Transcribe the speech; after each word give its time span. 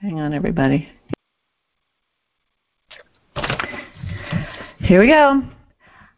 Hang 0.00 0.20
on, 0.20 0.32
everybody. 0.32 0.88
Here 4.78 5.00
we 5.00 5.08
go. 5.08 5.42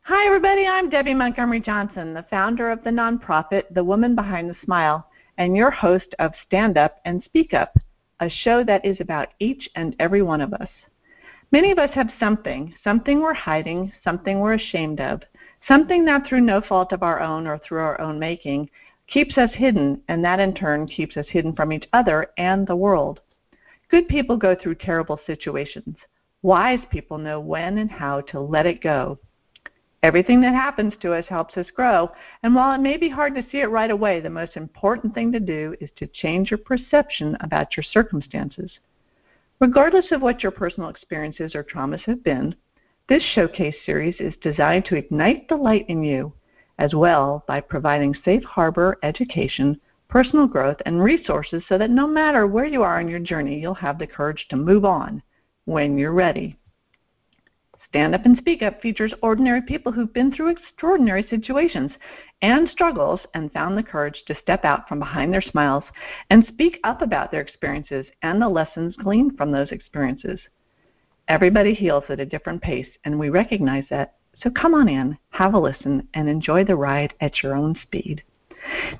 Hi, 0.02 0.26
everybody. 0.26 0.66
I'm 0.66 0.90
Debbie 0.90 1.14
Montgomery 1.14 1.60
Johnson, 1.60 2.12
the 2.12 2.26
founder 2.28 2.70
of 2.70 2.84
the 2.84 2.90
nonprofit 2.90 3.72
The 3.72 3.82
Woman 3.82 4.14
Behind 4.14 4.50
the 4.50 4.56
Smile, 4.62 5.08
and 5.38 5.56
your 5.56 5.70
host 5.70 6.14
of 6.18 6.32
Stand 6.46 6.76
Up 6.76 7.00
and 7.06 7.24
Speak 7.24 7.54
Up, 7.54 7.74
a 8.20 8.28
show 8.28 8.62
that 8.64 8.84
is 8.84 9.00
about 9.00 9.28
each 9.38 9.66
and 9.74 9.96
every 9.98 10.20
one 10.20 10.42
of 10.42 10.52
us. 10.52 10.68
Many 11.50 11.70
of 11.70 11.78
us 11.78 11.94
have 11.94 12.10
something, 12.20 12.74
something 12.84 13.20
we're 13.20 13.32
hiding, 13.32 13.92
something 14.04 14.40
we're 14.40 14.54
ashamed 14.54 15.00
of, 15.00 15.22
something 15.66 16.04
that 16.04 16.26
through 16.26 16.42
no 16.42 16.60
fault 16.60 16.92
of 16.92 17.02
our 17.02 17.22
own 17.22 17.46
or 17.46 17.56
through 17.56 17.80
our 17.80 17.98
own 17.98 18.18
making 18.18 18.68
keeps 19.06 19.38
us 19.38 19.54
hidden, 19.54 20.02
and 20.08 20.22
that 20.22 20.38
in 20.38 20.52
turn 20.52 20.86
keeps 20.86 21.16
us 21.16 21.26
hidden 21.30 21.54
from 21.54 21.72
each 21.72 21.88
other 21.94 22.26
and 22.36 22.66
the 22.66 22.76
world. 22.76 23.20
Good 23.90 24.06
people 24.06 24.36
go 24.36 24.54
through 24.54 24.76
terrible 24.76 25.18
situations. 25.26 25.96
Wise 26.42 26.80
people 26.90 27.18
know 27.18 27.40
when 27.40 27.78
and 27.78 27.90
how 27.90 28.20
to 28.22 28.40
let 28.40 28.64
it 28.66 28.80
go. 28.80 29.18
Everything 30.02 30.40
that 30.40 30.54
happens 30.54 30.94
to 31.00 31.12
us 31.12 31.26
helps 31.28 31.56
us 31.56 31.66
grow, 31.74 32.10
and 32.42 32.54
while 32.54 32.72
it 32.72 32.80
may 32.80 32.96
be 32.96 33.08
hard 33.08 33.34
to 33.34 33.44
see 33.50 33.58
it 33.58 33.66
right 33.66 33.90
away, 33.90 34.20
the 34.20 34.30
most 34.30 34.56
important 34.56 35.12
thing 35.12 35.30
to 35.32 35.40
do 35.40 35.74
is 35.80 35.90
to 35.96 36.06
change 36.06 36.50
your 36.50 36.58
perception 36.58 37.36
about 37.40 37.76
your 37.76 37.84
circumstances. 37.84 38.70
Regardless 39.58 40.10
of 40.10 40.22
what 40.22 40.42
your 40.42 40.52
personal 40.52 40.88
experiences 40.88 41.54
or 41.54 41.62
traumas 41.62 42.00
have 42.04 42.24
been, 42.24 42.54
this 43.08 43.22
showcase 43.34 43.74
series 43.84 44.18
is 44.20 44.34
designed 44.40 44.86
to 44.86 44.96
ignite 44.96 45.48
the 45.48 45.56
light 45.56 45.84
in 45.88 46.02
you 46.02 46.32
as 46.78 46.94
well 46.94 47.44
by 47.46 47.60
providing 47.60 48.14
safe 48.24 48.44
harbor 48.44 48.96
education 49.02 49.78
personal 50.10 50.46
growth, 50.46 50.76
and 50.84 51.02
resources 51.02 51.62
so 51.68 51.78
that 51.78 51.90
no 51.90 52.06
matter 52.06 52.46
where 52.46 52.66
you 52.66 52.82
are 52.82 53.00
in 53.00 53.08
your 53.08 53.20
journey, 53.20 53.58
you'll 53.58 53.74
have 53.74 53.98
the 53.98 54.06
courage 54.06 54.46
to 54.50 54.56
move 54.56 54.84
on 54.84 55.22
when 55.64 55.96
you're 55.96 56.12
ready. 56.12 56.58
Stand 57.88 58.14
Up 58.14 58.24
and 58.24 58.38
Speak 58.38 58.62
Up 58.62 58.80
features 58.80 59.14
ordinary 59.22 59.62
people 59.62 59.90
who've 59.90 60.12
been 60.12 60.32
through 60.32 60.50
extraordinary 60.50 61.26
situations 61.28 61.90
and 62.42 62.68
struggles 62.68 63.20
and 63.34 63.52
found 63.52 63.76
the 63.76 63.82
courage 63.82 64.22
to 64.26 64.40
step 64.40 64.64
out 64.64 64.88
from 64.88 65.00
behind 65.00 65.32
their 65.32 65.42
smiles 65.42 65.84
and 66.30 66.46
speak 66.46 66.78
up 66.84 67.02
about 67.02 67.30
their 67.30 67.40
experiences 67.40 68.06
and 68.22 68.40
the 68.40 68.48
lessons 68.48 68.94
gleaned 68.96 69.36
from 69.36 69.50
those 69.50 69.72
experiences. 69.72 70.38
Everybody 71.26 71.74
heals 71.74 72.04
at 72.08 72.20
a 72.20 72.26
different 72.26 72.62
pace, 72.62 72.88
and 73.04 73.18
we 73.18 73.28
recognize 73.28 73.84
that. 73.90 74.14
So 74.42 74.50
come 74.50 74.74
on 74.74 74.88
in, 74.88 75.18
have 75.30 75.54
a 75.54 75.58
listen, 75.58 76.08
and 76.14 76.28
enjoy 76.28 76.64
the 76.64 76.76
ride 76.76 77.14
at 77.20 77.42
your 77.42 77.54
own 77.54 77.76
speed. 77.82 78.22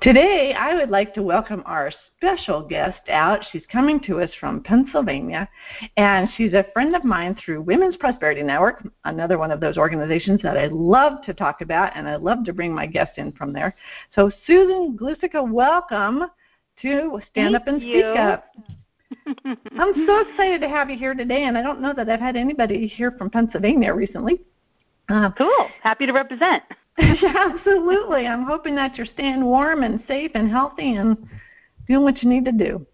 Today, 0.01 0.53
I 0.53 0.73
would 0.75 0.89
like 0.89 1.13
to 1.13 1.21
welcome 1.21 1.63
our 1.65 1.91
special 2.17 2.61
guest 2.61 3.01
out. 3.09 3.45
She's 3.51 3.63
coming 3.71 3.99
to 4.01 4.19
us 4.21 4.29
from 4.39 4.63
Pennsylvania, 4.63 5.47
and 5.97 6.27
she's 6.35 6.53
a 6.53 6.65
friend 6.73 6.95
of 6.95 7.03
mine 7.03 7.35
through 7.35 7.61
Women's 7.61 7.97
Prosperity 7.97 8.43
Network, 8.43 8.87
another 9.05 9.37
one 9.37 9.51
of 9.51 9.59
those 9.59 9.77
organizations 9.77 10.41
that 10.41 10.57
I 10.57 10.67
love 10.67 11.23
to 11.25 11.33
talk 11.33 11.61
about, 11.61 11.95
and 11.95 12.07
I 12.07 12.15
love 12.15 12.43
to 12.45 12.53
bring 12.53 12.73
my 12.73 12.85
guests 12.85 13.15
in 13.17 13.31
from 13.33 13.53
there. 13.53 13.75
So, 14.15 14.31
Susan 14.47 14.97
Glusica, 14.99 15.47
welcome 15.47 16.25
to 16.81 17.19
Stand 17.31 17.53
Thank 17.53 17.55
Up 17.55 17.67
and 17.67 17.81
you. 17.81 18.01
Speak 18.01 18.17
Up. 18.17 18.45
I'm 19.77 20.05
so 20.07 20.21
excited 20.21 20.61
to 20.61 20.69
have 20.69 20.89
you 20.89 20.97
here 20.97 21.13
today, 21.13 21.43
and 21.43 21.57
I 21.57 21.61
don't 21.61 21.81
know 21.81 21.93
that 21.93 22.09
I've 22.09 22.19
had 22.19 22.35
anybody 22.35 22.87
here 22.87 23.11
from 23.11 23.29
Pennsylvania 23.29 23.93
recently. 23.93 24.41
Uh, 25.09 25.31
Cool. 25.37 25.67
Happy 25.83 26.05
to 26.05 26.13
represent. 26.13 26.63
Absolutely. 26.97 28.27
I'm 28.27 28.43
hoping 28.43 28.75
that 28.75 28.97
you're 28.97 29.05
staying 29.05 29.43
warm 29.43 29.83
and 29.83 30.03
safe 30.07 30.31
and 30.35 30.49
healthy 30.49 30.95
and 30.95 31.17
doing 31.87 32.03
what 32.03 32.21
you 32.21 32.29
need 32.29 32.45
to 32.45 32.51
do. 32.51 32.85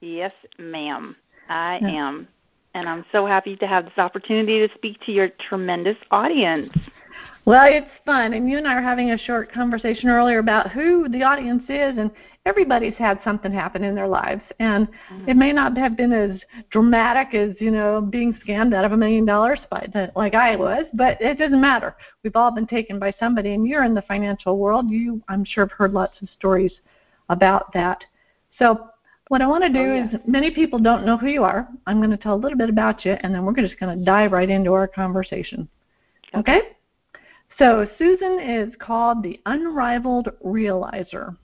Yes, 0.00 0.32
ma'am. 0.58 1.16
I 1.48 1.78
Yeah. 1.80 2.08
am. 2.08 2.28
And 2.74 2.88
I'm 2.88 3.04
so 3.10 3.24
happy 3.24 3.56
to 3.56 3.66
have 3.66 3.84
this 3.84 3.96
opportunity 3.96 4.66
to 4.66 4.74
speak 4.74 5.00
to 5.06 5.12
your 5.12 5.28
tremendous 5.48 5.96
audience. 6.10 6.70
Well, 7.46 7.64
it's 7.66 7.90
fun. 8.04 8.34
And 8.34 8.50
you 8.50 8.58
and 8.58 8.66
I 8.66 8.74
were 8.74 8.82
having 8.82 9.12
a 9.12 9.18
short 9.18 9.52
conversation 9.52 10.08
earlier 10.08 10.40
about 10.40 10.70
who 10.72 11.08
the 11.08 11.22
audience 11.22 11.62
is, 11.68 11.96
and 11.96 12.10
everybody's 12.46 12.94
had 12.94 13.20
something 13.24 13.52
happen 13.52 13.84
in 13.84 13.94
their 13.94 14.08
lives. 14.08 14.42
And 14.60 14.86
Mm-hmm. 14.86 15.28
it 15.28 15.36
may 15.36 15.52
not 15.52 15.76
have 15.76 15.96
been 15.96 16.12
as 16.12 16.40
dramatic 16.70 17.34
as, 17.34 17.54
you 17.60 17.70
know, 17.70 18.00
being 18.00 18.32
scammed 18.34 18.74
out 18.74 18.84
of 18.84 18.92
a 18.92 18.96
million 18.96 19.24
dollars 19.24 19.58
by 19.70 19.86
the, 19.92 20.10
like 20.16 20.34
I 20.34 20.56
was, 20.56 20.84
but 20.94 21.20
it 21.20 21.38
doesn't 21.38 21.60
matter. 21.60 21.94
We've 22.22 22.34
all 22.36 22.50
been 22.50 22.66
taken 22.66 22.98
by 22.98 23.12
somebody, 23.20 23.52
and 23.54 23.66
you're 23.66 23.84
in 23.84 23.94
the 23.94 24.02
financial 24.02 24.58
world. 24.58 24.90
You, 24.90 25.20
I'm 25.28 25.44
sure, 25.44 25.64
have 25.66 25.72
heard 25.72 25.92
lots 25.92 26.20
of 26.22 26.28
stories 26.30 26.72
about 27.28 27.72
that. 27.74 28.02
So, 28.58 28.88
what 29.28 29.42
I 29.42 29.46
want 29.48 29.64
to 29.64 29.70
do 29.70 29.80
Oh, 29.80 29.94
yeah. 29.94 30.08
is 30.08 30.20
many 30.26 30.52
people 30.52 30.78
don't 30.78 31.04
know 31.04 31.16
who 31.16 31.26
you 31.26 31.42
are. 31.42 31.68
I'm 31.86 31.98
going 31.98 32.10
to 32.10 32.16
tell 32.16 32.34
a 32.34 32.42
little 32.44 32.58
bit 32.58 32.70
about 32.70 33.04
you, 33.04 33.16
and 33.20 33.34
then 33.34 33.44
we're 33.44 33.54
just 33.54 33.78
going 33.80 33.98
to 33.98 34.04
dive 34.04 34.30
right 34.32 34.48
into 34.48 34.72
our 34.72 34.86
conversation. 34.86 35.68
Okay? 36.36 36.60
So 37.58 37.88
Susan 37.98 38.38
is 38.40 38.72
called 38.78 39.22
the 39.22 39.40
unrivaled 39.46 40.28
realizer. 40.44 41.36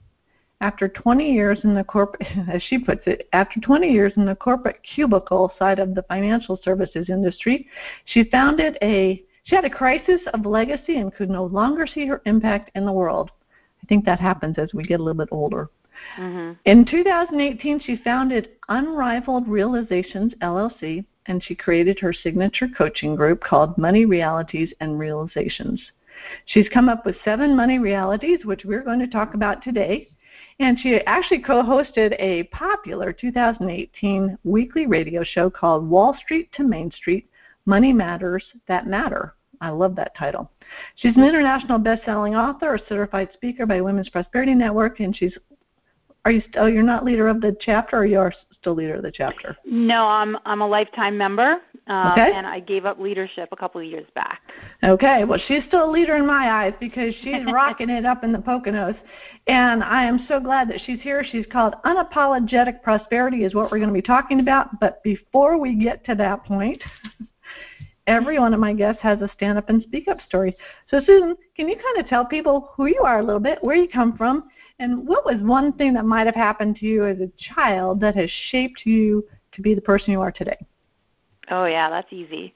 After 0.63 0.87
20 0.87 1.29
years 1.29 1.59
in 1.65 1.73
the 1.73 1.83
corporate, 1.83 2.25
as 2.49 2.63
she 2.63 2.77
puts 2.77 3.01
it, 3.05 3.27
after 3.33 3.59
20 3.59 3.91
years 3.91 4.13
in 4.15 4.23
the 4.23 4.33
corporate 4.33 4.79
cubicle 4.81 5.51
side 5.59 5.77
of 5.77 5.93
the 5.93 6.03
financial 6.03 6.57
services 6.63 7.09
industry, 7.09 7.67
she 8.05 8.23
founded 8.23 8.77
a. 8.81 9.21
She 9.43 9.55
had 9.55 9.65
a 9.65 9.69
crisis 9.69 10.21
of 10.33 10.45
legacy 10.45 10.99
and 10.99 11.13
could 11.13 11.29
no 11.29 11.43
longer 11.43 11.85
see 11.85 12.05
her 12.05 12.21
impact 12.25 12.71
in 12.75 12.85
the 12.85 12.93
world. 12.93 13.29
I 13.83 13.87
think 13.87 14.05
that 14.05 14.21
happens 14.21 14.57
as 14.57 14.73
we 14.73 14.85
get 14.85 15.01
a 15.01 15.03
little 15.03 15.21
bit 15.21 15.33
older. 15.33 15.69
hmm 16.15 16.53
In 16.63 16.85
2018, 16.85 17.81
she 17.81 17.97
founded 17.97 18.51
Unrivaled 18.69 19.49
Realizations 19.49 20.31
LLC, 20.41 21.03
and 21.25 21.43
she 21.43 21.55
created 21.55 21.99
her 21.99 22.13
signature 22.13 22.69
coaching 22.77 23.17
group 23.17 23.43
called 23.43 23.77
Money 23.77 24.05
Realities 24.05 24.71
and 24.79 24.97
Realizations. 24.97 25.81
She's 26.45 26.69
come 26.69 26.87
up 26.87 27.05
with 27.05 27.17
seven 27.25 27.53
money 27.53 27.79
realities, 27.79 28.45
which 28.45 28.63
we're 28.63 28.83
going 28.83 28.99
to 28.99 29.07
talk 29.07 29.33
about 29.33 29.61
today. 29.61 30.09
And 30.59 30.79
she 30.79 30.99
actually 31.05 31.39
co 31.39 31.63
hosted 31.63 32.15
a 32.19 32.43
popular 32.43 33.11
2018 33.11 34.37
weekly 34.43 34.87
radio 34.87 35.23
show 35.23 35.49
called 35.49 35.89
Wall 35.89 36.15
Street 36.23 36.51
to 36.53 36.63
Main 36.63 36.91
Street 36.91 37.29
Money 37.65 37.93
Matters 37.93 38.43
That 38.67 38.87
Matter. 38.87 39.35
I 39.61 39.69
love 39.69 39.95
that 39.95 40.15
title. 40.15 40.51
She's 40.95 41.15
an 41.15 41.23
international 41.23 41.79
best 41.79 42.03
selling 42.03 42.35
author, 42.35 42.75
a 42.75 42.87
certified 42.87 43.29
speaker 43.33 43.65
by 43.65 43.81
Women's 43.81 44.09
Prosperity 44.09 44.53
Network, 44.53 44.99
and 44.99 45.15
she's 45.15 45.37
are 46.25 46.31
you 46.31 46.41
still? 46.47 46.63
Oh, 46.63 46.65
you're 46.67 46.83
not 46.83 47.03
leader 47.03 47.27
of 47.27 47.41
the 47.41 47.55
chapter, 47.59 47.97
or 47.97 48.05
you 48.05 48.17
are 48.19 48.33
still 48.53 48.75
leader 48.75 48.95
of 48.95 49.03
the 49.03 49.11
chapter? 49.11 49.57
No, 49.65 50.07
I'm 50.07 50.37
I'm 50.45 50.61
a 50.61 50.67
lifetime 50.67 51.17
member, 51.17 51.57
um, 51.87 52.11
Okay. 52.13 52.31
and 52.33 52.47
I 52.47 52.59
gave 52.59 52.85
up 52.85 52.99
leadership 52.99 53.49
a 53.51 53.55
couple 53.55 53.81
of 53.81 53.87
years 53.87 54.07
back. 54.15 54.41
Okay. 54.83 55.25
Well, 55.25 55.39
she's 55.47 55.63
still 55.67 55.89
a 55.89 55.91
leader 55.91 56.15
in 56.15 56.25
my 56.25 56.51
eyes 56.51 56.73
because 56.79 57.13
she's 57.21 57.43
rocking 57.51 57.89
it 57.89 58.05
up 58.05 58.23
in 58.23 58.31
the 58.31 58.37
Poconos, 58.37 58.95
and 59.47 59.83
I 59.83 60.05
am 60.05 60.25
so 60.27 60.39
glad 60.39 60.69
that 60.69 60.79
she's 60.85 61.01
here. 61.01 61.23
She's 61.23 61.45
called 61.51 61.75
unapologetic 61.85 62.81
prosperity, 62.83 63.43
is 63.43 63.53
what 63.53 63.71
we're 63.71 63.79
going 63.79 63.89
to 63.89 63.93
be 63.93 64.01
talking 64.01 64.39
about. 64.39 64.79
But 64.79 65.03
before 65.03 65.57
we 65.57 65.75
get 65.75 66.05
to 66.05 66.15
that 66.15 66.45
point, 66.45 66.81
every 68.07 68.39
one 68.39 68.53
of 68.53 68.59
my 68.59 68.73
guests 68.73 69.01
has 69.01 69.21
a 69.21 69.29
stand 69.35 69.57
up 69.57 69.69
and 69.69 69.83
speak 69.83 70.07
up 70.07 70.19
story. 70.27 70.55
So, 70.89 71.01
Susan, 71.05 71.35
can 71.55 71.67
you 71.67 71.75
kind 71.75 71.97
of 71.99 72.07
tell 72.07 72.25
people 72.25 72.71
who 72.75 72.85
you 72.85 73.01
are 73.03 73.19
a 73.19 73.23
little 73.23 73.41
bit, 73.41 73.59
where 73.61 73.75
you 73.75 73.89
come 73.89 74.15
from, 74.15 74.45
and 74.79 75.05
what 75.07 75.25
was 75.25 75.41
one 75.41 75.73
thing 75.73 75.93
that 75.93 76.05
might 76.05 76.25
have 76.25 76.35
happened 76.35 76.77
to 76.77 76.85
you 76.85 77.05
as 77.05 77.19
a 77.19 77.31
child 77.53 77.99
that 77.99 78.15
has 78.15 78.29
shaped 78.51 78.85
you 78.85 79.25
to 79.53 79.61
be 79.61 79.73
the 79.73 79.81
person 79.81 80.11
you 80.11 80.21
are 80.21 80.31
today? 80.31 80.57
Oh 81.49 81.65
yeah, 81.65 81.89
that's 81.89 82.11
easy. 82.11 82.53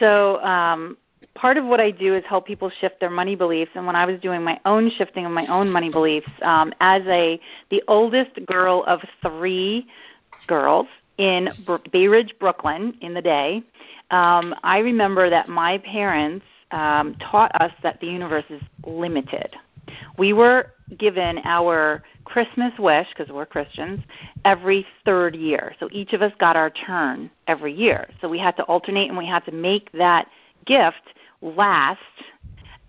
So 0.00 0.42
um, 0.42 0.96
part 1.34 1.56
of 1.56 1.64
what 1.64 1.80
I 1.80 1.90
do 1.90 2.14
is 2.14 2.24
help 2.24 2.46
people 2.46 2.70
shift 2.80 3.00
their 3.00 3.10
money 3.10 3.36
beliefs. 3.36 3.70
And 3.74 3.86
when 3.86 3.96
I 3.96 4.06
was 4.06 4.20
doing 4.20 4.42
my 4.42 4.60
own 4.64 4.90
shifting 4.90 5.26
of 5.26 5.32
my 5.32 5.46
own 5.46 5.70
money 5.70 5.90
beliefs, 5.90 6.28
um, 6.42 6.72
as 6.80 7.02
a 7.06 7.40
the 7.70 7.82
oldest 7.88 8.30
girl 8.46 8.84
of 8.86 9.00
three 9.22 9.86
girls 10.46 10.86
in 11.18 11.50
Bro- 11.64 11.82
Bay 11.92 12.06
Ridge, 12.06 12.34
Brooklyn, 12.40 12.96
in 13.00 13.14
the 13.14 13.22
day, 13.22 13.62
um, 14.10 14.54
I 14.62 14.78
remember 14.78 15.30
that 15.30 15.48
my 15.48 15.78
parents 15.78 16.44
um, 16.70 17.14
taught 17.16 17.52
us 17.60 17.72
that 17.82 18.00
the 18.00 18.06
universe 18.06 18.44
is 18.50 18.62
limited. 18.84 19.54
We 20.18 20.32
were 20.32 20.70
given 20.98 21.40
our 21.44 22.02
Christmas 22.24 22.72
wish, 22.78 23.06
because 23.16 23.32
we're 23.32 23.46
Christians, 23.46 24.00
every 24.44 24.86
third 25.04 25.34
year. 25.34 25.74
So 25.80 25.88
each 25.92 26.12
of 26.12 26.22
us 26.22 26.32
got 26.38 26.56
our 26.56 26.70
turn 26.70 27.30
every 27.46 27.72
year. 27.72 28.08
So 28.20 28.28
we 28.28 28.38
had 28.38 28.56
to 28.56 28.62
alternate 28.64 29.08
and 29.08 29.18
we 29.18 29.26
had 29.26 29.44
to 29.46 29.52
make 29.52 29.90
that 29.92 30.28
gift 30.66 31.14
last 31.42 32.00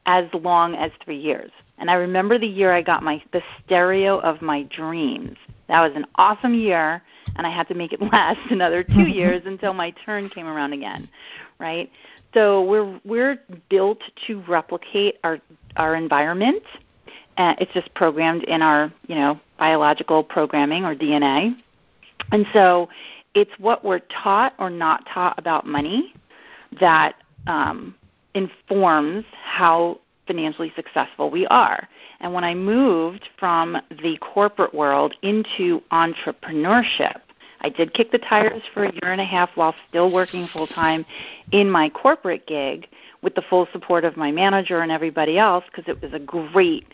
as 0.05 0.25
long 0.33 0.75
as 0.75 0.91
three 1.03 1.17
years. 1.17 1.51
And 1.77 1.89
I 1.89 1.95
remember 1.95 2.39
the 2.39 2.47
year 2.47 2.71
I 2.71 2.81
got 2.81 3.03
my 3.03 3.21
the 3.33 3.41
stereo 3.63 4.19
of 4.19 4.41
my 4.41 4.63
dreams. 4.63 5.37
That 5.67 5.81
was 5.81 5.91
an 5.95 6.05
awesome 6.15 6.53
year, 6.53 7.01
and 7.35 7.45
I 7.45 7.49
had 7.49 7.67
to 7.67 7.73
make 7.73 7.91
it 7.91 8.01
last 8.13 8.39
another 8.49 8.83
two 8.83 8.93
mm-hmm. 8.93 9.09
years 9.09 9.41
until 9.45 9.73
my 9.73 9.91
turn 10.05 10.29
came 10.29 10.47
around 10.47 10.73
again, 10.73 11.09
right? 11.59 11.91
So 12.33 12.63
we're 12.63 12.99
we're 13.03 13.39
built 13.69 13.99
to 14.27 14.41
replicate 14.47 15.15
our 15.23 15.39
our 15.75 15.95
environment. 15.95 16.63
Uh, 17.37 17.53
it's 17.59 17.73
just 17.73 17.93
programmed 17.93 18.43
in 18.43 18.61
our 18.61 18.91
you 19.07 19.15
know 19.15 19.39
biological 19.57 20.23
programming 20.23 20.85
or 20.85 20.95
DNA, 20.95 21.55
and 22.31 22.45
so 22.53 22.89
it's 23.33 23.51
what 23.59 23.83
we're 23.83 23.99
taught 24.23 24.53
or 24.59 24.69
not 24.69 25.05
taught 25.07 25.37
about 25.37 25.65
money 25.65 26.13
that 26.79 27.15
um, 27.47 27.95
informs 28.33 29.25
how 29.43 29.99
financially 30.27 30.71
successful 30.75 31.29
we 31.29 31.45
are. 31.47 31.87
And 32.19 32.33
when 32.33 32.43
I 32.43 32.55
moved 32.55 33.29
from 33.37 33.77
the 33.89 34.17
corporate 34.21 34.73
world 34.73 35.15
into 35.21 35.81
entrepreneurship, 35.91 37.21
I 37.61 37.69
did 37.69 37.93
kick 37.93 38.11
the 38.11 38.19
tires 38.19 38.61
for 38.73 38.85
a 38.85 38.91
year 38.91 39.11
and 39.11 39.21
a 39.21 39.25
half 39.25 39.49
while 39.55 39.75
still 39.89 40.11
working 40.11 40.47
full 40.51 40.67
time 40.67 41.05
in 41.51 41.69
my 41.69 41.89
corporate 41.89 42.45
gig 42.47 42.87
with 43.21 43.35
the 43.35 43.41
full 43.49 43.67
support 43.71 44.05
of 44.05 44.17
my 44.17 44.31
manager 44.31 44.81
and 44.81 44.91
everybody 44.91 45.37
else 45.37 45.63
because 45.71 45.85
it 45.87 46.01
was 46.01 46.13
a 46.13 46.19
great 46.19 46.85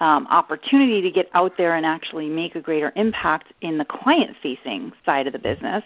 um, 0.00 0.26
opportunity 0.28 1.00
to 1.00 1.10
get 1.10 1.28
out 1.34 1.52
there 1.56 1.74
and 1.76 1.86
actually 1.86 2.28
make 2.28 2.54
a 2.54 2.60
greater 2.60 2.92
impact 2.96 3.52
in 3.62 3.78
the 3.78 3.84
client 3.84 4.36
facing 4.42 4.92
side 5.04 5.26
of 5.26 5.32
the 5.32 5.38
business. 5.38 5.82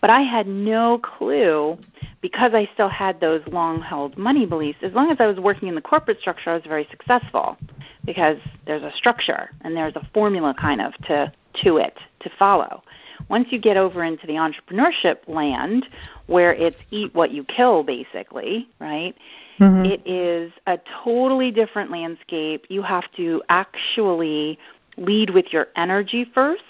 But 0.00 0.10
I 0.10 0.20
had 0.20 0.46
no 0.46 0.98
clue 0.98 1.78
because 2.20 2.52
I 2.54 2.68
still 2.74 2.88
had 2.88 3.20
those 3.20 3.42
long 3.48 3.80
held 3.80 4.16
money 4.16 4.46
beliefs. 4.46 4.78
As 4.82 4.92
long 4.92 5.10
as 5.10 5.16
I 5.20 5.26
was 5.26 5.38
working 5.38 5.68
in 5.68 5.74
the 5.74 5.80
corporate 5.80 6.20
structure, 6.20 6.50
I 6.50 6.54
was 6.54 6.62
very 6.66 6.86
successful 6.90 7.56
because 8.04 8.38
there's 8.66 8.82
a 8.82 8.92
structure 8.96 9.50
and 9.62 9.76
there's 9.76 9.96
a 9.96 10.08
formula 10.12 10.54
kind 10.58 10.80
of 10.80 10.92
to, 11.04 11.32
to 11.62 11.76
it 11.76 11.96
to 12.20 12.30
follow. 12.38 12.82
Once 13.28 13.48
you 13.50 13.60
get 13.60 13.76
over 13.76 14.04
into 14.04 14.26
the 14.26 14.34
entrepreneurship 14.34 15.18
land 15.26 15.86
where 16.26 16.54
it's 16.54 16.76
eat 16.90 17.14
what 17.14 17.30
you 17.30 17.44
kill 17.44 17.82
basically, 17.82 18.68
right? 18.80 19.14
Mm-hmm. 19.58 19.84
It 19.84 20.06
is 20.06 20.52
a 20.66 20.78
totally 21.04 21.50
different 21.50 21.90
landscape. 21.90 22.66
You 22.68 22.82
have 22.82 23.04
to 23.16 23.42
actually 23.48 24.58
lead 24.96 25.30
with 25.30 25.52
your 25.52 25.68
energy 25.76 26.26
first 26.34 26.62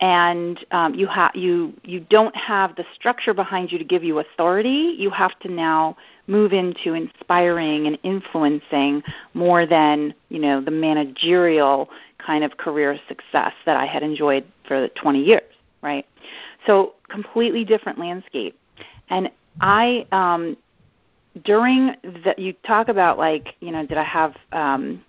and 0.00 0.64
um, 0.72 0.94
you 0.94 1.08
you 1.34 1.72
you 1.82 2.00
don't 2.00 2.36
have 2.36 2.76
the 2.76 2.84
structure 2.94 3.32
behind 3.32 3.72
you 3.72 3.78
to 3.78 3.84
give 3.84 4.04
you 4.04 4.18
authority. 4.18 4.94
You 4.98 5.10
have 5.10 5.38
to 5.40 5.48
now 5.48 5.96
move 6.26 6.52
into 6.52 6.92
inspiring 6.92 7.86
and 7.86 7.98
influencing 8.02 9.02
more 9.34 9.64
than 9.66 10.14
you 10.28 10.38
know 10.38 10.60
the 10.60 10.70
managerial 10.70 11.88
kind 12.18 12.44
of 12.44 12.56
career 12.58 12.98
success 13.08 13.52
that 13.64 13.76
I 13.76 13.86
had 13.86 14.02
enjoyed 14.02 14.44
for 14.66 14.88
20 14.88 15.22
years, 15.22 15.42
right? 15.82 16.06
So 16.66 16.94
completely 17.08 17.64
different 17.64 17.98
landscape. 17.98 18.58
And 19.08 19.30
I 19.60 20.06
um, 20.12 20.56
during 21.44 21.94
that 22.24 22.38
you 22.38 22.52
talk 22.66 22.88
about 22.88 23.18
like 23.18 23.54
you 23.60 23.72
know 23.72 23.86
did 23.86 23.96
I 23.96 24.04
have 24.04 24.34
um, 24.52 25.02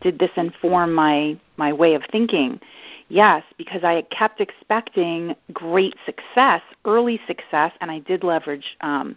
did 0.00 0.18
this 0.18 0.30
inform 0.36 0.94
my 0.94 1.38
my 1.56 1.72
way 1.72 1.94
of 1.94 2.02
thinking? 2.12 2.60
Yes, 3.08 3.42
because 3.56 3.84
I 3.84 4.02
kept 4.10 4.40
expecting 4.40 5.34
great 5.52 5.94
success, 6.04 6.60
early 6.84 7.20
success, 7.26 7.72
and 7.80 7.90
I 7.90 8.00
did 8.00 8.22
leverage 8.22 8.76
um, 8.82 9.16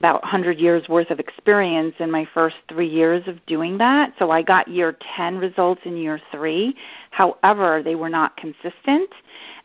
about 0.00 0.22
100 0.22 0.58
years 0.58 0.88
worth 0.88 1.10
of 1.10 1.20
experience 1.20 1.94
in 2.00 2.10
my 2.10 2.26
first 2.34 2.56
three 2.68 2.88
years 2.88 3.26
of 3.28 3.44
doing 3.46 3.78
that. 3.78 4.14
So 4.18 4.30
I 4.30 4.42
got 4.42 4.68
year 4.68 4.96
10 5.16 5.38
results 5.38 5.80
in 5.84 5.96
year 5.96 6.20
three. 6.32 6.76
However, 7.10 7.82
they 7.84 7.94
were 7.94 8.08
not 8.08 8.36
consistent, 8.36 9.10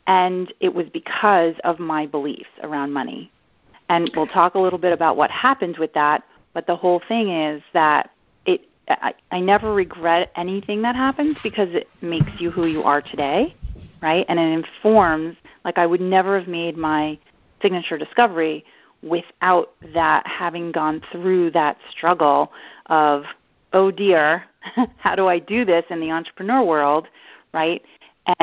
and 0.06 0.53
it 0.59 0.74
was 0.74 0.85
because 0.94 1.56
of 1.63 1.80
my 1.80 2.06
beliefs 2.06 2.50
around 2.62 2.94
money. 2.94 3.31
And 3.89 4.09
we'll 4.15 4.27
talk 4.27 4.56
a 4.56 4.59
little 4.59 4.80
bit 4.80 4.94
about 4.94 5.18
what 5.18 5.30
happened 5.30 5.77
with 5.77 5.94
that. 5.94 6.24
But 6.53 6.68
the 6.68 6.75
whole 6.75 7.01
thing 7.07 7.30
is 7.30 7.62
that 7.74 8.12
I, 8.88 9.13
I 9.31 9.39
never 9.39 9.74
regret 9.74 10.31
anything 10.35 10.81
that 10.81 10.95
happens 10.95 11.38
because 11.44 11.69
it 11.74 11.88
makes 12.01 12.31
you 12.39 12.51
who 12.51 12.65
you 12.65 12.83
are 12.83 13.01
today, 13.01 13.56
right? 14.01 14.25
And 14.27 14.39
it 14.39 14.51
informs. 14.51 15.38
Like 15.63 15.77
I 15.77 15.85
would 15.85 16.01
never 16.01 16.38
have 16.38 16.47
made 16.47 16.77
my 16.77 17.18
signature 17.62 17.97
discovery 17.97 18.65
without 19.01 19.71
that 19.94 20.25
having 20.27 20.71
gone 20.71 21.01
through 21.12 21.51
that 21.51 21.77
struggle 21.91 22.51
of 22.88 23.24
oh 23.74 23.91
dear, 23.91 24.44
how 24.97 25.15
do 25.15 25.27
I 25.27 25.39
do 25.39 25.65
this 25.65 25.85
in 25.89 26.00
the 26.00 26.12
entrepreneur 26.12 26.63
world, 26.63 27.07
right? 27.53 27.81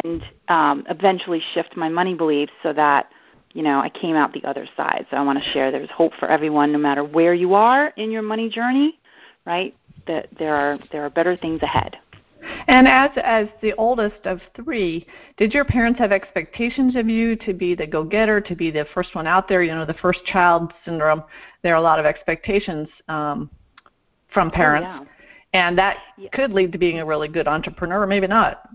And 0.05 0.23
um, 0.49 0.85
eventually 0.91 1.43
shift 1.55 1.77
my 1.77 1.89
money 1.89 2.15
beliefs 2.15 2.53
so 2.63 2.73
that 2.73 3.11
you 3.53 3.63
know, 3.63 3.81
I 3.81 3.89
came 3.89 4.15
out 4.15 4.33
the 4.33 4.45
other 4.45 4.67
side. 4.77 5.07
So 5.11 5.17
I 5.17 5.23
want 5.23 5.43
to 5.43 5.51
share 5.51 5.71
there's 5.73 5.91
hope 5.91 6.13
for 6.21 6.29
everyone 6.29 6.73
no 6.73 6.79
matter 6.79 7.03
where 7.03 7.35
you 7.35 7.55
are 7.55 7.89
in 7.97 8.11
your 8.11 8.23
money 8.23 8.49
journey, 8.49 9.01
right? 9.45 9.75
That 10.07 10.29
there 10.39 10.55
are 10.55 10.79
there 10.93 11.05
are 11.05 11.11
better 11.11 11.37
things 11.37 11.63
ahead. 11.63 11.97
And 12.69 12.89
as 12.89 13.11
as 13.23 13.49
the 13.61 13.75
oldest 13.75 14.25
of 14.27 14.41
three, 14.57 15.07
did 15.37 15.53
your 15.53 15.65
parents 15.65 15.99
have 15.99 16.13
expectations 16.13 16.97
of 16.97 17.09
you 17.09 17.37
to 17.37 17.53
be 17.53 17.75
the 17.75 17.87
go-getter, 17.87 18.41
to 18.41 18.55
be 18.55 18.71
the 18.71 18.87
first 18.95 19.15
one 19.15 19.27
out 19.27 19.49
there? 19.49 19.63
You 19.63 19.75
know, 19.75 19.85
the 19.85 19.95
first 19.95 20.25
child 20.25 20.73
syndrome. 20.85 21.23
There 21.63 21.75
are 21.75 21.79
a 21.79 21.83
lot 21.83 21.99
of 21.99 22.07
expectations 22.07 22.89
um, 23.09 23.51
from 24.33 24.49
oh, 24.49 24.51
parents, 24.51 24.89
oh, 24.91 25.07
yeah. 25.53 25.69
and 25.69 25.79
that 25.79 25.99
yeah. 26.17 26.31
could 26.33 26.53
lead 26.53 26.73
to 26.73 26.79
being 26.79 27.01
a 27.01 27.05
really 27.05 27.29
good 27.29 27.47
entrepreneur, 27.47 28.03
or 28.03 28.07
maybe 28.07 28.27
not. 28.27 28.69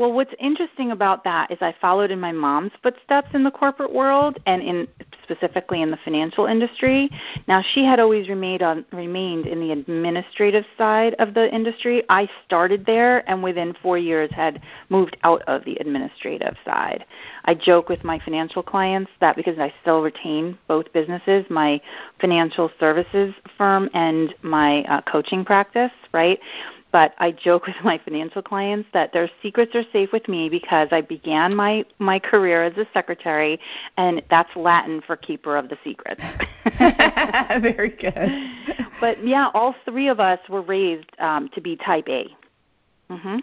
Well, 0.00 0.14
what's 0.14 0.32
interesting 0.38 0.92
about 0.92 1.24
that 1.24 1.50
is 1.50 1.58
I 1.60 1.74
followed 1.78 2.10
in 2.10 2.18
my 2.18 2.32
mom's 2.32 2.72
footsteps 2.82 3.28
in 3.34 3.44
the 3.44 3.50
corporate 3.50 3.92
world 3.92 4.38
and 4.46 4.62
in 4.62 4.88
specifically 5.22 5.82
in 5.82 5.90
the 5.90 5.98
financial 5.98 6.46
industry. 6.46 7.10
Now, 7.46 7.62
she 7.74 7.84
had 7.84 8.00
always 8.00 8.30
remained 8.30 8.62
on 8.62 8.86
remained 8.92 9.46
in 9.46 9.60
the 9.60 9.72
administrative 9.72 10.64
side 10.78 11.16
of 11.18 11.34
the 11.34 11.54
industry. 11.54 12.02
I 12.08 12.30
started 12.46 12.86
there 12.86 13.28
and 13.28 13.42
within 13.42 13.76
4 13.82 13.98
years 13.98 14.30
had 14.32 14.62
moved 14.88 15.18
out 15.22 15.42
of 15.42 15.66
the 15.66 15.76
administrative 15.76 16.56
side. 16.64 17.04
I 17.44 17.54
joke 17.54 17.90
with 17.90 18.02
my 18.02 18.18
financial 18.20 18.62
clients 18.62 19.10
that 19.20 19.36
because 19.36 19.58
I 19.58 19.70
still 19.82 20.00
retain 20.00 20.56
both 20.66 20.90
businesses, 20.94 21.44
my 21.50 21.78
financial 22.22 22.70
services 22.80 23.34
firm 23.58 23.90
and 23.92 24.34
my 24.40 24.82
uh, 24.84 25.02
coaching 25.02 25.44
practice, 25.44 25.92
right? 26.14 26.40
But 26.92 27.14
I 27.18 27.32
joke 27.32 27.66
with 27.66 27.76
my 27.84 27.98
financial 27.98 28.42
clients 28.42 28.88
that 28.92 29.12
their 29.12 29.28
secrets 29.42 29.74
are 29.74 29.84
safe 29.92 30.10
with 30.12 30.28
me 30.28 30.48
because 30.48 30.88
I 30.90 31.00
began 31.00 31.54
my 31.54 31.84
my 31.98 32.18
career 32.18 32.64
as 32.64 32.76
a 32.76 32.86
secretary, 32.92 33.58
and 33.96 34.22
that's 34.30 34.54
Latin 34.56 35.02
for 35.06 35.16
keeper 35.16 35.56
of 35.56 35.68
the 35.68 35.78
secrets. 35.84 36.20
Very 37.62 37.90
good. 37.90 38.76
But 39.00 39.26
yeah, 39.26 39.48
all 39.54 39.74
three 39.86 40.08
of 40.08 40.20
us 40.20 40.38
were 40.50 40.60
raised 40.60 41.08
um, 41.20 41.48
to 41.54 41.62
be 41.62 41.74
Type 41.74 42.06
A. 42.06 42.28
Mm-hmm. 43.10 43.38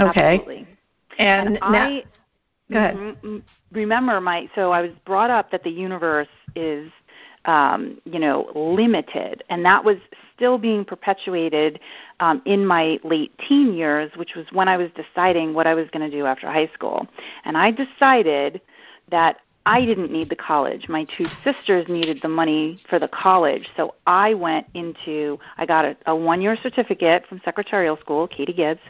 Okay. 0.00 0.36
Absolutely. 0.36 0.66
And, 1.18 1.48
and 1.48 1.54
now, 1.60 1.86
I 1.86 2.04
go 2.72 2.78
ahead. 2.78 2.96
Mm-hmm, 2.96 3.36
remember 3.72 4.18
my 4.22 4.48
so 4.54 4.72
I 4.72 4.80
was 4.80 4.92
brought 5.04 5.28
up 5.28 5.50
that 5.50 5.64
the 5.64 5.70
universe 5.70 6.28
is 6.54 6.90
um, 7.46 8.00
you 8.04 8.18
know, 8.18 8.50
limited. 8.54 9.44
And 9.48 9.64
that 9.64 9.84
was 9.84 9.96
still 10.36 10.58
being 10.58 10.84
perpetuated 10.84 11.80
um, 12.20 12.42
in 12.44 12.64
my 12.64 13.00
late 13.02 13.32
teen 13.48 13.74
years, 13.74 14.12
which 14.16 14.34
was 14.36 14.46
when 14.52 14.68
I 14.68 14.76
was 14.76 14.90
deciding 14.94 15.54
what 15.54 15.66
I 15.66 15.74
was 15.74 15.88
going 15.90 16.08
to 16.08 16.16
do 16.16 16.26
after 16.26 16.46
high 16.46 16.70
school. 16.74 17.06
And 17.44 17.56
I 17.56 17.72
decided 17.72 18.60
that 19.10 19.38
I 19.66 19.84
didn't 19.84 20.12
need 20.12 20.30
the 20.30 20.36
college. 20.36 20.88
My 20.88 21.04
two 21.18 21.26
sisters 21.42 21.86
needed 21.88 22.20
the 22.22 22.28
money 22.28 22.80
for 22.88 23.00
the 23.00 23.08
college. 23.08 23.68
So 23.76 23.94
I 24.06 24.32
went 24.32 24.66
into, 24.74 25.40
I 25.58 25.66
got 25.66 25.84
a, 25.84 25.96
a 26.06 26.14
one 26.14 26.40
year 26.40 26.56
certificate 26.62 27.26
from 27.28 27.40
secretarial 27.44 27.96
school, 27.96 28.28
Katie 28.28 28.52
Gibbs, 28.52 28.80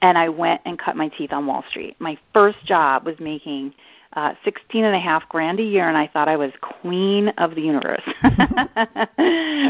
and 0.00 0.16
I 0.16 0.30
went 0.30 0.62
and 0.64 0.78
cut 0.78 0.96
my 0.96 1.08
teeth 1.08 1.32
on 1.32 1.46
Wall 1.46 1.62
Street. 1.68 1.96
My 1.98 2.16
first 2.32 2.64
job 2.64 3.04
was 3.04 3.16
making 3.20 3.74
uh, 4.14 4.32
sixteen 4.44 4.84
and 4.84 4.94
a 4.94 4.98
half 4.98 5.28
grand 5.28 5.60
a 5.60 5.62
year, 5.62 5.88
and 5.88 5.98
I 5.98 6.06
thought 6.06 6.28
I 6.28 6.36
was 6.36 6.52
queen 6.62 7.28
of 7.36 7.54
the 7.54 7.60
universe, 7.60 8.02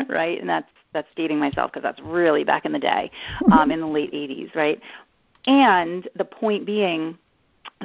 right? 0.08 0.38
And 0.38 0.48
that's 0.48 0.68
that's 0.94 1.08
dating 1.16 1.38
myself 1.38 1.70
because 1.70 1.82
that's 1.82 2.00
really 2.00 2.44
back 2.44 2.64
in 2.64 2.72
the 2.72 2.78
day, 2.78 3.10
um, 3.52 3.70
in 3.70 3.80
the 3.80 3.86
late 3.86 4.12
'80s, 4.12 4.54
right? 4.54 4.80
And 5.46 6.08
the 6.16 6.24
point 6.24 6.64
being 6.64 7.18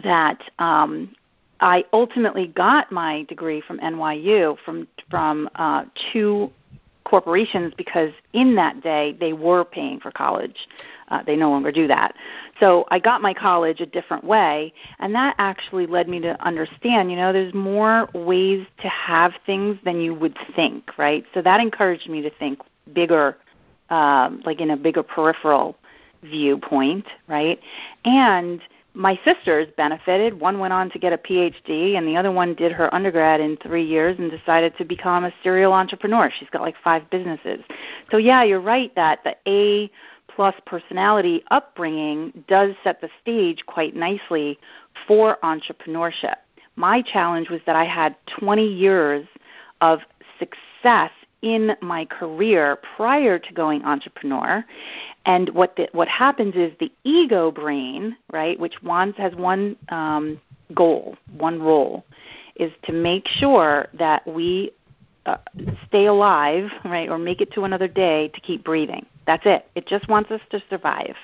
that 0.03 0.41
um, 0.59 1.13
I 1.59 1.83
ultimately 1.91 2.47
got 2.47 2.91
my 2.91 3.23
degree 3.23 3.61
from 3.61 3.79
NYU 3.79 4.57
from 4.63 4.87
from 5.09 5.49
uh, 5.55 5.85
two 6.13 6.51
corporations 7.09 7.73
because 7.75 8.11
in 8.33 8.55
that 8.55 8.81
day 8.81 9.17
they 9.19 9.33
were 9.33 9.65
paying 9.65 9.99
for 9.99 10.11
college. 10.11 10.67
Uh, 11.09 11.23
they 11.23 11.35
no 11.35 11.49
longer 11.49 11.71
do 11.71 11.87
that. 11.87 12.13
So 12.59 12.85
I 12.91 12.99
got 12.99 13.21
my 13.23 13.33
college 13.33 13.81
a 13.81 13.85
different 13.87 14.23
way, 14.23 14.71
and 14.99 15.13
that 15.15 15.33
actually 15.39 15.87
led 15.87 16.07
me 16.07 16.19
to 16.19 16.39
understand, 16.45 17.09
you 17.09 17.17
know, 17.17 17.33
there's 17.33 17.53
more 17.53 18.07
ways 18.13 18.67
to 18.81 18.87
have 18.89 19.33
things 19.47 19.79
than 19.83 19.99
you 19.99 20.13
would 20.13 20.37
think, 20.55 20.99
right? 20.99 21.25
So 21.33 21.41
that 21.41 21.59
encouraged 21.59 22.07
me 22.07 22.21
to 22.21 22.29
think 22.29 22.59
bigger, 22.93 23.37
um, 23.89 24.41
like 24.45 24.61
in 24.61 24.71
a 24.71 24.77
bigger 24.77 25.03
peripheral 25.03 25.75
viewpoint, 26.23 27.05
right? 27.27 27.59
And 28.05 28.61
my 28.93 29.19
sisters 29.23 29.67
benefited. 29.77 30.39
One 30.39 30.59
went 30.59 30.73
on 30.73 30.89
to 30.91 30.99
get 30.99 31.13
a 31.13 31.17
PhD, 31.17 31.97
and 31.97 32.07
the 32.07 32.17
other 32.17 32.31
one 32.31 32.55
did 32.55 32.71
her 32.71 32.93
undergrad 32.93 33.39
in 33.39 33.55
three 33.57 33.85
years 33.85 34.17
and 34.19 34.29
decided 34.31 34.77
to 34.77 34.85
become 34.85 35.25
a 35.25 35.33
serial 35.43 35.73
entrepreneur. 35.73 36.31
She's 36.37 36.49
got 36.49 36.61
like 36.61 36.75
five 36.83 37.09
businesses. 37.09 37.59
So, 38.11 38.17
yeah, 38.17 38.43
you're 38.43 38.59
right 38.59 38.93
that 38.95 39.23
the 39.23 39.35
A 39.47 39.91
plus 40.35 40.55
personality 40.65 41.43
upbringing 41.51 42.43
does 42.47 42.75
set 42.83 43.01
the 43.01 43.09
stage 43.21 43.63
quite 43.65 43.95
nicely 43.95 44.59
for 45.07 45.37
entrepreneurship. 45.43 46.35
My 46.75 47.01
challenge 47.01 47.49
was 47.49 47.61
that 47.65 47.75
I 47.75 47.85
had 47.85 48.15
20 48.39 48.65
years 48.65 49.27
of 49.81 49.99
success 50.39 51.11
in 51.41 51.75
my 51.81 52.05
career 52.05 52.77
prior 52.97 53.39
to 53.39 53.53
going 53.53 53.83
entrepreneur. 53.83 54.63
And 55.25 55.49
what 55.49 55.75
the, 55.75 55.87
what 55.91 56.07
happens 56.07 56.55
is 56.55 56.71
the 56.79 56.91
ego 57.03 57.51
brain 57.51 58.17
right 58.31 58.59
which 58.59 58.81
wants 58.83 59.17
has 59.17 59.33
one 59.35 59.75
um, 59.89 60.39
goal 60.73 61.17
one 61.37 61.61
role 61.61 62.05
is 62.55 62.71
to 62.83 62.91
make 62.91 63.27
sure 63.27 63.87
that 63.97 64.27
we 64.27 64.71
uh, 65.25 65.37
stay 65.87 66.07
alive 66.07 66.69
right 66.85 67.09
or 67.09 67.17
make 67.17 67.41
it 67.41 67.51
to 67.53 67.63
another 67.63 67.87
day 67.87 68.29
to 68.29 68.41
keep 68.41 68.63
breathing. 68.63 69.05
That's 69.25 69.43
it. 69.45 69.67
It 69.75 69.87
just 69.87 70.07
wants 70.09 70.31
us 70.31 70.41
to 70.51 70.61
survive. 70.69 71.15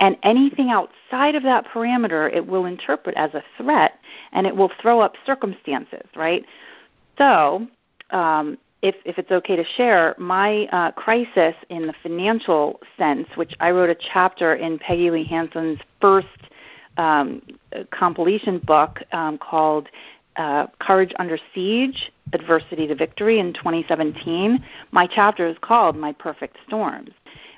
And 0.00 0.16
anything 0.22 0.70
outside 0.70 1.34
of 1.34 1.42
that 1.42 1.66
parameter, 1.66 2.32
it 2.32 2.46
will 2.46 2.66
interpret 2.66 3.16
as 3.16 3.34
a 3.34 3.42
threat 3.56 3.98
and 4.32 4.46
it 4.46 4.54
will 4.54 4.70
throw 4.80 5.00
up 5.00 5.14
circumstances, 5.26 6.06
right? 6.14 6.44
So, 7.16 7.66
um, 8.10 8.58
if, 8.82 8.94
if 9.04 9.18
it's 9.18 9.30
okay 9.30 9.56
to 9.56 9.64
share, 9.76 10.14
my 10.18 10.66
uh, 10.66 10.92
crisis 10.92 11.54
in 11.68 11.86
the 11.86 11.94
financial 12.02 12.80
sense, 12.96 13.26
which 13.34 13.54
I 13.60 13.70
wrote 13.70 13.90
a 13.90 13.96
chapter 14.12 14.54
in 14.54 14.78
Peggy 14.78 15.10
Lee 15.10 15.24
Hanson's 15.24 15.80
first 16.00 16.28
um, 16.96 17.42
compilation 17.90 18.58
book 18.58 19.00
um, 19.12 19.38
called 19.38 19.88
uh, 20.36 20.68
Courage 20.78 21.12
Under 21.18 21.38
Siege 21.54 22.12
Adversity 22.32 22.86
to 22.86 22.94
Victory 22.94 23.40
in 23.40 23.52
2017. 23.52 24.64
My 24.92 25.06
chapter 25.06 25.46
is 25.46 25.56
called 25.60 25.96
My 25.96 26.12
Perfect 26.12 26.56
Storms 26.66 27.10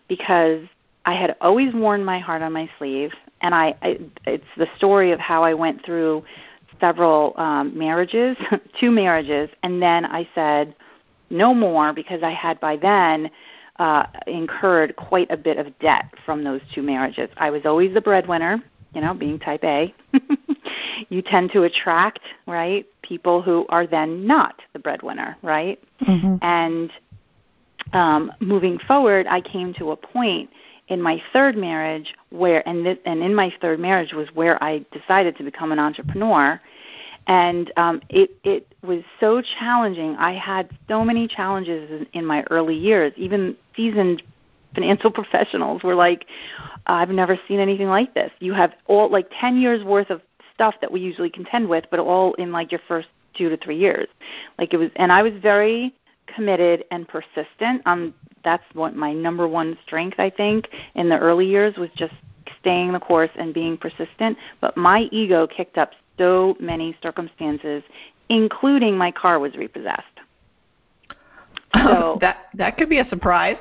because 0.08 0.62
I 1.04 1.14
had 1.14 1.36
always 1.40 1.74
worn 1.74 2.04
my 2.04 2.18
heart 2.18 2.42
on 2.42 2.52
my 2.52 2.68
sleeve, 2.78 3.12
and 3.42 3.54
I, 3.54 3.74
I 3.82 3.98
it's 4.26 4.44
the 4.56 4.68
story 4.76 5.12
of 5.12 5.20
how 5.20 5.42
I 5.42 5.54
went 5.54 5.84
through 5.84 6.24
several 6.78 7.34
um, 7.36 7.76
marriages, 7.76 8.36
two 8.80 8.90
marriages, 8.90 9.50
and 9.62 9.82
then 9.82 10.04
I 10.04 10.28
said 10.34 10.74
no 11.30 11.54
more 11.54 11.92
because 11.92 12.22
I 12.22 12.30
had 12.30 12.60
by 12.60 12.76
then 12.76 13.30
uh, 13.78 14.06
incurred 14.26 14.94
quite 14.96 15.30
a 15.30 15.36
bit 15.36 15.56
of 15.56 15.78
debt 15.78 16.12
from 16.26 16.44
those 16.44 16.60
two 16.74 16.82
marriages. 16.82 17.30
I 17.36 17.50
was 17.50 17.62
always 17.64 17.94
the 17.94 18.00
breadwinner, 18.00 18.62
you 18.94 19.00
know, 19.00 19.14
being 19.14 19.38
type 19.38 19.64
A. 19.64 19.94
you 21.08 21.22
tend 21.22 21.50
to 21.52 21.62
attract, 21.62 22.20
right, 22.46 22.86
people 23.02 23.40
who 23.40 23.66
are 23.70 23.86
then 23.86 24.26
not 24.26 24.60
the 24.74 24.78
breadwinner, 24.78 25.36
right? 25.42 25.82
Mm-hmm. 26.02 26.36
And 26.42 26.90
um, 27.92 28.32
moving 28.40 28.78
forward, 28.86 29.26
I 29.26 29.40
came 29.40 29.72
to 29.74 29.92
a 29.92 29.96
point 29.96 30.50
in 30.88 31.00
my 31.00 31.22
third 31.32 31.56
marriage 31.56 32.14
where 32.30 32.68
and 32.68 32.84
this, 32.84 32.98
and 33.06 33.22
in 33.22 33.34
my 33.34 33.52
third 33.60 33.80
marriage 33.80 34.12
was 34.12 34.28
where 34.34 34.62
I 34.62 34.84
decided 34.92 35.36
to 35.36 35.44
become 35.44 35.72
an 35.72 35.78
entrepreneur 35.78 36.60
and 37.30 37.72
um 37.76 38.02
it 38.08 38.30
it 38.42 38.66
was 38.82 39.02
so 39.20 39.40
challenging. 39.58 40.16
I 40.16 40.32
had 40.32 40.68
so 40.88 41.04
many 41.04 41.28
challenges 41.28 41.88
in, 41.90 42.06
in 42.12 42.26
my 42.26 42.42
early 42.50 42.76
years. 42.76 43.12
Even 43.16 43.56
seasoned 43.76 44.22
financial 44.74 45.10
professionals 45.20 45.82
were 45.82 45.94
like 45.94 46.26
i've 46.86 47.08
never 47.08 47.38
seen 47.48 47.60
anything 47.60 47.88
like 47.88 48.12
this. 48.14 48.32
You 48.40 48.52
have 48.52 48.72
all 48.86 49.08
like 49.10 49.30
10 49.40 49.58
years 49.58 49.84
worth 49.84 50.10
of 50.10 50.20
stuff 50.54 50.74
that 50.80 50.90
we 50.90 51.00
usually 51.00 51.30
contend 51.30 51.68
with 51.68 51.84
but 51.90 52.00
all 52.00 52.34
in 52.34 52.50
like 52.52 52.72
your 52.72 52.80
first 52.88 53.08
2 53.38 53.48
to 53.48 53.56
3 53.56 53.76
years. 53.76 54.08
Like 54.58 54.74
it 54.74 54.78
was 54.78 54.90
and 54.96 55.12
i 55.12 55.22
was 55.22 55.32
very 55.40 55.94
committed 56.26 56.84
and 56.90 57.06
persistent. 57.06 57.82
Um 57.86 58.12
that's 58.42 58.64
what 58.72 58.96
my 58.96 59.12
number 59.12 59.46
one 59.46 59.78
strength 59.86 60.18
I 60.18 60.30
think 60.30 60.68
in 60.96 61.08
the 61.08 61.18
early 61.18 61.46
years 61.46 61.76
was 61.76 61.90
just 61.94 62.14
staying 62.58 62.92
the 62.92 62.98
course 62.98 63.30
and 63.36 63.54
being 63.54 63.76
persistent. 63.76 64.36
But 64.60 64.76
my 64.76 65.02
ego 65.12 65.46
kicked 65.46 65.78
up 65.78 65.92
so 66.20 66.56
many 66.60 66.96
circumstances, 67.02 67.82
including 68.28 68.96
my 68.96 69.10
car 69.10 69.38
was 69.38 69.54
repossessed. 69.56 70.04
So 71.86 72.18
that 72.20 72.48
that 72.54 72.76
could 72.76 72.88
be 72.88 72.98
a 72.98 73.08
surprise. 73.08 73.56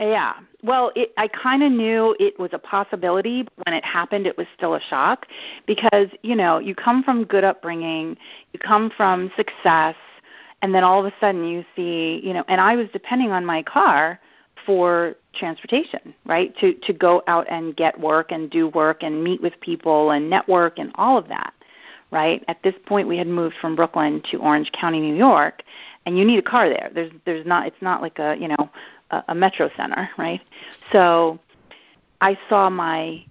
Yeah. 0.00 0.32
Well, 0.64 0.90
it, 0.96 1.12
I 1.16 1.28
kind 1.28 1.62
of 1.62 1.70
knew 1.70 2.16
it 2.18 2.36
was 2.40 2.50
a 2.52 2.58
possibility. 2.58 3.44
But 3.44 3.66
when 3.66 3.74
it 3.74 3.84
happened, 3.84 4.26
it 4.26 4.36
was 4.36 4.48
still 4.56 4.74
a 4.74 4.80
shock 4.80 5.26
because 5.64 6.08
you 6.22 6.34
know 6.34 6.58
you 6.58 6.74
come 6.74 7.04
from 7.04 7.22
good 7.22 7.44
upbringing, 7.44 8.16
you 8.52 8.58
come 8.58 8.90
from 8.96 9.30
success, 9.36 9.94
and 10.62 10.74
then 10.74 10.84
all 10.84 11.04
of 11.04 11.06
a 11.06 11.14
sudden 11.20 11.44
you 11.44 11.64
see 11.74 12.20
you 12.22 12.32
know 12.32 12.44
and 12.48 12.60
i 12.60 12.76
was 12.76 12.86
depending 12.92 13.30
on 13.30 13.44
my 13.44 13.62
car 13.62 14.18
for 14.64 15.14
transportation 15.34 16.14
right 16.24 16.56
to 16.58 16.74
to 16.74 16.92
go 16.92 17.22
out 17.26 17.46
and 17.50 17.76
get 17.76 17.98
work 17.98 18.32
and 18.32 18.50
do 18.50 18.68
work 18.68 19.02
and 19.02 19.22
meet 19.22 19.40
with 19.42 19.52
people 19.60 20.10
and 20.10 20.28
network 20.28 20.78
and 20.78 20.90
all 20.96 21.18
of 21.18 21.28
that 21.28 21.52
right 22.10 22.44
at 22.48 22.62
this 22.62 22.74
point 22.86 23.08
we 23.08 23.18
had 23.18 23.26
moved 23.26 23.54
from 23.60 23.76
brooklyn 23.76 24.22
to 24.30 24.38
orange 24.38 24.70
county 24.72 25.00
new 25.00 25.16
york 25.16 25.62
and 26.04 26.18
you 26.18 26.24
need 26.24 26.38
a 26.38 26.42
car 26.42 26.68
there 26.68 26.90
there's 26.94 27.12
there's 27.24 27.46
not 27.46 27.66
it's 27.66 27.82
not 27.82 28.02
like 28.02 28.18
a 28.18 28.36
you 28.38 28.48
know 28.48 28.70
a, 29.10 29.24
a 29.28 29.34
metro 29.34 29.70
center 29.76 30.08
right 30.18 30.40
so 30.92 31.38
i 32.20 32.38
saw 32.48 32.70
my 32.70 33.24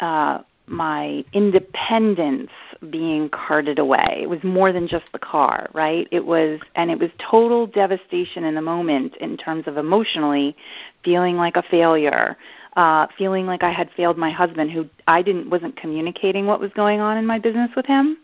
uh 0.00 0.38
my 0.66 1.24
independence 1.32 2.50
being 2.90 3.28
carted 3.28 3.78
away. 3.78 4.18
It 4.22 4.28
was 4.28 4.42
more 4.42 4.72
than 4.72 4.88
just 4.88 5.04
the 5.12 5.18
car, 5.18 5.70
right? 5.72 6.08
It 6.10 6.26
was 6.26 6.60
and 6.74 6.90
it 6.90 6.98
was 6.98 7.10
total 7.18 7.66
devastation 7.66 8.44
in 8.44 8.54
the 8.54 8.62
moment 8.62 9.16
in 9.16 9.36
terms 9.36 9.64
of 9.66 9.76
emotionally 9.76 10.56
feeling 11.04 11.36
like 11.36 11.56
a 11.56 11.62
failure, 11.62 12.36
uh 12.76 13.06
feeling 13.18 13.46
like 13.46 13.62
I 13.62 13.72
had 13.72 13.90
failed 13.96 14.16
my 14.16 14.30
husband 14.30 14.70
who 14.70 14.88
I 15.06 15.22
didn't 15.22 15.50
wasn't 15.50 15.76
communicating 15.76 16.46
what 16.46 16.60
was 16.60 16.70
going 16.74 17.00
on 17.00 17.16
in 17.16 17.26
my 17.26 17.38
business 17.38 17.70
with 17.74 17.86
him. 17.86 18.18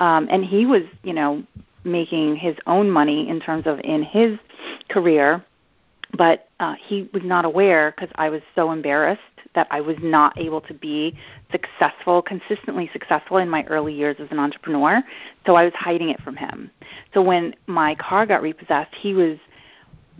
Um 0.00 0.28
and 0.30 0.44
he 0.44 0.66
was, 0.66 0.82
you 1.02 1.12
know, 1.12 1.42
making 1.84 2.36
his 2.36 2.56
own 2.66 2.90
money 2.90 3.28
in 3.28 3.40
terms 3.40 3.66
of 3.66 3.80
in 3.80 4.02
his 4.02 4.38
career 4.88 5.44
but 6.16 6.48
uh, 6.58 6.74
he 6.74 7.08
was 7.12 7.22
not 7.24 7.44
aware 7.44 7.92
because 7.92 8.10
I 8.16 8.30
was 8.30 8.40
so 8.54 8.72
embarrassed 8.72 9.20
that 9.54 9.66
I 9.70 9.80
was 9.80 9.96
not 10.00 10.38
able 10.38 10.60
to 10.62 10.74
be 10.74 11.16
successful, 11.50 12.22
consistently 12.22 12.88
successful 12.92 13.38
in 13.38 13.48
my 13.48 13.64
early 13.64 13.94
years 13.94 14.16
as 14.18 14.28
an 14.30 14.38
entrepreneur. 14.38 15.02
So 15.46 15.56
I 15.56 15.64
was 15.64 15.72
hiding 15.74 16.10
it 16.10 16.20
from 16.22 16.36
him. 16.36 16.70
So 17.12 17.22
when 17.22 17.54
my 17.66 17.94
car 17.96 18.26
got 18.26 18.42
repossessed, 18.42 18.94
he 18.94 19.14
was 19.14 19.38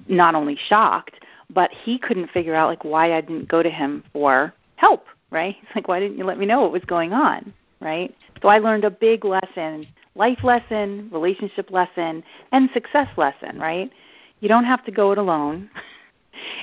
not 0.08 0.34
only 0.34 0.58
shocked, 0.68 1.14
but 1.50 1.70
he 1.72 1.98
couldn't 1.98 2.30
figure 2.30 2.54
out 2.54 2.68
like 2.68 2.84
why 2.84 3.14
I 3.14 3.20
didn't 3.20 3.48
go 3.48 3.62
to 3.62 3.70
him 3.70 4.04
for 4.12 4.52
help, 4.76 5.06
right? 5.30 5.56
He's 5.60 5.70
like, 5.74 5.88
why 5.88 6.00
didn't 6.00 6.18
you 6.18 6.24
let 6.24 6.38
me 6.38 6.46
know 6.46 6.60
what 6.60 6.72
was 6.72 6.84
going 6.84 7.12
on, 7.12 7.52
right? 7.80 8.14
So 8.42 8.48
I 8.48 8.58
learned 8.58 8.84
a 8.84 8.90
big 8.90 9.24
lesson, 9.24 9.86
life 10.14 10.44
lesson, 10.44 11.08
relationship 11.12 11.70
lesson, 11.70 12.22
and 12.52 12.70
success 12.72 13.08
lesson, 13.16 13.58
right? 13.58 13.90
You 14.40 14.48
don't 14.48 14.64
have 14.64 14.84
to 14.84 14.92
go 14.92 15.12
it 15.12 15.18
alone. 15.18 15.70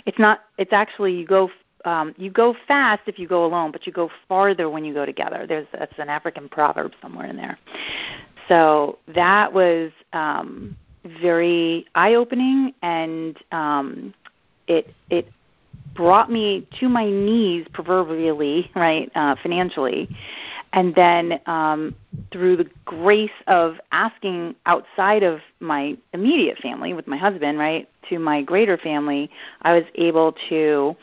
It's 0.05 0.17
not. 0.17 0.45
It's 0.57 0.71
actually 0.71 1.13
you 1.15 1.25
go. 1.25 1.49
Um, 1.83 2.15
you 2.17 2.31
go 2.31 2.55
fast 2.65 3.01
if 3.07 3.19
you 3.19 3.27
go 3.27 3.43
alone, 3.43 3.73
but 3.73 3.85
you 3.85 3.91
go 3.91 4.09
farther 4.25 4.69
when 4.69 4.85
you 4.85 4.93
go 4.93 5.05
together. 5.05 5.45
There's 5.45 5.67
that's 5.73 5.91
an 5.97 6.07
African 6.07 6.47
proverb 6.47 6.93
somewhere 7.01 7.27
in 7.27 7.35
there. 7.35 7.57
So 8.47 8.99
that 9.13 9.51
was 9.51 9.91
um, 10.13 10.77
very 11.03 11.85
eye-opening, 11.95 12.73
and 12.81 13.37
um, 13.51 14.13
it 14.67 14.93
it 15.09 15.29
brought 15.93 16.29
me 16.29 16.67
to 16.79 16.89
my 16.89 17.05
knees 17.09 17.65
proverbially, 17.71 18.69
right, 18.75 19.09
uh, 19.15 19.35
financially, 19.41 20.09
and 20.73 20.93
then 20.93 21.39
um, 21.45 21.95
through 22.31 22.57
the 22.57 22.69
grace 22.83 23.31
of 23.47 23.75
asking 23.91 24.55
outside 24.65 25.23
of 25.23 25.39
my 25.61 25.97
immediate 26.13 26.57
family 26.57 26.93
with 26.93 27.07
my 27.07 27.17
husband 27.17 27.57
right 27.57 27.89
to 28.09 28.19
my 28.19 28.41
greater 28.41 28.77
family 28.77 29.31
i 29.63 29.73
was 29.73 29.83
able 29.95 30.35
to 30.49 30.95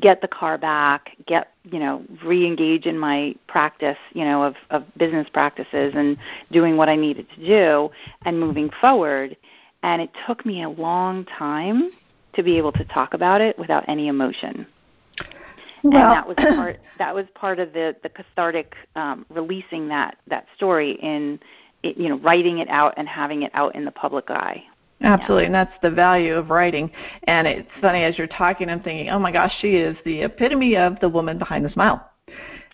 get 0.00 0.20
the 0.22 0.28
car 0.28 0.56
back 0.56 1.10
get 1.26 1.52
you 1.64 1.78
know 1.78 2.02
re-engage 2.24 2.86
in 2.86 2.98
my 2.98 3.34
practice 3.48 3.98
you 4.12 4.24
know 4.24 4.42
of, 4.42 4.54
of 4.70 4.84
business 4.96 5.28
practices 5.32 5.92
and 5.94 6.16
doing 6.50 6.76
what 6.76 6.88
i 6.88 6.96
needed 6.96 7.26
to 7.34 7.46
do 7.46 7.90
and 8.24 8.38
moving 8.40 8.70
forward. 8.80 9.36
And 9.82 10.02
it 10.02 10.10
took 10.26 10.44
me 10.44 10.62
a 10.62 10.68
long 10.68 11.24
time 11.24 11.90
to 12.34 12.42
be 12.42 12.56
able 12.58 12.72
to 12.72 12.84
talk 12.84 13.14
about 13.14 13.40
it 13.40 13.58
without 13.58 13.84
any 13.88 14.08
emotion 14.08 14.66
well, 15.82 15.94
and 15.94 16.12
that 16.12 16.26
was 16.26 16.36
part 16.56 16.80
that 16.98 17.14
was 17.14 17.26
part 17.34 17.58
of 17.58 17.72
the 17.72 17.96
the 18.02 18.08
cathartic 18.08 18.74
um, 18.96 19.26
releasing 19.28 19.88
that 19.88 20.16
that 20.28 20.46
story 20.56 20.92
in 21.02 21.38
it, 21.82 21.96
you 21.96 22.08
know 22.08 22.18
writing 22.18 22.58
it 22.58 22.68
out 22.68 22.94
and 22.96 23.08
having 23.08 23.42
it 23.42 23.50
out 23.54 23.74
in 23.74 23.84
the 23.84 23.90
public 23.90 24.30
eye. 24.30 24.62
Absolutely, 25.02 25.44
yeah. 25.44 25.46
and 25.46 25.54
that's 25.54 25.72
the 25.82 25.90
value 25.90 26.34
of 26.34 26.50
writing. 26.50 26.90
And 27.24 27.46
it's 27.46 27.70
funny 27.80 28.04
as 28.04 28.18
you're 28.18 28.26
talking, 28.26 28.68
I'm 28.68 28.82
thinking, 28.82 29.08
oh 29.08 29.18
my 29.18 29.32
gosh, 29.32 29.52
she 29.62 29.76
is 29.76 29.96
the 30.04 30.22
epitome 30.22 30.76
of 30.76 31.00
the 31.00 31.08
woman 31.08 31.38
behind 31.38 31.64
the 31.64 31.70
smile. 31.70 32.06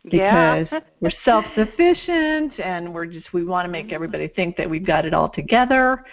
Because 0.03 0.67
yeah. 0.73 0.81
we're 1.01 1.13
self-sufficient 1.25 2.59
and 2.59 2.93
we're 2.93 3.07
just 3.07 3.33
we 3.33 3.45
want 3.45 3.67
to 3.67 3.71
make 3.71 3.93
everybody 3.93 4.27
think 4.27 4.57
that 4.57 4.69
we've 4.69 4.85
got 4.85 5.05
it 5.05 5.15
all 5.15 5.29
together 5.29 6.05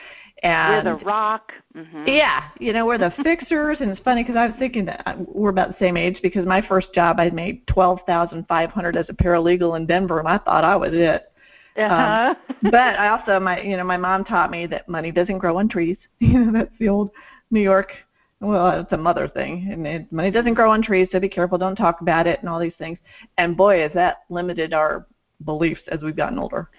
and 0.43 0.85
we're 0.85 0.97
the 0.97 1.05
rock. 1.05 1.51
Mm-hmm. 1.75 2.07
Yeah, 2.07 2.49
you 2.59 2.73
know, 2.73 2.85
we're 2.85 2.97
the 2.97 3.13
fixers, 3.23 3.77
and 3.79 3.89
it's 3.89 4.01
funny 4.01 4.23
because 4.23 4.35
I 4.35 4.47
was 4.47 4.55
thinking 4.59 4.85
that 4.85 5.03
uh, 5.05 5.15
we're 5.17 5.49
about 5.49 5.69
the 5.69 5.75
same 5.79 5.97
age 5.97 6.19
because 6.21 6.45
my 6.45 6.61
first 6.67 6.93
job 6.93 7.19
I 7.19 7.29
made 7.29 7.65
twelve 7.67 7.99
thousand 8.05 8.47
five 8.47 8.69
hundred 8.69 8.97
as 8.97 9.07
a 9.09 9.13
paralegal 9.13 9.77
in 9.77 9.85
Denver, 9.85 10.19
and 10.19 10.27
I 10.27 10.37
thought 10.37 10.63
I 10.63 10.75
was 10.75 10.91
it. 10.93 11.31
Uh-huh. 11.75 12.35
Um, 12.37 12.57
but 12.71 12.75
I 12.75 13.09
also 13.09 13.39
my 13.39 13.61
you 13.61 13.77
know 13.77 13.83
my 13.83 13.97
mom 13.97 14.25
taught 14.25 14.51
me 14.51 14.67
that 14.67 14.87
money 14.87 15.11
doesn't 15.11 15.39
grow 15.39 15.57
on 15.57 15.69
trees. 15.69 15.97
You 16.19 16.39
know 16.39 16.51
that's 16.51 16.77
the 16.79 16.89
old 16.89 17.11
New 17.49 17.61
York. 17.61 17.91
Well, 18.39 18.81
it's 18.81 18.91
a 18.91 18.97
mother 18.97 19.29
thing, 19.29 19.69
and 19.71 19.87
it, 19.87 20.11
money 20.11 20.29
doesn't 20.29 20.55
grow 20.55 20.69
on 20.69 20.81
trees, 20.81 21.07
so 21.11 21.19
be 21.19 21.29
careful, 21.29 21.57
don't 21.57 21.77
talk 21.77 22.01
about 22.01 22.27
it, 22.27 22.41
and 22.41 22.49
all 22.49 22.59
these 22.59 22.73
things. 22.77 22.97
And 23.37 23.55
boy, 23.55 23.79
has 23.79 23.93
that 23.93 24.23
limited 24.29 24.73
our 24.73 25.07
beliefs 25.45 25.81
as 25.87 26.01
we've 26.01 26.15
gotten 26.15 26.39
older. 26.39 26.69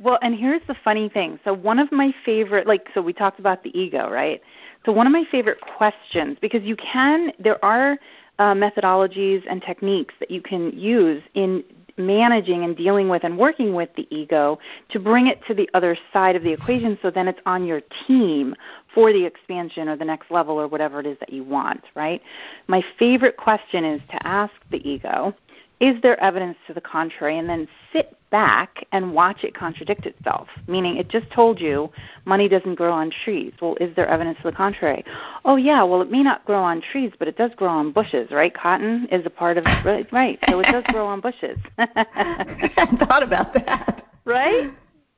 Well, 0.00 0.18
and 0.22 0.34
here's 0.34 0.62
the 0.66 0.76
funny 0.82 1.10
thing. 1.10 1.38
So 1.44 1.52
one 1.52 1.78
of 1.78 1.92
my 1.92 2.12
favorite, 2.24 2.66
like, 2.66 2.88
so 2.94 3.02
we 3.02 3.12
talked 3.12 3.38
about 3.38 3.62
the 3.62 3.78
ego, 3.78 4.10
right? 4.10 4.40
So 4.86 4.92
one 4.92 5.06
of 5.06 5.12
my 5.12 5.24
favorite 5.30 5.60
questions, 5.60 6.38
because 6.40 6.62
you 6.62 6.74
can, 6.76 7.32
there 7.38 7.62
are 7.62 7.98
uh, 8.38 8.54
methodologies 8.54 9.42
and 9.48 9.60
techniques 9.60 10.14
that 10.18 10.30
you 10.30 10.40
can 10.40 10.70
use 10.70 11.22
in 11.34 11.62
managing 11.98 12.64
and 12.64 12.74
dealing 12.78 13.10
with 13.10 13.24
and 13.24 13.36
working 13.36 13.74
with 13.74 13.90
the 13.94 14.08
ego 14.10 14.58
to 14.88 14.98
bring 14.98 15.26
it 15.26 15.44
to 15.46 15.52
the 15.52 15.68
other 15.74 15.94
side 16.14 16.34
of 16.34 16.42
the 16.42 16.50
equation 16.50 16.98
so 17.02 17.10
then 17.10 17.28
it's 17.28 17.40
on 17.44 17.66
your 17.66 17.82
team 18.06 18.54
for 18.94 19.12
the 19.12 19.22
expansion 19.22 19.86
or 19.86 19.96
the 19.96 20.04
next 20.04 20.30
level 20.30 20.58
or 20.58 20.66
whatever 20.66 21.00
it 21.00 21.06
is 21.06 21.18
that 21.20 21.30
you 21.30 21.44
want, 21.44 21.82
right? 21.94 22.22
My 22.68 22.82
favorite 22.98 23.36
question 23.36 23.84
is 23.84 24.00
to 24.10 24.26
ask 24.26 24.54
the 24.70 24.78
ego 24.88 25.34
is 25.80 26.00
there 26.02 26.20
evidence 26.20 26.56
to 26.66 26.74
the 26.74 26.80
contrary? 26.80 27.38
And 27.38 27.48
then 27.48 27.66
sit 27.92 28.16
back 28.30 28.86
and 28.92 29.12
watch 29.12 29.42
it 29.42 29.54
contradict 29.54 30.06
itself, 30.06 30.46
meaning 30.68 30.96
it 30.96 31.08
just 31.08 31.28
told 31.30 31.60
you 31.60 31.90
money 32.24 32.48
doesn't 32.48 32.76
grow 32.76 32.92
on 32.92 33.10
trees. 33.24 33.52
Well, 33.60 33.76
is 33.80 33.94
there 33.96 34.06
evidence 34.06 34.38
to 34.42 34.50
the 34.50 34.56
contrary? 34.56 35.04
Oh, 35.44 35.56
yeah, 35.56 35.82
well, 35.82 36.00
it 36.00 36.10
may 36.10 36.22
not 36.22 36.44
grow 36.44 36.62
on 36.62 36.80
trees, 36.80 37.12
but 37.18 37.28
it 37.28 37.36
does 37.36 37.50
grow 37.56 37.68
on 37.68 37.92
bushes, 37.92 38.30
right? 38.30 38.54
Cotton 38.54 39.08
is 39.10 39.26
a 39.26 39.30
part 39.30 39.58
of, 39.58 39.64
right, 39.84 40.06
right 40.12 40.38
so 40.48 40.60
it 40.60 40.64
does 40.70 40.84
grow 40.88 41.06
on 41.06 41.20
bushes. 41.20 41.58
I 41.78 42.96
thought 42.98 43.22
about 43.22 43.52
that. 43.54 44.06
Right? 44.24 44.70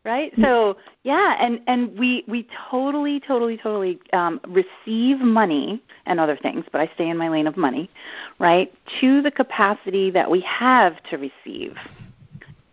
Right? 0.04 0.32
So 0.40 0.76
yeah 1.04 1.37
and 1.38 1.61
and 1.66 1.97
we 1.99 2.25
we 2.26 2.49
totally 2.71 3.21
totally 3.21 3.56
totally 3.56 4.00
um, 4.12 4.40
receive 4.49 5.21
money 5.21 5.82
and 6.06 6.18
other 6.18 6.37
things 6.37 6.64
but 6.73 6.80
i 6.80 6.90
stay 6.94 7.09
in 7.09 7.16
my 7.16 7.28
lane 7.28 7.47
of 7.47 7.56
money 7.56 7.90
right 8.38 8.73
to 9.00 9.23
the 9.23 9.30
capacity 9.30 10.11
that 10.11 10.30
we 10.30 10.40
have 10.40 11.02
to 11.04 11.16
receive. 11.16 11.76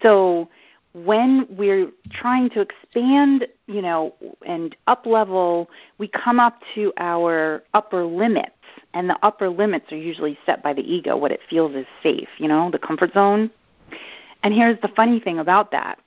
So 0.01 0.50
when 0.93 1.45
we're 1.51 1.91
trying 2.09 2.50
to 2.50 2.62
expand 2.62 3.48
you 3.67 3.81
know 3.81 4.15
and 4.45 4.75
up 4.88 5.05
level 5.05 5.69
we 6.00 6.07
come 6.07 6.39
up 6.39 6.59
to 6.74 6.91
our 6.98 7.63
upper 7.75 8.05
limits 8.05 8.51
and 8.95 9.07
the 9.07 9.17
upper 9.21 9.50
limits 9.50 9.91
are 9.91 9.98
usually 9.98 10.38
set 10.48 10.63
by 10.63 10.74
the 10.74 10.81
ego 10.81 11.15
what 11.15 11.31
it 11.31 11.41
feels 11.48 11.75
is 11.75 11.86
safe 12.01 12.29
you 12.38 12.48
know 12.48 12.71
the 12.71 12.79
comfort 12.79 13.13
zone. 13.13 13.51
And 14.41 14.53
here's 14.53 14.79
the 14.81 14.88
funny 14.95 15.19
thing 15.19 15.38
about 15.38 15.71
that 15.71 16.00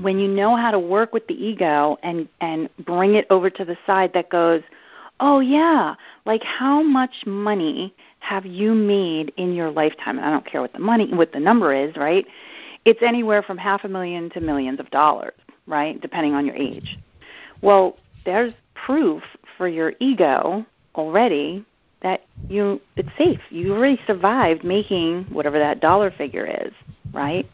when 0.00 0.18
you 0.18 0.28
know 0.28 0.56
how 0.56 0.70
to 0.70 0.78
work 0.78 1.12
with 1.12 1.26
the 1.26 1.34
ego 1.34 1.98
and 2.02 2.28
and 2.40 2.68
bring 2.84 3.14
it 3.14 3.26
over 3.30 3.50
to 3.50 3.64
the 3.64 3.76
side 3.86 4.12
that 4.14 4.30
goes 4.30 4.62
oh 5.20 5.40
yeah 5.40 5.94
like 6.24 6.42
how 6.42 6.82
much 6.82 7.26
money 7.26 7.94
have 8.20 8.46
you 8.46 8.72
made 8.74 9.32
in 9.36 9.52
your 9.52 9.70
lifetime? 9.70 10.16
And 10.16 10.26
i 10.26 10.30
don't 10.30 10.46
care 10.46 10.60
what 10.60 10.72
the 10.72 10.78
money 10.78 11.12
what 11.12 11.32
the 11.32 11.40
number 11.40 11.74
is 11.74 11.96
right? 11.96 12.26
It's 12.84 13.02
anywhere 13.02 13.42
from 13.42 13.58
half 13.58 13.84
a 13.84 13.88
million 13.88 14.30
to 14.30 14.40
millions 14.40 14.80
of 14.80 14.90
dollars 14.90 15.34
right? 15.66 16.00
Depending 16.00 16.34
on 16.34 16.46
your 16.46 16.56
age. 16.56 16.98
Well 17.60 17.96
there's 18.24 18.54
proof 18.74 19.22
for 19.58 19.68
your 19.68 19.92
ego 20.00 20.64
already 20.94 21.64
that 22.02 22.24
you 22.48 22.80
it's 22.96 23.10
safe. 23.18 23.40
You 23.50 23.74
already 23.74 24.00
survived 24.06 24.64
making 24.64 25.24
whatever 25.24 25.58
that 25.58 25.80
dollar 25.80 26.10
figure 26.10 26.46
is 26.46 26.72
right 27.12 27.48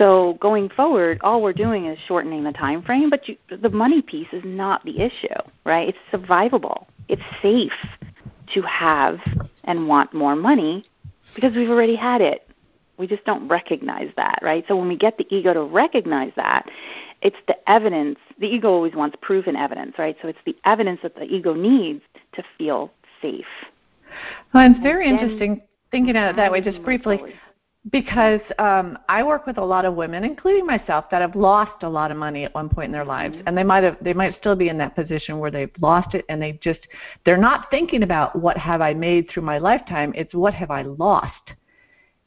so 0.00 0.38
going 0.40 0.70
forward, 0.70 1.20
all 1.22 1.42
we're 1.42 1.52
doing 1.52 1.84
is 1.84 1.98
shortening 2.08 2.42
the 2.42 2.52
time 2.52 2.82
frame, 2.82 3.10
but 3.10 3.28
you, 3.28 3.36
the 3.60 3.68
money 3.68 4.00
piece 4.00 4.28
is 4.32 4.42
not 4.46 4.82
the 4.86 4.98
issue, 4.98 5.28
right? 5.66 5.88
It's 5.90 5.98
survivable. 6.10 6.86
It's 7.08 7.20
safe 7.42 7.70
to 8.54 8.62
have 8.62 9.18
and 9.64 9.86
want 9.86 10.14
more 10.14 10.34
money 10.34 10.86
because 11.34 11.54
we've 11.54 11.68
already 11.68 11.96
had 11.96 12.22
it. 12.22 12.48
We 12.96 13.06
just 13.08 13.26
don't 13.26 13.46
recognize 13.46 14.10
that, 14.16 14.38
right? 14.40 14.64
So 14.68 14.76
when 14.76 14.88
we 14.88 14.96
get 14.96 15.18
the 15.18 15.26
ego 15.28 15.52
to 15.52 15.64
recognize 15.64 16.32
that, 16.36 16.70
it's 17.20 17.36
the 17.46 17.56
evidence. 17.70 18.18
The 18.38 18.46
ego 18.46 18.70
always 18.70 18.94
wants 18.94 19.18
proof 19.20 19.46
and 19.48 19.56
evidence, 19.56 19.96
right? 19.98 20.16
So 20.22 20.28
it's 20.28 20.38
the 20.46 20.56
evidence 20.64 21.00
that 21.02 21.14
the 21.14 21.24
ego 21.24 21.52
needs 21.52 22.00
to 22.32 22.42
feel 22.56 22.90
safe. 23.20 23.44
Well, 24.54 24.70
it's 24.70 24.80
very 24.80 25.10
interesting 25.10 25.60
thinking 25.90 26.16
of 26.16 26.30
it 26.30 26.36
that 26.36 26.50
way, 26.50 26.62
just 26.62 26.82
briefly 26.82 27.20
because 27.90 28.40
um, 28.58 28.98
I 29.08 29.22
work 29.22 29.46
with 29.46 29.56
a 29.56 29.64
lot 29.64 29.86
of 29.86 29.94
women, 29.94 30.22
including 30.22 30.66
myself, 30.66 31.06
that 31.10 31.22
have 31.22 31.34
lost 31.34 31.82
a 31.82 31.88
lot 31.88 32.10
of 32.10 32.18
money 32.18 32.44
at 32.44 32.54
one 32.54 32.68
point 32.68 32.86
in 32.86 32.92
their 32.92 33.06
lives, 33.06 33.36
mm-hmm. 33.36 33.48
and 33.48 33.56
they 33.56 33.62
might 33.62 33.82
have 33.82 33.96
they 34.02 34.12
might 34.12 34.36
still 34.38 34.54
be 34.54 34.68
in 34.68 34.76
that 34.78 34.94
position 34.94 35.38
where 35.38 35.50
they've 35.50 35.70
lost 35.80 36.14
it, 36.14 36.26
and 36.28 36.42
they 36.42 36.52
just 36.62 36.80
they're 37.24 37.38
not 37.38 37.70
thinking 37.70 38.02
about 38.02 38.36
what 38.36 38.58
have 38.58 38.82
I 38.82 38.92
made 38.92 39.30
through 39.30 39.44
my 39.44 39.58
lifetime. 39.58 40.12
It's 40.14 40.34
what 40.34 40.52
have 40.52 40.70
I 40.70 40.82
lost, 40.82 41.52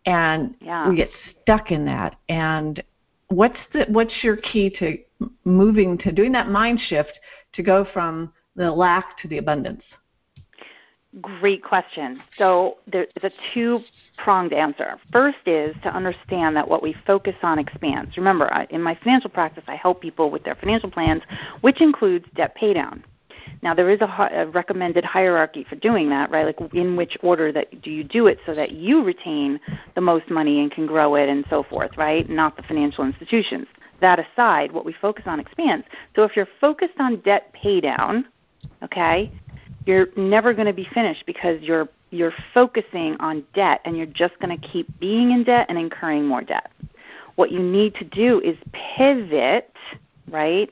and 0.08 0.56
yeah. 0.60 0.90
we 0.90 0.96
get 0.96 1.12
stuck 1.44 1.72
in 1.72 1.86
that. 1.86 2.16
And 2.30 2.82
what's 3.28 3.60
the 3.74 3.86
what's 3.90 4.24
your 4.24 4.38
key 4.38 4.72
to 4.80 4.98
moving 5.46 6.00
to 6.00 6.12
doing 6.12 6.32
that 6.32 6.50
mind 6.50 6.80
shift 6.80 7.20
to 7.54 7.62
go 7.62 7.86
from 7.94 8.34
the 8.56 8.72
lack 8.72 9.20
to 9.22 9.28
the 9.28 9.38
abundance? 9.38 9.84
Great 11.22 11.64
question. 11.64 12.22
So 12.38 12.78
there's 12.88 13.08
a 13.22 13.30
two 13.54 13.82
pronged 14.18 14.52
answer. 14.52 14.98
First 15.12 15.38
is 15.46 15.76
to 15.84 15.96
understand 15.96 16.56
that 16.56 16.68
what 16.68 16.82
we 16.82 16.96
focus 17.06 17.36
on 17.44 17.60
expands. 17.60 18.18
Remember, 18.18 18.48
in 18.72 18.82
my 18.82 18.96
financial 18.96 19.30
practice, 19.30 19.64
I 19.68 19.76
help 19.76 20.02
people 20.02 20.32
with 20.32 20.44
their 20.44 20.56
financial 20.56 20.90
plans, 20.90 21.22
which 21.62 21.82
includes 21.82 22.26
debt 22.36 22.58
paydown. 22.60 23.04
Now 23.62 23.74
there 23.74 23.90
is 23.90 24.02
a, 24.02 24.30
a, 24.34 24.48
recommended 24.48 25.06
hierarchy 25.06 25.66
for 25.70 25.76
doing 25.76 26.10
that, 26.10 26.32
right? 26.32 26.46
Like 26.46 26.74
in 26.74 26.96
which 26.96 27.18
order 27.22 27.52
that 27.52 27.82
do 27.82 27.92
you 27.92 28.04
do 28.04 28.28
it 28.28 28.40
so 28.46 28.56
that 28.56 28.72
you 28.72 29.04
retain 29.04 29.60
the 29.96 30.02
most 30.02 30.30
money 30.30 30.62
and 30.62 30.72
can 30.72 30.86
grow 30.86 31.16
it 31.16 31.30
and 31.30 31.46
so 31.50 31.64
forth, 31.64 31.92
right? 31.98 32.28
Not 32.30 32.58
the 32.58 32.64
financial 32.64 33.06
institutions. 33.06 33.68
That 34.02 34.20
aside, 34.20 34.72
what 34.72 34.86
we 34.86 34.94
focus 34.94 35.26
on 35.28 35.40
expands. 35.40 35.86
So 36.16 36.24
if 36.24 36.36
you're 36.36 36.48
focused 36.60 37.00
on 37.00 37.22
debt 37.22 37.54
paydown, 37.54 38.26
okay, 38.84 39.32
you're 39.86 40.08
never 40.16 40.54
going 40.54 40.68
to 40.68 40.74
be 40.74 40.88
finished 40.94 41.26
because 41.26 41.62
you're 41.62 41.88
you're 42.12 42.34
focusing 42.54 43.18
on 43.20 43.44
debt 43.56 43.82
and 43.86 43.98
you're 43.98 44.06
just 44.06 44.38
going 44.40 44.56
to 44.56 44.68
keep 44.68 44.88
being 45.00 45.32
in 45.32 45.44
debt 45.44 45.66
and 45.68 45.80
incurring 45.80 46.26
more 46.26 46.44
debt. 46.44 46.72
What 47.36 47.52
you 47.52 47.60
need 47.60 47.96
to 47.96 48.04
do 48.04 48.40
is 48.42 48.56
pivot, 48.72 49.74
right? 50.30 50.70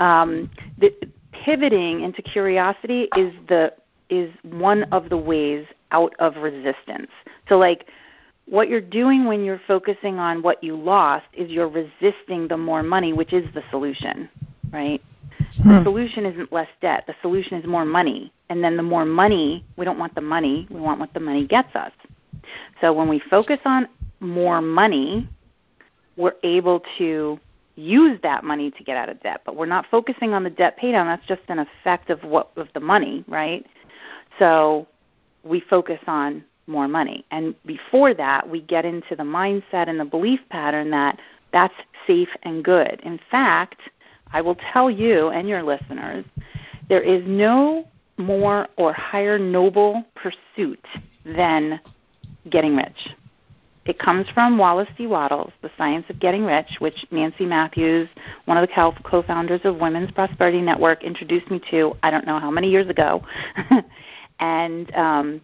Um, 0.00 0.50
the, 0.78 0.92
pivoting 1.30 2.00
into 2.00 2.20
curiosity 2.20 3.08
is 3.16 3.32
the 3.48 3.72
is 4.10 4.30
one 4.42 4.82
of 4.92 5.08
the 5.08 5.16
ways 5.16 5.64
out 5.92 6.14
of 6.18 6.36
resistance. 6.36 7.10
So 7.48 7.58
like 7.58 7.86
what 8.46 8.68
you're 8.68 8.80
doing 8.80 9.24
when 9.24 9.44
you're 9.44 9.60
focusing 9.66 10.18
on 10.18 10.42
what 10.42 10.62
you 10.62 10.76
lost 10.76 11.26
is 11.32 11.50
you're 11.50 11.68
resisting 11.68 12.48
the 12.48 12.56
more 12.56 12.82
money, 12.82 13.12
which 13.12 13.32
is 13.32 13.46
the 13.54 13.62
solution, 13.70 14.28
right? 14.72 15.00
Hmm. 15.62 15.76
The 15.76 15.84
solution 15.84 16.26
isn't 16.26 16.52
less 16.52 16.68
debt. 16.80 17.04
The 17.06 17.14
solution 17.22 17.58
is 17.58 17.66
more 17.66 17.84
money. 17.84 18.32
And 18.48 18.62
then 18.62 18.76
the 18.76 18.82
more 18.82 19.04
money, 19.04 19.64
we 19.76 19.84
don't 19.84 19.98
want 19.98 20.14
the 20.14 20.20
money, 20.20 20.66
we 20.70 20.80
want 20.80 21.00
what 21.00 21.14
the 21.14 21.20
money 21.20 21.46
gets 21.46 21.74
us. 21.74 21.92
So 22.80 22.92
when 22.92 23.08
we 23.08 23.20
focus 23.30 23.60
on 23.64 23.88
more 24.20 24.60
money, 24.60 25.28
we're 26.16 26.34
able 26.42 26.82
to 26.98 27.38
use 27.76 28.18
that 28.22 28.44
money 28.44 28.70
to 28.70 28.84
get 28.84 28.96
out 28.96 29.08
of 29.08 29.22
debt. 29.22 29.42
But 29.46 29.56
we're 29.56 29.66
not 29.66 29.86
focusing 29.90 30.34
on 30.34 30.44
the 30.44 30.50
debt 30.50 30.78
paydown. 30.78 31.06
That's 31.06 31.26
just 31.26 31.42
an 31.48 31.60
effect 31.60 32.10
of 32.10 32.22
what 32.24 32.50
of 32.56 32.68
the 32.74 32.80
money, 32.80 33.24
right? 33.28 33.64
So 34.38 34.86
we 35.44 35.60
focus 35.60 36.00
on 36.06 36.44
more 36.66 36.88
money. 36.88 37.24
And 37.30 37.54
before 37.66 38.14
that, 38.14 38.48
we 38.48 38.60
get 38.60 38.84
into 38.84 39.16
the 39.16 39.22
mindset 39.22 39.88
and 39.88 39.98
the 39.98 40.04
belief 40.04 40.40
pattern 40.50 40.90
that 40.90 41.18
that's 41.52 41.74
safe 42.06 42.30
and 42.42 42.64
good. 42.64 43.00
In 43.04 43.20
fact, 43.30 43.80
I 44.32 44.40
will 44.40 44.56
tell 44.72 44.90
you 44.90 45.28
and 45.28 45.48
your 45.48 45.62
listeners, 45.62 46.24
there 46.88 47.02
is 47.02 47.22
no 47.26 47.86
more 48.18 48.68
or 48.76 48.92
higher 48.92 49.38
noble 49.38 50.04
pursuit 50.14 50.84
than 51.24 51.80
getting 52.50 52.76
rich. 52.76 53.08
It 53.84 53.98
comes 53.98 54.28
from 54.32 54.58
Wallace 54.58 54.88
D. 54.96 55.08
Wattles, 55.08 55.52
The 55.60 55.70
Science 55.76 56.06
of 56.08 56.20
Getting 56.20 56.44
Rich, 56.44 56.76
which 56.78 57.04
Nancy 57.10 57.44
Matthews, 57.44 58.08
one 58.44 58.56
of 58.56 58.68
the 58.68 58.92
co 59.04 59.22
founders 59.22 59.60
of 59.64 59.78
Women's 59.78 60.12
Prosperity 60.12 60.62
Network, 60.62 61.02
introduced 61.02 61.50
me 61.50 61.60
to, 61.70 61.96
I 62.02 62.12
don't 62.12 62.24
know 62.24 62.38
how 62.38 62.50
many 62.50 62.70
years 62.70 62.88
ago. 62.88 63.24
and 64.38 64.94
um, 64.94 65.40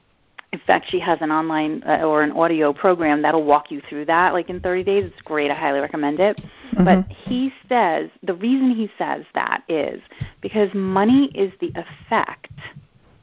in 0.53 0.61
fact, 0.67 0.87
she 0.89 0.99
has 1.01 1.19
an 1.21 1.31
online 1.31 1.83
uh, 1.87 2.05
or 2.05 2.23
an 2.23 2.33
audio 2.33 2.73
program 2.73 3.21
that'll 3.21 3.45
walk 3.45 3.71
you 3.71 3.83
through 3.89 4.07
that, 4.07 4.33
like 4.33 4.49
in 4.49 4.61
30 4.61 4.83
days. 4.83 5.05
It's 5.05 5.23
great. 5.23 5.51
I 5.51 5.55
highly 5.55 5.81
recommend 5.81 6.21
it. 6.21 6.39
Mm-hmm. 6.39 6.85
But 6.85 7.07
he 7.11 7.53
says 7.69 8.09
the 8.23 8.35
reason 8.35 8.71
he 8.71 8.91
says 8.97 9.25
that 9.35 9.63
is 9.69 10.01
because 10.41 10.71
money 10.73 11.27
is 11.35 11.53
the 11.61 11.71
effect 11.75 12.51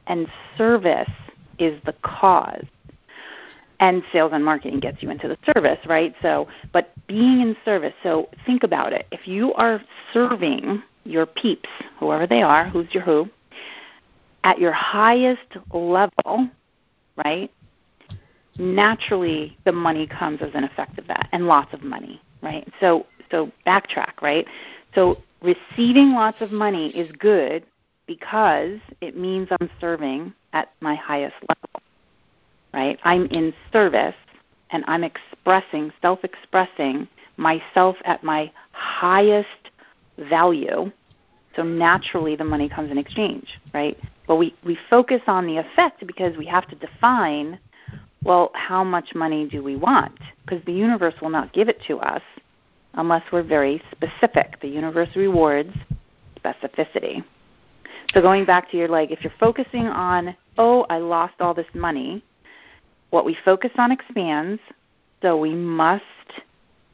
and 0.06 0.28
service 0.56 1.10
is 1.58 1.80
the 1.84 1.94
cause. 2.02 2.64
and 3.80 4.02
sales 4.12 4.30
and 4.32 4.44
marketing 4.44 4.80
gets 4.80 5.02
you 5.02 5.10
into 5.10 5.28
the 5.28 5.36
service, 5.52 5.78
right? 5.86 6.14
So, 6.22 6.48
but 6.72 6.92
being 7.08 7.40
in 7.40 7.56
service. 7.64 7.92
So 8.02 8.28
think 8.46 8.62
about 8.62 8.92
it. 8.92 9.06
If 9.10 9.26
you 9.26 9.52
are 9.54 9.82
serving 10.12 10.82
your 11.04 11.26
peeps, 11.26 11.68
whoever 11.98 12.26
they 12.26 12.42
are, 12.42 12.68
who's 12.68 12.86
your 12.94 13.02
who, 13.02 13.28
at 14.44 14.58
your 14.58 14.72
highest 14.72 15.58
level, 15.72 16.48
right? 17.24 17.50
Naturally, 18.58 19.56
the 19.64 19.72
money 19.72 20.06
comes 20.06 20.40
as 20.42 20.50
an 20.54 20.64
effect 20.64 20.98
of 20.98 21.06
that, 21.08 21.28
and 21.32 21.46
lots 21.46 21.72
of 21.74 21.82
money, 21.82 22.20
right? 22.42 22.66
So, 22.80 23.06
so 23.30 23.50
backtrack, 23.66 24.22
right? 24.22 24.46
So 24.94 25.18
receiving 25.42 26.12
lots 26.12 26.40
of 26.40 26.52
money 26.52 26.88
is 26.88 27.10
good 27.18 27.64
because 28.06 28.78
it 29.00 29.16
means 29.16 29.48
I'm 29.60 29.70
serving 29.80 30.32
at 30.52 30.70
my 30.80 30.94
highest 30.94 31.34
level 31.48 31.82
right? 32.76 32.98
I'm 33.04 33.26
in 33.26 33.54
service 33.72 34.14
and 34.70 34.84
I'm 34.86 35.02
expressing, 35.02 35.92
self 36.02 36.22
expressing 36.22 37.08
myself 37.38 37.96
at 38.04 38.22
my 38.22 38.52
highest 38.72 39.70
value. 40.18 40.92
So 41.56 41.62
naturally 41.62 42.36
the 42.36 42.44
money 42.44 42.68
comes 42.68 42.90
in 42.90 42.98
exchange, 42.98 43.58
right? 43.72 43.98
But 44.28 44.36
we, 44.36 44.54
we 44.64 44.78
focus 44.88 45.22
on 45.26 45.46
the 45.46 45.56
effect 45.56 46.06
because 46.06 46.36
we 46.36 46.46
have 46.46 46.68
to 46.68 46.76
define 46.76 47.58
well, 48.26 48.50
how 48.54 48.82
much 48.82 49.14
money 49.14 49.46
do 49.46 49.62
we 49.62 49.76
want? 49.76 50.18
Because 50.44 50.64
the 50.64 50.72
universe 50.72 51.14
will 51.22 51.30
not 51.30 51.52
give 51.52 51.68
it 51.68 51.80
to 51.86 51.98
us 51.98 52.22
unless 52.94 53.22
we're 53.30 53.44
very 53.44 53.80
specific. 53.92 54.60
The 54.60 54.68
universe 54.68 55.10
rewards 55.14 55.72
specificity. 56.44 57.22
So 58.12 58.20
going 58.20 58.44
back 58.44 58.68
to 58.70 58.76
your 58.76 58.88
like, 58.88 59.12
if 59.12 59.22
you're 59.22 59.32
focusing 59.38 59.86
on, 59.86 60.36
oh, 60.58 60.86
I 60.90 60.98
lost 60.98 61.34
all 61.38 61.54
this 61.54 61.66
money, 61.72 62.24
what 63.10 63.24
we 63.24 63.36
focus 63.44 63.70
on 63.78 63.92
expands, 63.92 64.60
so 65.22 65.38
we 65.38 65.54
must 65.54 66.02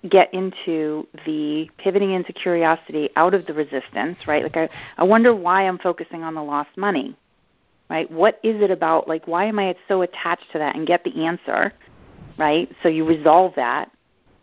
get 0.08 0.32
into 0.34 1.06
the 1.26 1.68
pivoting 1.78 2.10
into 2.10 2.32
curiosity 2.32 3.10
out 3.16 3.34
of 3.34 3.46
the 3.46 3.54
resistance, 3.54 4.18
right? 4.26 4.42
Like 4.42 4.56
I, 4.56 4.68
I 4.98 5.04
wonder 5.04 5.34
why 5.34 5.66
I'm 5.66 5.78
focusing 5.78 6.22
on 6.22 6.34
the 6.34 6.42
lost 6.42 6.76
money. 6.76 7.16
Right? 7.88 8.10
What 8.10 8.40
is 8.42 8.62
it 8.62 8.70
about 8.70 9.06
like 9.06 9.26
why 9.26 9.44
am 9.44 9.58
I 9.58 9.74
so 9.86 10.00
attached 10.00 10.50
to 10.52 10.58
that 10.58 10.76
and 10.76 10.86
get 10.86 11.04
the 11.04 11.26
answer, 11.26 11.74
right? 12.38 12.70
So 12.82 12.88
you 12.88 13.04
resolve 13.04 13.52
that 13.56 13.90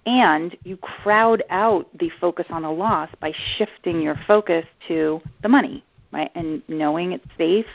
and 0.05 0.55
you 0.63 0.77
crowd 0.77 1.43
out 1.49 1.87
the 1.97 2.11
focus 2.21 2.45
on 2.49 2.61
the 2.61 2.69
loss 2.69 3.09
by 3.19 3.33
shifting 3.57 4.01
your 4.01 4.19
focus 4.27 4.65
to 4.87 5.19
the 5.41 5.49
money, 5.49 5.83
right? 6.11 6.31
And 6.35 6.61
knowing 6.67 7.13
it's 7.13 7.25
safe 7.37 7.65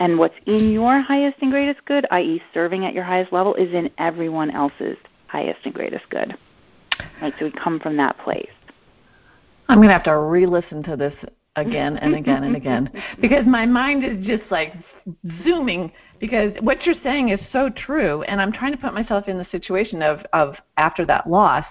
and 0.00 0.18
what's 0.18 0.34
in 0.46 0.70
your 0.70 1.00
highest 1.00 1.38
and 1.42 1.50
greatest 1.50 1.84
good, 1.84 2.06
i.e., 2.10 2.42
serving 2.54 2.84
at 2.84 2.94
your 2.94 3.04
highest 3.04 3.32
level, 3.32 3.54
is 3.54 3.72
in 3.72 3.90
everyone 3.98 4.50
else's 4.50 4.96
highest 5.28 5.60
and 5.64 5.74
greatest 5.74 6.08
good. 6.10 6.36
Right? 7.20 7.34
So 7.38 7.46
we 7.46 7.52
come 7.52 7.80
from 7.80 7.96
that 7.96 8.18
place. 8.18 8.48
I'm 9.68 9.78
going 9.78 9.88
to 9.88 9.94
have 9.94 10.04
to 10.04 10.16
re 10.16 10.46
listen 10.46 10.82
to 10.84 10.96
this 10.96 11.14
again 11.56 11.96
and 11.96 12.14
again 12.14 12.44
and 12.44 12.54
again 12.54 12.90
because 13.20 13.46
my 13.46 13.66
mind 13.66 14.04
is 14.04 14.24
just 14.24 14.42
like 14.50 14.74
zooming 15.42 15.90
because 16.20 16.52
what 16.60 16.84
you're 16.84 16.94
saying 17.02 17.30
is 17.30 17.40
so 17.52 17.70
true 17.70 18.22
and 18.22 18.40
I'm 18.40 18.52
trying 18.52 18.72
to 18.72 18.78
put 18.78 18.94
myself 18.94 19.26
in 19.26 19.38
the 19.38 19.46
situation 19.50 20.02
of 20.02 20.20
of 20.34 20.54
after 20.76 21.04
that 21.06 21.28
loss 21.28 21.64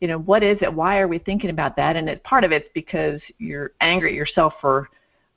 you 0.00 0.08
know 0.08 0.18
what 0.18 0.42
is 0.42 0.58
it 0.62 0.72
why 0.72 0.98
are 0.98 1.08
we 1.08 1.18
thinking 1.18 1.50
about 1.50 1.76
that 1.76 1.96
and 1.96 2.08
it 2.08 2.22
part 2.22 2.44
of 2.44 2.52
it's 2.52 2.68
because 2.74 3.20
you're 3.38 3.72
angry 3.80 4.10
at 4.10 4.14
yourself 4.14 4.54
for 4.60 4.88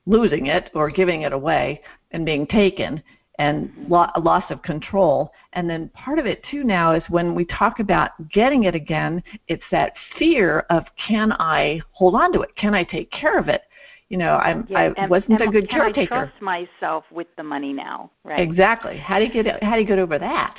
losing 0.06 0.46
it 0.46 0.70
or 0.74 0.90
giving 0.90 1.22
it 1.22 1.32
away 1.32 1.80
and 2.12 2.24
being 2.24 2.46
taken 2.46 3.02
and 3.38 3.70
lo- 3.88 4.10
loss 4.20 4.44
of 4.50 4.62
control. 4.62 5.32
And 5.52 5.68
then 5.68 5.88
part 5.90 6.18
of 6.18 6.26
it 6.26 6.44
too 6.50 6.64
now 6.64 6.92
is 6.92 7.02
when 7.08 7.34
we 7.34 7.44
talk 7.44 7.78
about 7.78 8.10
getting 8.30 8.64
it 8.64 8.74
again, 8.74 9.22
it's 9.46 9.64
that 9.70 9.92
fear 10.18 10.66
of 10.70 10.84
can 10.96 11.32
I 11.32 11.80
hold 11.92 12.14
on 12.14 12.32
to 12.32 12.40
it? 12.42 12.54
Can 12.56 12.74
I 12.74 12.84
take 12.84 13.10
care 13.10 13.38
of 13.38 13.48
it? 13.48 13.62
You 14.08 14.16
know, 14.16 14.36
I'm, 14.36 14.66
yeah, 14.70 14.90
I 14.96 15.06
wasn't 15.06 15.40
and 15.40 15.42
a 15.42 15.46
good 15.48 15.68
can 15.68 15.80
caretaker. 15.80 16.14
I 16.14 16.18
trust 16.26 16.42
myself 16.42 17.04
with 17.10 17.26
the 17.36 17.42
money 17.42 17.74
now, 17.74 18.10
right? 18.24 18.40
Exactly. 18.40 18.96
How 18.96 19.18
do 19.18 19.26
you 19.26 19.32
get 19.32 19.62
how 19.62 19.74
do 19.74 19.82
you 19.82 19.86
get 19.86 19.98
over 19.98 20.18
that? 20.18 20.56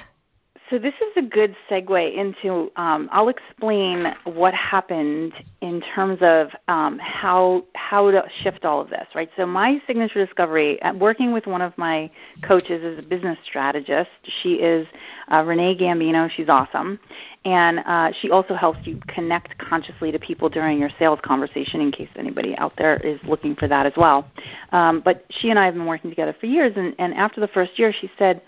So 0.70 0.78
this 0.78 0.94
is 0.96 1.12
a 1.16 1.22
good 1.24 1.56
segue 1.68 2.16
into. 2.16 2.72
Um, 2.76 3.10
I'll 3.12 3.30
explain 3.30 4.14
what 4.26 4.54
happened 4.54 5.34
in 5.62 5.82
terms 5.96 6.20
of 6.22 6.50
um, 6.68 7.00
how 7.00 7.64
how 7.74 8.12
to 8.12 8.24
shift 8.44 8.66
all 8.66 8.80
of 8.80 8.90
this, 8.90 9.08
right? 9.16 9.30
So 9.36 9.48
my 9.48 9.82
signature 9.88 10.24
discovery, 10.24 10.80
at 10.84 10.98
working 10.98 11.34
with 11.34 11.48
one 11.48 11.64
of 11.64 11.76
my 11.80 12.12
coaches 12.44 12.84
as 12.84 13.04
a 13.04 13.08
business 13.08 13.40
strategist, 13.46 14.12
she 14.44 14.56
is 14.56 14.88
uh, 15.32 15.44
Renee 15.44 15.76
Gambino. 15.76 16.30
She's 16.30 16.50
awesome, 16.50 17.00
and 17.46 17.80
uh, 17.80 18.12
she 18.22 18.30
also 18.30 18.54
helps 18.54 18.86
you 18.86 19.00
connect 19.08 19.58
consciously 19.58 20.12
to 20.12 20.20
people 20.20 20.50
during 20.50 20.78
your 20.78 20.92
sales 21.00 21.20
conversation. 21.24 21.82
In 21.82 21.92
case 21.92 22.10
anybody 22.16 22.56
out 22.58 22.74
there 22.78 22.98
is 22.98 23.20
looking 23.24 23.56
for 23.56 23.68
that 23.68 23.88
as 23.88 23.94
well, 23.98 24.30
um, 24.72 25.02
but 25.04 25.26
she 25.30 25.50
and 25.50 25.58
I 25.58 25.66
have 25.66 25.74
been 25.74 25.88
working 25.88 26.12
together 26.12 26.36
for 26.40 26.46
years, 26.46 26.74
and, 26.76 26.94
and 27.00 27.16
after 27.16 27.42
the 27.42 27.48
first 27.48 27.80
year, 27.80 27.92
she 27.92 28.12
said 28.20 28.44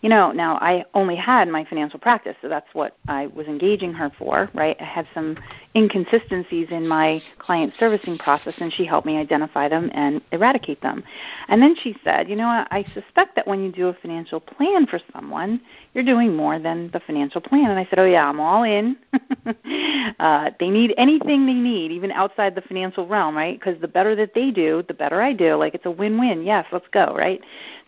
you 0.00 0.08
know, 0.08 0.32
now 0.32 0.56
I 0.60 0.84
only 0.94 1.16
had 1.16 1.48
my 1.48 1.64
financial 1.64 1.98
practice, 1.98 2.36
so 2.42 2.48
that's 2.48 2.68
what 2.72 2.96
I 3.08 3.26
was 3.28 3.46
engaging 3.46 3.92
her 3.94 4.10
for, 4.18 4.50
right? 4.54 4.76
I 4.80 4.84
had 4.84 5.06
some 5.14 5.36
inconsistencies 5.74 6.68
in 6.70 6.86
my 6.86 7.22
client 7.38 7.74
servicing 7.78 8.18
process, 8.18 8.54
and 8.58 8.72
she 8.72 8.84
helped 8.84 9.06
me 9.06 9.16
identify 9.16 9.68
them 9.68 9.90
and 9.94 10.20
eradicate 10.32 10.80
them. 10.82 11.02
And 11.48 11.62
then 11.62 11.74
she 11.82 11.96
said, 12.04 12.28
you 12.28 12.36
know, 12.36 12.46
I 12.46 12.84
suspect 12.94 13.36
that 13.36 13.46
when 13.46 13.62
you 13.62 13.72
do 13.72 13.88
a 13.88 13.94
financial 13.94 14.40
plan 14.40 14.86
for 14.86 15.00
someone, 15.12 15.60
you're 15.94 16.04
doing 16.04 16.34
more 16.34 16.58
than 16.58 16.90
the 16.92 17.00
financial 17.00 17.40
plan. 17.40 17.70
And 17.70 17.78
I 17.78 17.86
said, 17.88 17.98
oh 17.98 18.06
yeah, 18.06 18.28
I'm 18.28 18.40
all 18.40 18.62
in. 18.64 18.96
uh, 20.18 20.50
they 20.60 20.70
need 20.70 20.94
anything 20.96 21.46
they 21.46 21.54
need, 21.54 21.90
even 21.92 22.10
outside 22.10 22.54
the 22.54 22.62
financial 22.62 23.06
realm, 23.06 23.36
right? 23.36 23.58
Because 23.58 23.80
the 23.80 23.88
better 23.88 24.14
that 24.16 24.34
they 24.34 24.50
do, 24.50 24.84
the 24.88 24.94
better 24.94 25.22
I 25.22 25.32
do. 25.32 25.54
Like 25.56 25.74
it's 25.74 25.86
a 25.86 25.90
win-win. 25.90 26.44
Yes, 26.44 26.66
let's 26.72 26.88
go, 26.92 27.14
right? 27.16 27.40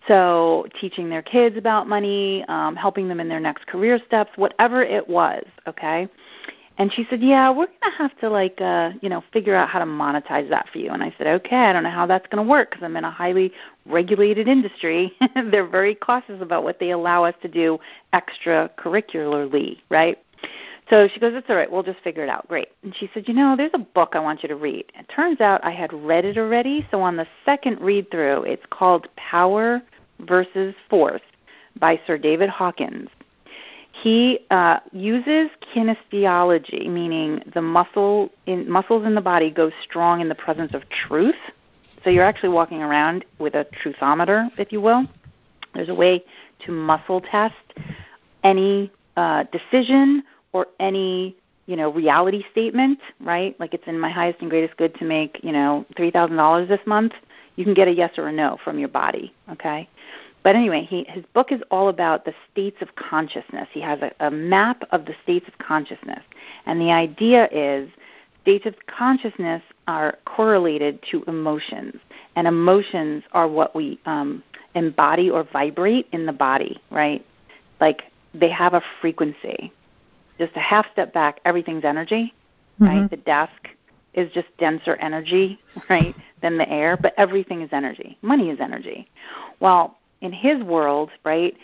So 0.08 0.66
teaching 0.80 1.10
their 1.10 1.22
kids 1.22 1.56
about 1.56 1.86
money, 1.86 2.44
um, 2.48 2.74
helping 2.74 3.08
them 3.08 3.20
in 3.20 3.28
their 3.28 3.40
next 3.40 3.66
career 3.66 4.00
steps, 4.06 4.30
whatever 4.36 4.82
it 4.82 5.06
was, 5.06 5.44
okay? 5.66 6.08
And 6.78 6.92
she 6.92 7.06
said, 7.10 7.20
"Yeah, 7.20 7.50
we're 7.50 7.66
going 7.66 7.92
to 7.92 7.98
have 7.98 8.16
to 8.20 8.30
like 8.30 8.60
uh, 8.60 8.92
you 9.02 9.08
know, 9.08 9.22
figure 9.32 9.54
out 9.54 9.68
how 9.68 9.80
to 9.80 9.84
monetize 9.84 10.48
that 10.48 10.68
for 10.72 10.78
you." 10.78 10.90
And 10.90 11.02
I 11.02 11.12
said, 11.18 11.26
"Okay, 11.26 11.56
I 11.56 11.72
don't 11.72 11.82
know 11.82 11.90
how 11.90 12.06
that's 12.06 12.26
going 12.28 12.42
to 12.42 12.48
work 12.48 12.70
because 12.70 12.84
I'm 12.84 12.96
in 12.96 13.04
a 13.04 13.10
highly 13.10 13.52
regulated 13.84 14.48
industry. 14.48 15.12
They're 15.50 15.66
very 15.66 15.94
cautious 15.94 16.40
about 16.40 16.62
what 16.62 16.78
they 16.78 16.90
allow 16.90 17.24
us 17.24 17.34
to 17.42 17.48
do 17.48 17.78
extracurricularly, 18.14 19.78
right?" 19.90 20.18
So 20.88 21.08
she 21.08 21.18
goes, 21.18 21.34
"It's 21.34 21.50
all 21.50 21.56
right. 21.56 21.70
We'll 21.70 21.82
just 21.82 22.00
figure 22.00 22.22
it 22.22 22.30
out." 22.30 22.46
Great. 22.46 22.68
And 22.84 22.94
she 22.94 23.10
said, 23.12 23.26
"You 23.26 23.34
know, 23.34 23.56
there's 23.56 23.72
a 23.74 23.78
book 23.78 24.10
I 24.12 24.20
want 24.20 24.44
you 24.44 24.48
to 24.48 24.56
read." 24.56 24.84
It 24.96 25.08
turns 25.08 25.40
out 25.40 25.62
I 25.64 25.72
had 25.72 25.92
read 25.92 26.24
it 26.24 26.38
already, 26.38 26.86
so 26.92 27.02
on 27.02 27.16
the 27.16 27.26
second 27.44 27.80
read 27.80 28.08
through, 28.12 28.44
it's 28.44 28.64
called 28.70 29.08
Power 29.16 29.82
versus 30.20 30.74
Force 30.88 31.22
by 31.78 32.00
Sir 32.06 32.18
David 32.18 32.50
Hawkins. 32.50 33.08
He 33.92 34.40
uh, 34.50 34.78
uses 34.92 35.50
kinesiology, 35.74 36.88
meaning 36.88 37.42
the 37.54 37.62
muscle 37.62 38.30
in, 38.46 38.70
muscles 38.70 39.04
in 39.04 39.14
the 39.14 39.20
body 39.20 39.50
go 39.50 39.70
strong 39.82 40.20
in 40.20 40.28
the 40.28 40.34
presence 40.34 40.74
of 40.74 40.88
truth. 40.88 41.34
So 42.04 42.10
you're 42.10 42.24
actually 42.24 42.50
walking 42.50 42.82
around 42.82 43.24
with 43.38 43.54
a 43.54 43.66
truthometer, 43.82 44.50
if 44.56 44.72
you 44.72 44.80
will. 44.80 45.04
There's 45.74 45.88
a 45.88 45.94
way 45.94 46.24
to 46.64 46.72
muscle 46.72 47.20
test 47.20 47.54
any 48.44 48.90
uh, 49.16 49.44
decision 49.52 50.22
or 50.52 50.66
any 50.78 51.36
you 51.66 51.76
know 51.76 51.92
reality 51.92 52.44
statement, 52.50 52.98
right? 53.20 53.58
Like 53.60 53.74
it's 53.74 53.86
in 53.86 53.98
my 53.98 54.10
highest 54.10 54.40
and 54.40 54.48
greatest 54.48 54.76
good 54.76 54.94
to 54.96 55.04
make 55.04 55.40
you 55.42 55.52
know 55.52 55.84
three 55.96 56.10
thousand 56.10 56.36
dollars 56.36 56.68
this 56.68 56.80
month. 56.86 57.12
You 57.58 57.64
can 57.64 57.74
get 57.74 57.88
a 57.88 57.92
yes 57.92 58.12
or 58.16 58.28
a 58.28 58.32
no 58.32 58.56
from 58.62 58.78
your 58.78 58.88
body. 58.88 59.34
Okay, 59.52 59.88
but 60.42 60.56
anyway, 60.56 60.86
he, 60.88 61.04
his 61.08 61.24
book 61.34 61.52
is 61.52 61.60
all 61.70 61.88
about 61.88 62.24
the 62.24 62.32
states 62.50 62.78
of 62.80 62.94
consciousness. 62.94 63.68
He 63.72 63.80
has 63.80 64.00
a, 64.00 64.12
a 64.20 64.30
map 64.30 64.82
of 64.92 65.04
the 65.04 65.14
states 65.22 65.46
of 65.48 65.58
consciousness. 65.58 66.22
And 66.66 66.80
the 66.80 66.92
idea 66.92 67.48
is 67.50 67.90
states 68.42 68.64
of 68.64 68.74
consciousness 68.86 69.62
are 69.88 70.16
correlated 70.24 71.00
to 71.10 71.24
emotions. 71.24 71.96
And 72.36 72.46
emotions 72.46 73.24
are 73.32 73.48
what 73.48 73.74
we 73.74 74.00
um, 74.06 74.42
embody 74.74 75.28
or 75.28 75.42
vibrate 75.42 76.06
in 76.12 76.24
the 76.24 76.32
body, 76.32 76.80
right? 76.90 77.26
Like 77.80 78.04
they 78.32 78.50
have 78.50 78.74
a 78.74 78.82
frequency. 79.00 79.72
Just 80.38 80.54
a 80.54 80.60
half 80.60 80.86
step 80.92 81.12
back, 81.12 81.40
everything's 81.44 81.84
energy, 81.84 82.32
mm-hmm. 82.80 82.84
right? 82.84 83.10
The 83.10 83.16
desk 83.16 83.68
is 84.14 84.30
just 84.32 84.48
denser 84.58 84.96
energy, 84.96 85.58
right, 85.90 86.14
than 86.42 86.58
the 86.58 86.68
air, 86.68 86.96
but 86.96 87.14
everything 87.16 87.62
is 87.62 87.70
energy. 87.72 88.18
Money 88.22 88.50
is 88.50 88.60
energy. 88.60 89.08
Well, 89.60 89.96
in 90.20 90.32
his 90.32 90.62
world, 90.62 91.10
right, 91.24 91.56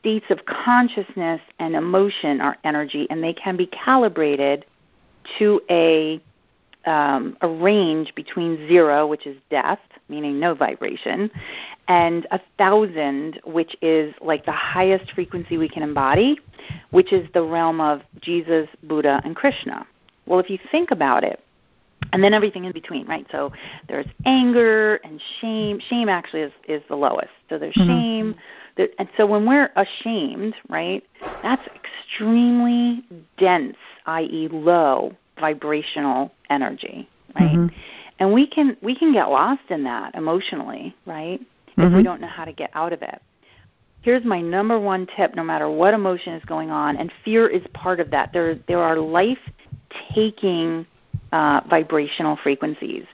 states 0.00 0.26
of 0.30 0.44
consciousness 0.46 1.40
and 1.58 1.74
emotion 1.74 2.40
are 2.40 2.56
energy, 2.64 3.06
and 3.10 3.22
they 3.22 3.32
can 3.32 3.56
be 3.56 3.66
calibrated 3.66 4.64
to 5.38 5.60
a 5.70 6.20
um, 6.84 7.36
a 7.42 7.48
range 7.48 8.12
between 8.16 8.56
zero, 8.68 9.06
which 9.06 9.26
is 9.26 9.36
death, 9.50 9.78
meaning 10.08 10.40
no 10.40 10.54
vibration, 10.54 11.30
and 11.88 12.26
a 12.30 12.40
thousand, 12.58 13.40
which 13.44 13.76
is 13.82 14.14
like 14.20 14.44
the 14.44 14.52
highest 14.52 15.12
frequency 15.12 15.58
we 15.58 15.68
can 15.68 15.82
embody, 15.82 16.38
which 16.90 17.12
is 17.12 17.28
the 17.34 17.42
realm 17.42 17.80
of 17.80 18.02
Jesus, 18.20 18.68
Buddha, 18.82 19.20
and 19.24 19.36
Krishna. 19.36 19.86
Well, 20.26 20.40
if 20.40 20.50
you 20.50 20.58
think 20.70 20.90
about 20.90 21.24
it, 21.24 21.41
and 22.12 22.22
then 22.22 22.34
everything 22.34 22.64
in 22.64 22.72
between, 22.72 23.06
right? 23.06 23.26
So 23.30 23.52
there's 23.88 24.06
anger 24.26 24.96
and 24.96 25.20
shame. 25.40 25.80
Shame 25.88 26.08
actually 26.08 26.42
is, 26.42 26.52
is 26.68 26.82
the 26.88 26.96
lowest. 26.96 27.30
So 27.48 27.58
there's 27.58 27.74
mm-hmm. 27.74 27.90
shame. 27.90 28.34
There, 28.76 28.88
and 28.98 29.08
so 29.16 29.26
when 29.26 29.46
we're 29.46 29.70
ashamed, 29.76 30.54
right, 30.68 31.02
that's 31.42 31.62
extremely 31.74 33.04
dense, 33.38 33.76
i.e., 34.06 34.48
low 34.50 35.16
vibrational 35.40 36.32
energy, 36.50 37.08
right? 37.34 37.50
Mm-hmm. 37.50 37.76
And 38.18 38.32
we 38.32 38.46
can 38.46 38.76
we 38.82 38.94
can 38.94 39.12
get 39.12 39.28
lost 39.28 39.62
in 39.70 39.84
that 39.84 40.14
emotionally, 40.14 40.94
right? 41.06 41.40
Mm-hmm. 41.40 41.80
If 41.80 41.88
we 41.88 41.96
mm-hmm. 41.96 42.02
don't 42.02 42.20
know 42.20 42.28
how 42.28 42.44
to 42.44 42.52
get 42.52 42.70
out 42.74 42.92
of 42.92 43.02
it. 43.02 43.20
Here's 44.02 44.24
my 44.24 44.40
number 44.40 44.78
one 44.80 45.06
tip 45.16 45.34
no 45.36 45.44
matter 45.44 45.70
what 45.70 45.94
emotion 45.94 46.34
is 46.34 46.44
going 46.44 46.70
on 46.70 46.96
and 46.96 47.12
fear 47.24 47.48
is 47.48 47.62
part 47.72 48.00
of 48.00 48.10
that. 48.10 48.32
There 48.32 48.56
there 48.68 48.80
are 48.80 48.96
life 48.96 49.38
taking 50.14 50.86
uh, 51.32 51.60
vibrational 51.68 52.36
frequencies 52.42 53.04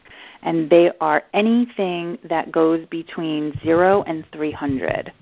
and 0.42 0.70
they 0.70 0.90
are 1.00 1.24
anything 1.34 2.18
that 2.24 2.52
goes 2.52 2.86
between 2.86 3.58
0 3.62 4.02
and 4.02 4.24
300 4.32 5.12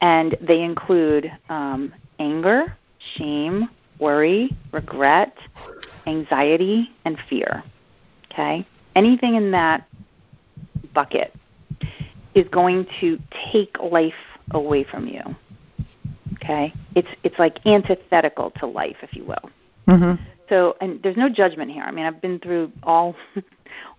and 0.00 0.36
they 0.40 0.62
include 0.62 1.32
um, 1.48 1.92
anger, 2.18 2.76
shame, 3.16 3.68
worry, 3.98 4.50
regret, 4.72 5.36
anxiety, 6.06 6.90
and 7.04 7.18
fear. 7.28 7.62
Okay? 8.30 8.66
Anything 8.94 9.36
in 9.36 9.50
that 9.52 9.86
bucket 10.92 11.34
is 12.34 12.46
going 12.48 12.86
to 13.00 13.18
take 13.52 13.78
life 13.80 14.12
away 14.50 14.84
from 14.84 15.06
you. 15.06 15.22
Okay? 16.34 16.72
It's 16.94 17.08
it's 17.22 17.38
like 17.38 17.64
antithetical 17.66 18.50
to 18.58 18.66
life, 18.66 18.96
if 19.02 19.14
you 19.14 19.24
will. 19.24 19.50
Mm-hmm. 19.88 20.22
So, 20.48 20.76
and 20.80 21.02
there's 21.02 21.16
no 21.16 21.28
judgment 21.28 21.70
here. 21.70 21.82
I 21.82 21.90
mean, 21.90 22.04
I've 22.06 22.20
been 22.20 22.38
through 22.38 22.72
all 22.82 23.14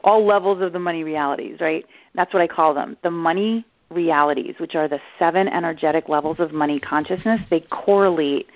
all 0.01 0.25
levels 0.25 0.62
of 0.62 0.73
the 0.73 0.79
money 0.79 1.03
realities, 1.03 1.60
right? 1.60 1.86
That's 2.13 2.34
what 2.34 2.41
I 2.41 2.47
call 2.47 2.73
them. 2.73 2.97
The 3.03 3.12
money 3.12 3.65
realities, 3.89 4.55
which 4.60 4.75
are 4.75 4.88
the 4.88 4.99
seven 5.19 5.47
energetic 5.47 6.10
levels 6.10 6.39
of 6.39 6.51
money 6.51 6.79
consciousness, 6.79 7.39
they 7.49 7.62
correlate 7.62 8.47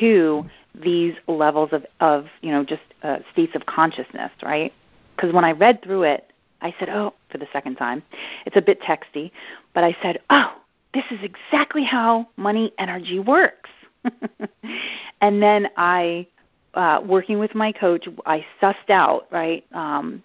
to 0.00 0.44
these 0.74 1.14
levels 1.28 1.70
of, 1.72 1.84
of 2.00 2.26
you 2.40 2.50
know, 2.50 2.64
just 2.64 2.82
uh, 3.02 3.18
states 3.32 3.54
of 3.54 3.66
consciousness, 3.66 4.30
right? 4.42 4.72
Because 5.16 5.32
when 5.32 5.44
I 5.44 5.52
read 5.52 5.82
through 5.82 6.04
it, 6.04 6.32
I 6.60 6.74
said, 6.78 6.88
oh, 6.88 7.14
for 7.30 7.38
the 7.38 7.48
second 7.52 7.76
time, 7.76 8.02
it's 8.46 8.56
a 8.56 8.62
bit 8.62 8.80
texty, 8.80 9.32
but 9.74 9.84
I 9.84 9.96
said, 10.00 10.20
oh, 10.30 10.54
this 10.94 11.04
is 11.10 11.18
exactly 11.22 11.84
how 11.84 12.28
money 12.36 12.72
energy 12.78 13.18
works. 13.18 13.70
and 15.20 15.42
then 15.42 15.68
I, 15.76 16.26
uh, 16.74 17.00
working 17.04 17.38
with 17.38 17.54
my 17.54 17.72
coach, 17.72 18.06
I 18.26 18.44
sussed 18.60 18.90
out, 18.90 19.26
right, 19.30 19.64
um, 19.72 20.22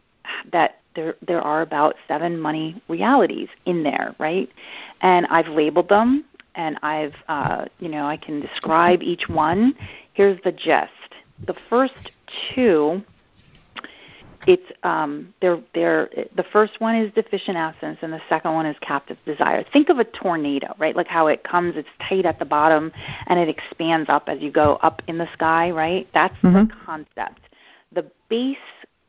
that 0.52 0.80
there 0.96 1.16
there 1.26 1.42
are 1.42 1.62
about 1.62 1.96
seven 2.08 2.40
money 2.40 2.82
realities 2.88 3.50
in 3.66 3.84
there, 3.84 4.16
right? 4.20 4.50
And 5.02 5.26
I've 5.28 5.48
labeled 5.48 5.90
them, 5.90 6.26
and 6.56 6.78
I've 6.82 7.16
uh, 7.28 7.66
you 7.80 7.90
know 7.90 8.06
I 8.06 8.18
can 8.18 8.42
describe 8.42 9.02
each 9.02 9.30
one. 9.30 9.76
Here's 10.14 10.42
the 10.44 10.52
gist. 10.52 10.92
The 11.46 11.56
first 11.70 12.12
two 12.54 13.04
it's 14.48 14.72
um 14.84 15.34
they're 15.42 15.62
they're 15.76 16.10
the 16.36 16.46
first 16.52 16.80
one 16.80 16.96
is 16.96 17.14
deficient 17.14 17.58
absence 17.58 18.00
and 18.02 18.12
the 18.12 18.22
second 18.30 18.54
one 18.54 18.66
is 18.66 18.76
captive 18.82 19.18
desire. 19.26 19.64
Think 19.72 19.90
of 19.90 20.00
a 20.00 20.06
tornado 20.06 20.74
right? 20.80 20.96
Like 20.96 21.08
how 21.08 21.28
it 21.28 21.44
comes 21.44 21.76
it's 21.76 21.90
tight 22.08 22.26
at 22.26 22.40
the 22.40 22.46
bottom 22.46 22.92
and 23.28 23.40
it 23.40 23.50
expands 23.50 24.10
up 24.10 24.24
as 24.28 24.42
you 24.42 24.52
go 24.52 24.78
up 24.82 25.02
in 25.08 25.18
the 25.18 25.28
sky 25.34 25.70
right? 25.70 26.08
That's 26.14 26.36
mm-hmm. 26.38 26.68
the 26.68 26.74
concept. 26.86 27.42
The 27.92 28.10
base 28.30 28.58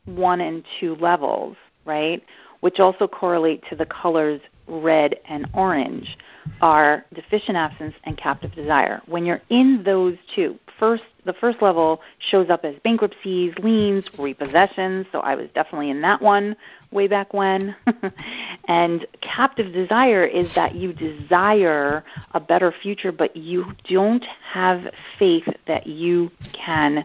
one 0.04 0.40
and 0.40 0.64
two 0.80 0.96
levels 0.96 1.56
right, 1.84 2.22
which 2.60 2.80
also 2.80 3.06
correlate 3.06 3.62
to 3.68 3.76
the 3.76 3.86
colors 3.86 4.40
red 4.68 5.16
and 5.28 5.48
orange, 5.54 6.16
are 6.60 7.04
deficient 7.14 7.56
absence 7.56 7.94
and 8.04 8.16
captive 8.16 8.54
desire. 8.54 9.00
When 9.06 9.24
you're 9.24 9.42
in 9.50 9.82
those 9.84 10.16
two, 10.34 10.58
first 10.78 11.02
the 11.24 11.34
first 11.34 11.60
level 11.60 12.00
shows 12.30 12.48
up 12.48 12.64
as 12.64 12.74
bankruptcies, 12.84 13.52
liens, 13.58 14.04
repossessions. 14.16 15.06
So 15.12 15.20
I 15.20 15.34
was 15.34 15.48
definitely 15.54 15.90
in 15.90 16.00
that 16.00 16.22
one 16.22 16.56
way 16.90 17.06
back 17.06 17.34
when. 17.34 17.76
and 18.68 19.06
captive 19.20 19.72
desire 19.74 20.24
is 20.24 20.46
that 20.54 20.74
you 20.74 20.94
desire 20.94 22.02
a 22.32 22.40
better 22.40 22.72
future, 22.82 23.12
but 23.12 23.36
you 23.36 23.66
don't 23.90 24.24
have 24.50 24.84
faith 25.18 25.46
that 25.66 25.86
you 25.86 26.30
can 26.54 27.04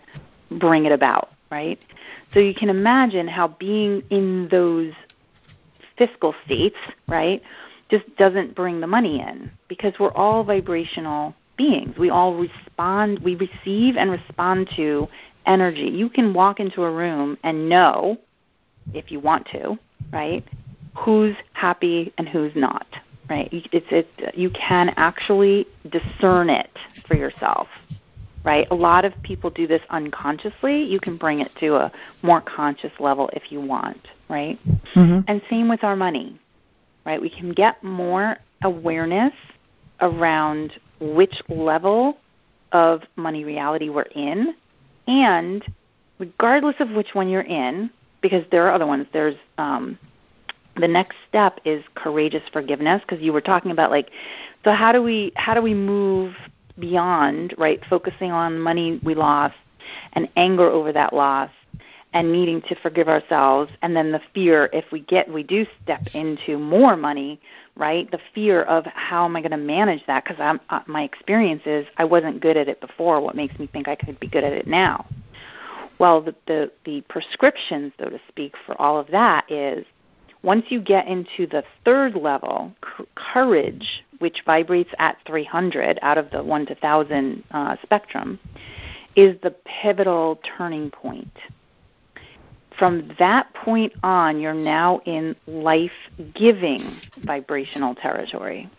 bring 0.51 0.85
it 0.85 0.93
about, 0.93 1.31
right? 1.51 1.79
So 2.33 2.39
you 2.39 2.53
can 2.55 2.69
imagine 2.69 3.27
how 3.27 3.49
being 3.49 4.03
in 4.09 4.47
those 4.49 4.93
fiscal 6.05 6.35
states, 6.45 6.77
right, 7.07 7.41
just 7.89 8.03
doesn't 8.17 8.55
bring 8.55 8.81
the 8.81 8.87
money 8.87 9.19
in 9.19 9.51
because 9.67 9.93
we're 9.99 10.13
all 10.13 10.43
vibrational 10.43 11.35
beings. 11.57 11.95
We 11.97 12.09
all 12.09 12.35
respond, 12.35 13.19
we 13.19 13.35
receive 13.35 13.95
and 13.95 14.11
respond 14.11 14.69
to 14.75 15.07
energy. 15.45 15.89
You 15.89 16.09
can 16.09 16.33
walk 16.33 16.59
into 16.59 16.83
a 16.83 16.91
room 16.91 17.37
and 17.43 17.69
know, 17.69 18.17
if 18.93 19.11
you 19.11 19.19
want 19.19 19.47
to, 19.51 19.77
right, 20.11 20.43
who's 20.97 21.35
happy 21.53 22.11
and 22.17 22.27
who's 22.27 22.51
not, 22.55 22.87
right? 23.29 23.49
It's, 23.51 23.85
it's, 23.91 24.37
you 24.37 24.49
can 24.49 24.93
actually 24.97 25.67
discern 25.89 26.49
it 26.49 26.69
for 27.07 27.15
yourself 27.15 27.67
right? 28.43 28.67
A 28.71 28.75
lot 28.75 29.05
of 29.05 29.13
people 29.23 29.49
do 29.49 29.67
this 29.67 29.81
unconsciously. 29.89 30.83
You 30.83 30.99
can 30.99 31.17
bring 31.17 31.39
it 31.39 31.51
to 31.59 31.75
a 31.75 31.91
more 32.21 32.41
conscious 32.41 32.91
level 32.99 33.29
if 33.33 33.51
you 33.51 33.61
want, 33.61 34.07
right? 34.29 34.59
Mm-hmm. 34.95 35.19
And 35.27 35.41
same 35.49 35.69
with 35.69 35.83
our 35.83 35.95
money, 35.95 36.39
right? 37.05 37.21
We 37.21 37.29
can 37.29 37.51
get 37.53 37.83
more 37.83 38.37
awareness 38.63 39.33
around 40.01 40.73
which 40.99 41.41
level 41.49 42.17
of 42.71 43.01
money 43.15 43.43
reality 43.43 43.89
we're 43.89 44.03
in, 44.03 44.55
and 45.07 45.63
regardless 46.19 46.75
of 46.79 46.89
which 46.91 47.09
one 47.13 47.29
you're 47.29 47.41
in, 47.41 47.89
because 48.21 48.43
there 48.51 48.65
are 48.67 48.73
other 48.73 48.87
ones, 48.87 49.05
there's 49.13 49.35
um, 49.57 49.97
the 50.77 50.87
next 50.87 51.15
step 51.29 51.59
is 51.65 51.83
courageous 51.95 52.41
forgiveness 52.51 53.01
because 53.07 53.23
you 53.23 53.31
were 53.31 53.41
talking 53.41 53.71
about 53.71 53.91
like 53.91 54.09
so 54.63 54.71
how 54.71 54.91
do 54.91 55.03
we 55.03 55.31
how 55.35 55.53
do 55.53 55.61
we 55.61 55.73
move 55.73 56.33
beyond, 56.79 57.53
right, 57.57 57.79
focusing 57.89 58.31
on 58.31 58.59
money 58.59 58.99
we 59.03 59.15
lost 59.15 59.55
and 60.13 60.29
anger 60.35 60.69
over 60.69 60.91
that 60.93 61.13
loss 61.13 61.49
and 62.13 62.31
needing 62.31 62.61
to 62.61 62.75
forgive 62.75 63.07
ourselves 63.09 63.71
and 63.81 63.95
then 63.95 64.11
the 64.11 64.21
fear 64.33 64.69
if 64.71 64.85
we 64.91 65.01
get 65.01 65.31
we 65.31 65.43
do 65.43 65.65
step 65.83 66.01
into 66.13 66.57
more 66.57 66.95
money 66.95 67.39
right 67.75 68.09
the 68.11 68.19
fear 68.33 68.63
of 68.63 68.85
how 68.85 69.25
am 69.25 69.35
i 69.35 69.41
going 69.41 69.51
to 69.51 69.57
manage 69.57 70.05
that? 70.05 70.23
Because 70.23 70.39
i'm 70.39 70.59
uh, 70.69 70.81
my 70.87 71.03
experience 71.03 71.63
is 71.65 71.85
i 71.97 72.03
wasn't 72.03 72.39
good 72.39 72.57
at 72.57 72.67
it 72.67 72.79
before. 72.79 73.19
What 73.19 73.35
makes 73.35 73.57
me 73.59 73.67
think 73.67 73.87
i 73.87 73.95
could 73.95 74.19
be 74.19 74.27
good 74.27 74.43
at 74.43 74.53
it 74.53 74.67
now? 74.67 75.05
Well 75.99 76.21
the 76.21 76.35
the, 76.45 76.71
the 76.85 77.01
prescription 77.09 77.91
so 77.99 78.09
to 78.09 78.19
speak 78.27 78.53
for 78.65 78.79
all 78.79 78.99
of 78.99 79.07
that 79.07 79.51
is 79.51 79.85
once 80.43 80.65
you 80.69 80.81
get 80.81 81.07
into 81.07 81.47
the 81.47 81.63
third 81.85 82.15
level, 82.15 82.71
courage, 83.15 84.03
which 84.19 84.41
vibrates 84.45 84.91
at 84.99 85.17
300 85.25 85.99
out 86.01 86.17
of 86.17 86.29
the 86.31 86.43
1 86.43 86.65
to 86.65 86.73
1000 86.73 87.43
uh, 87.51 87.75
spectrum, 87.81 88.39
is 89.15 89.39
the 89.41 89.55
pivotal 89.81 90.39
turning 90.57 90.91
point. 90.91 91.31
From 92.77 93.11
that 93.19 93.53
point 93.53 93.93
on, 94.03 94.39
you're 94.39 94.53
now 94.53 94.99
in 95.05 95.35
life 95.47 95.91
giving 96.33 96.99
vibrational 97.23 97.95
territory. 97.95 98.69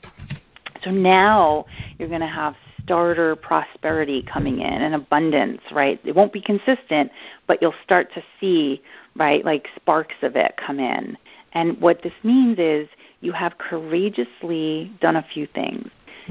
So 0.82 0.90
now 0.90 1.64
you're 1.98 2.08
going 2.08 2.20
to 2.20 2.26
have 2.26 2.56
starter 2.84 3.34
prosperity 3.36 4.22
coming 4.22 4.60
in 4.60 4.82
and 4.82 4.94
abundance, 4.94 5.60
right? 5.72 5.98
It 6.04 6.14
won't 6.14 6.32
be 6.32 6.40
consistent, 6.40 7.10
but 7.46 7.62
you'll 7.62 7.74
start 7.82 8.12
to 8.14 8.22
see, 8.40 8.82
right, 9.16 9.44
like 9.44 9.68
sparks 9.76 10.16
of 10.22 10.36
it 10.36 10.54
come 10.56 10.78
in. 10.78 11.16
And 11.54 11.80
what 11.80 12.02
this 12.02 12.12
means 12.22 12.58
is 12.58 12.88
you 13.20 13.32
have 13.32 13.58
courageously 13.58 14.92
done 15.00 15.16
a 15.16 15.22
few 15.32 15.46
things. 15.46 15.88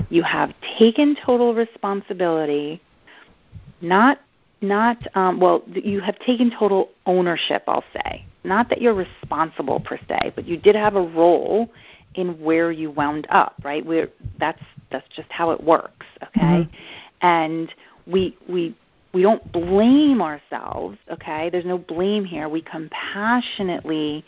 You 0.10 0.24
have 0.24 0.54
taken 0.78 1.16
total 1.26 1.54
responsibility, 1.54 2.82
not 3.82 4.20
not 4.62 4.98
um, 5.16 5.40
well. 5.40 5.64
You 5.68 6.02
have 6.02 6.18
taken 6.20 6.52
total 6.58 6.90
ownership. 7.06 7.64
I'll 7.68 7.84
say 7.94 8.26
not 8.44 8.70
that 8.70 8.82
you're 8.82 8.96
responsible 8.96 9.80
per 9.80 10.00
se, 10.10 10.34
but 10.36 10.46
you 10.48 10.58
did 10.58 10.76
have 10.76 10.96
a 10.96 11.02
role 11.02 11.70
in 12.16 12.40
where 12.42 12.72
you 12.72 12.90
wound 12.90 13.28
up. 13.30 13.56
Right? 13.64 13.86
Where 13.86 14.10
that's 14.40 14.64
that's 14.92 15.08
just 15.16 15.32
how 15.32 15.52
it 15.52 15.64
works. 15.64 16.06
Okay, 16.24 16.40
mm-hmm. 16.42 17.26
and 17.26 17.74
we 18.08 18.36
we 18.50 18.76
we 19.14 19.22
don't 19.22 19.52
blame 19.52 20.22
ourselves, 20.22 20.98
okay? 21.10 21.50
There's 21.50 21.66
no 21.66 21.78
blame 21.78 22.26
here. 22.26 22.50
We 22.50 22.62
compassionately 22.62 24.26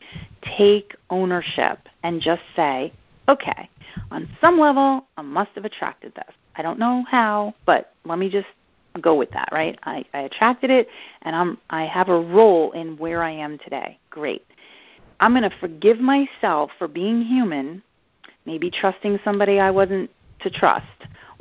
take 0.58 0.96
ownership 1.10 1.80
and 2.04 2.22
just 2.22 2.44
say, 2.56 2.94
okay, 3.28 3.70
on 4.12 4.30
some 4.40 4.60
level, 4.60 5.06
I 5.18 5.24
must 5.24 5.52
have 5.56 5.66
attracted 5.66 6.14
this. 6.14 6.36
I 6.56 6.62
don't 6.62 6.78
know 6.78 7.04
how, 7.10 7.56
but 7.66 7.94
let 8.06 8.20
me 8.20 8.30
just 8.30 8.48
go 9.02 9.16
with 9.16 9.32
that, 9.32 9.50
right? 9.52 9.78
I, 9.84 10.06
I 10.14 10.22
attracted 10.22 10.70
it, 10.70 10.88
and 11.24 11.36
I'm 11.36 11.58
I 11.70 11.86
have 11.86 12.10
a 12.10 12.20
role 12.20 12.72
in 12.72 12.98
where 12.98 13.24
I 13.24 13.32
am 13.32 13.58
today. 13.58 13.98
Great. 14.10 14.46
I'm 15.20 15.32
going 15.32 15.50
to 15.50 15.58
forgive 15.60 16.00
myself 16.00 16.72
for 16.78 16.88
being 16.88 17.22
human, 17.22 17.82
maybe 18.46 18.70
trusting 18.70 19.20
somebody 19.24 19.60
I 19.60 19.72
wasn't 19.72 20.12
to 20.42 20.50
trust, 20.50 20.86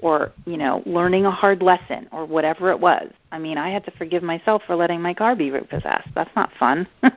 or 0.05 0.33
you 0.45 0.57
know 0.57 0.83
learning 0.85 1.25
a 1.25 1.31
hard 1.31 1.63
lesson 1.63 2.07
or 2.13 2.27
whatever 2.27 2.71
it 2.71 2.79
was. 2.79 3.11
I 3.33 3.39
mean 3.39 3.59
i 3.59 3.71
had 3.71 3.85
to 3.87 3.91
forgive 3.93 4.23
myself 4.23 4.63
for 4.67 4.77
letting 4.77 5.01
my 5.01 5.15
car 5.15 5.35
be 5.35 5.51
repossessed 5.51 6.09
that's 6.15 6.35
not 6.37 6.51
fun. 6.59 6.87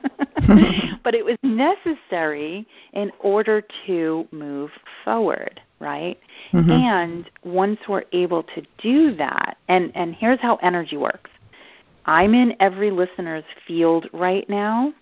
But 1.04 1.14
it 1.14 1.24
was 1.24 1.36
necessary 1.42 2.66
in 2.92 3.12
order 3.20 3.62
to 3.86 4.26
move 4.32 4.70
forward 5.04 5.60
right? 5.80 6.18
Mm-hmm. 6.52 6.70
and 6.70 7.30
once 7.44 7.78
we're 7.88 8.04
able 8.12 8.42
to 8.42 8.62
do 8.78 9.14
that 9.16 9.58
and 9.68 9.92
and 9.94 10.14
here's 10.14 10.40
how 10.40 10.56
energy 10.56 10.96
works. 10.96 11.30
I'm 12.06 12.32
in 12.34 12.56
every 12.58 12.90
listener's 12.90 13.44
field 13.66 14.08
right 14.14 14.48
now 14.48 14.94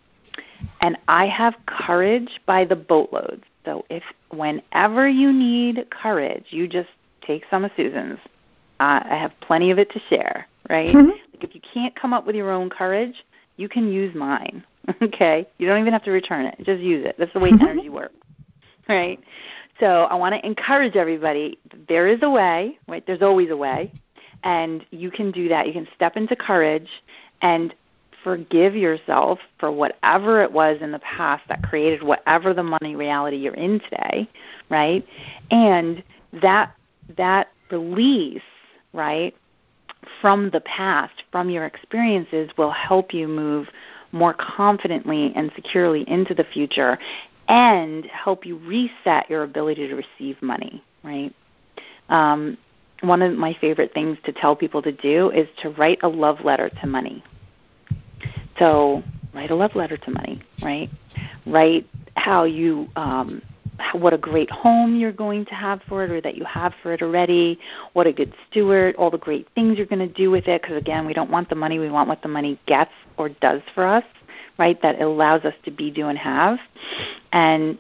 and 0.80 0.96
i 1.08 1.26
have 1.26 1.54
courage 1.66 2.40
by 2.46 2.64
the 2.64 2.76
boatloads 2.76 3.44
so 3.64 3.84
if 3.90 4.02
whenever 4.30 5.08
you 5.08 5.32
need 5.32 5.86
courage 5.90 6.46
you 6.50 6.68
just 6.68 6.88
take 7.26 7.44
some 7.50 7.64
of 7.64 7.70
Susan's. 7.76 8.18
Uh, 8.78 9.00
I 9.04 9.16
have 9.16 9.32
plenty 9.40 9.70
of 9.70 9.78
it 9.78 9.90
to 9.92 10.00
share, 10.08 10.46
right? 10.68 10.94
Mm-hmm. 10.94 11.10
Like 11.10 11.44
if 11.44 11.54
you 11.54 11.60
can't 11.60 11.94
come 11.94 12.12
up 12.12 12.26
with 12.26 12.36
your 12.36 12.50
own 12.50 12.70
courage, 12.70 13.24
you 13.56 13.68
can 13.68 13.90
use 13.90 14.14
mine. 14.14 14.64
okay, 15.02 15.48
you 15.58 15.66
don't 15.66 15.80
even 15.80 15.92
have 15.92 16.04
to 16.04 16.10
return 16.10 16.46
it; 16.46 16.56
just 16.62 16.80
use 16.80 17.04
it. 17.06 17.16
That's 17.18 17.32
the 17.32 17.40
way 17.40 17.50
mm-hmm. 17.50 17.66
energy 17.66 17.88
works, 17.88 18.14
right? 18.88 19.18
So 19.80 20.04
I 20.04 20.14
want 20.14 20.34
to 20.34 20.46
encourage 20.46 20.96
everybody. 20.96 21.58
There 21.88 22.06
is 22.06 22.20
a 22.22 22.30
way, 22.30 22.78
right? 22.88 23.04
There's 23.06 23.22
always 23.22 23.50
a 23.50 23.56
way, 23.56 23.92
and 24.44 24.84
you 24.90 25.10
can 25.10 25.30
do 25.32 25.48
that. 25.48 25.66
You 25.66 25.72
can 25.72 25.88
step 25.94 26.16
into 26.16 26.36
courage 26.36 26.88
and 27.42 27.74
forgive 28.26 28.74
yourself 28.74 29.38
for 29.58 29.70
whatever 29.70 30.42
it 30.42 30.50
was 30.50 30.78
in 30.80 30.90
the 30.90 30.98
past 30.98 31.44
that 31.48 31.62
created 31.62 32.02
whatever 32.02 32.52
the 32.52 32.62
money 32.62 32.96
reality 32.96 33.36
you're 33.36 33.54
in 33.54 33.78
today, 33.78 34.28
right? 34.68 35.06
And 35.52 36.02
that 36.42 36.74
that 37.16 37.48
release, 37.70 38.42
right, 38.92 39.34
from 40.20 40.50
the 40.50 40.60
past, 40.60 41.24
from 41.32 41.50
your 41.50 41.66
experiences, 41.66 42.50
will 42.56 42.70
help 42.70 43.12
you 43.12 43.28
move 43.28 43.68
more 44.12 44.34
confidently 44.34 45.32
and 45.34 45.50
securely 45.54 46.08
into 46.08 46.34
the 46.34 46.44
future 46.44 46.98
and 47.48 48.06
help 48.06 48.44
you 48.44 48.56
reset 48.58 49.28
your 49.28 49.42
ability 49.42 49.88
to 49.88 49.94
receive 49.94 50.40
money, 50.42 50.82
right? 51.04 51.34
Um, 52.08 52.56
one 53.02 53.22
of 53.22 53.36
my 53.36 53.56
favorite 53.60 53.92
things 53.92 54.18
to 54.24 54.32
tell 54.32 54.56
people 54.56 54.82
to 54.82 54.92
do 54.92 55.30
is 55.30 55.48
to 55.62 55.70
write 55.70 55.98
a 56.02 56.08
love 56.08 56.40
letter 56.44 56.70
to 56.80 56.86
money. 56.86 57.22
So, 58.58 59.02
write 59.34 59.50
a 59.50 59.54
love 59.54 59.74
letter 59.74 59.96
to 59.96 60.10
money, 60.10 60.42
right? 60.62 60.88
Write 61.46 61.86
how 62.16 62.44
you 62.44 62.88
um, 62.96 63.42
what 63.92 64.12
a 64.12 64.18
great 64.18 64.50
home 64.50 64.96
you're 64.96 65.12
going 65.12 65.44
to 65.46 65.54
have 65.54 65.80
for 65.88 66.04
it 66.04 66.10
or 66.10 66.20
that 66.20 66.36
you 66.36 66.44
have 66.44 66.72
for 66.82 66.92
it 66.92 67.02
already, 67.02 67.58
what 67.92 68.06
a 68.06 68.12
good 68.12 68.32
steward, 68.50 68.94
all 68.96 69.10
the 69.10 69.18
great 69.18 69.48
things 69.54 69.76
you're 69.76 69.86
going 69.86 70.06
to 70.06 70.14
do 70.14 70.30
with 70.30 70.46
it 70.48 70.62
because 70.62 70.76
again, 70.76 71.06
we 71.06 71.14
don't 71.14 71.30
want 71.30 71.48
the 71.48 71.54
money, 71.54 71.78
we 71.78 71.90
want 71.90 72.08
what 72.08 72.22
the 72.22 72.28
money 72.28 72.58
gets 72.66 72.92
or 73.16 73.28
does 73.28 73.60
for 73.74 73.86
us, 73.86 74.04
right? 74.58 74.80
That 74.82 75.00
allows 75.00 75.44
us 75.44 75.54
to 75.64 75.70
be, 75.70 75.90
do 75.90 76.08
and 76.08 76.18
have. 76.18 76.58
And 77.32 77.78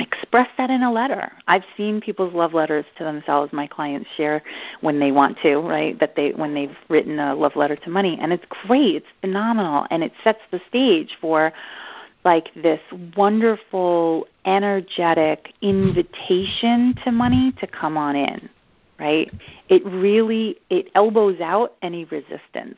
express 0.00 0.48
that 0.56 0.70
in 0.70 0.82
a 0.82 0.90
letter. 0.90 1.30
I've 1.46 1.64
seen 1.76 2.00
people's 2.00 2.34
love 2.34 2.54
letters 2.54 2.84
to 2.96 3.04
themselves 3.04 3.52
my 3.52 3.66
clients 3.66 4.08
share 4.16 4.42
when 4.80 4.98
they 4.98 5.12
want 5.12 5.38
to, 5.42 5.58
right? 5.58 5.98
That 6.00 6.16
they 6.16 6.30
when 6.30 6.54
they've 6.54 6.76
written 6.88 7.18
a 7.18 7.34
love 7.34 7.54
letter 7.54 7.76
to 7.76 7.90
money 7.90 8.18
and 8.20 8.32
it's 8.32 8.44
great, 8.66 8.96
it's 8.96 9.06
phenomenal 9.20 9.86
and 9.90 10.02
it 10.02 10.12
sets 10.24 10.40
the 10.50 10.60
stage 10.68 11.16
for 11.20 11.52
like 12.24 12.50
this 12.54 12.80
wonderful, 13.16 14.26
energetic 14.44 15.52
invitation 15.62 16.94
to 17.04 17.12
money 17.12 17.52
to 17.60 17.66
come 17.66 17.96
on 17.96 18.16
in, 18.16 18.48
right? 18.98 19.30
It 19.68 19.84
really 19.86 20.56
it 20.68 20.88
elbows 20.94 21.40
out 21.40 21.74
any 21.82 22.04
resistance. 22.06 22.76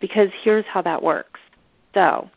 Because 0.00 0.28
here's 0.42 0.64
how 0.66 0.82
that 0.82 1.02
works. 1.02 1.40
So, 1.94 2.30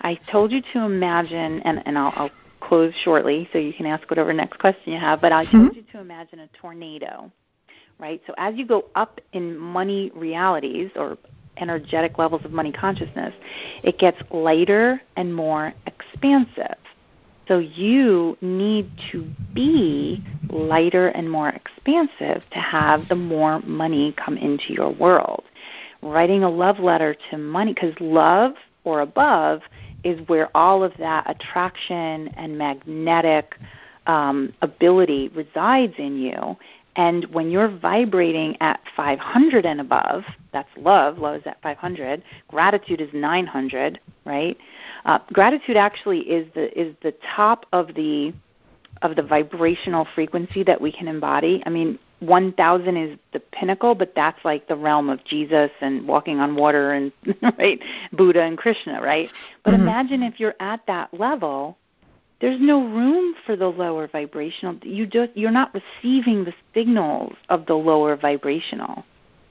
I 0.00 0.16
told 0.30 0.52
you 0.52 0.62
to 0.72 0.80
imagine, 0.80 1.60
and, 1.62 1.82
and 1.86 1.98
I'll, 1.98 2.12
I'll 2.14 2.30
close 2.60 2.92
shortly 3.02 3.48
so 3.52 3.58
you 3.58 3.72
can 3.72 3.86
ask 3.86 4.08
whatever 4.10 4.32
next 4.32 4.58
question 4.58 4.92
you 4.92 4.98
have, 4.98 5.20
but 5.20 5.32
I 5.32 5.44
told 5.44 5.70
mm-hmm. 5.70 5.76
you 5.76 5.84
to 5.92 5.98
imagine 5.98 6.40
a 6.40 6.48
tornado, 6.60 7.30
right? 7.98 8.20
So 8.26 8.34
as 8.38 8.54
you 8.56 8.66
go 8.66 8.86
up 8.94 9.20
in 9.32 9.56
money 9.56 10.10
realities 10.14 10.90
or 10.96 11.18
energetic 11.56 12.18
levels 12.18 12.44
of 12.44 12.52
money 12.52 12.72
consciousness, 12.72 13.34
it 13.82 13.98
gets 13.98 14.18
lighter 14.30 15.00
and 15.16 15.34
more 15.34 15.72
expansive. 15.86 16.76
So 17.46 17.58
you 17.58 18.38
need 18.40 18.90
to 19.12 19.30
be 19.52 20.24
lighter 20.50 21.08
and 21.08 21.30
more 21.30 21.50
expansive 21.50 22.42
to 22.50 22.58
have 22.58 23.08
the 23.08 23.14
more 23.14 23.60
money 23.60 24.14
come 24.16 24.38
into 24.38 24.72
your 24.72 24.90
world. 24.90 25.44
Writing 26.02 26.42
a 26.42 26.48
love 26.50 26.78
letter 26.78 27.14
to 27.30 27.38
money, 27.38 27.74
because 27.74 27.94
love 28.00 28.54
or 28.84 29.00
above 29.00 29.60
is 30.04 30.26
where 30.28 30.54
all 30.56 30.82
of 30.82 30.92
that 30.98 31.28
attraction 31.28 32.28
and 32.36 32.56
magnetic 32.56 33.56
um, 34.06 34.52
ability 34.60 35.28
resides 35.28 35.94
in 35.98 36.16
you. 36.16 36.56
And 36.96 37.24
when 37.26 37.50
you're 37.50 37.68
vibrating 37.68 38.56
at 38.60 38.80
500 38.96 39.66
and 39.66 39.80
above, 39.80 40.24
that's 40.52 40.68
love. 40.76 41.18
Love 41.18 41.36
is 41.36 41.42
at 41.46 41.60
500. 41.62 42.22
Gratitude 42.48 43.00
is 43.00 43.08
900, 43.12 44.00
right? 44.24 44.56
Uh, 45.04 45.18
gratitude 45.32 45.76
actually 45.76 46.20
is 46.20 46.46
the 46.54 46.78
is 46.80 46.94
the 47.02 47.14
top 47.34 47.66
of 47.72 47.94
the 47.94 48.32
of 49.02 49.16
the 49.16 49.22
vibrational 49.22 50.06
frequency 50.14 50.62
that 50.62 50.80
we 50.80 50.92
can 50.92 51.08
embody. 51.08 51.62
I 51.66 51.70
mean, 51.70 51.98
1000 52.20 52.96
is 52.96 53.18
the 53.32 53.40
pinnacle, 53.40 53.94
but 53.94 54.14
that's 54.14 54.42
like 54.44 54.68
the 54.68 54.76
realm 54.76 55.10
of 55.10 55.22
Jesus 55.24 55.70
and 55.80 56.06
walking 56.06 56.38
on 56.38 56.54
water 56.56 56.92
and 56.92 57.12
right, 57.58 57.80
Buddha 58.12 58.42
and 58.42 58.56
Krishna, 58.56 59.02
right? 59.02 59.28
But 59.64 59.72
mm-hmm. 59.72 59.82
imagine 59.82 60.22
if 60.22 60.38
you're 60.38 60.54
at 60.60 60.86
that 60.86 61.12
level 61.12 61.76
there's 62.40 62.60
no 62.60 62.86
room 62.86 63.34
for 63.46 63.56
the 63.56 63.68
lower 63.68 64.08
vibrational. 64.08 64.76
You 64.82 65.06
just 65.06 65.36
you're 65.36 65.50
not 65.50 65.74
receiving 65.74 66.44
the 66.44 66.54
signals 66.74 67.34
of 67.48 67.66
the 67.66 67.74
lower 67.74 68.16
vibrational 68.16 69.04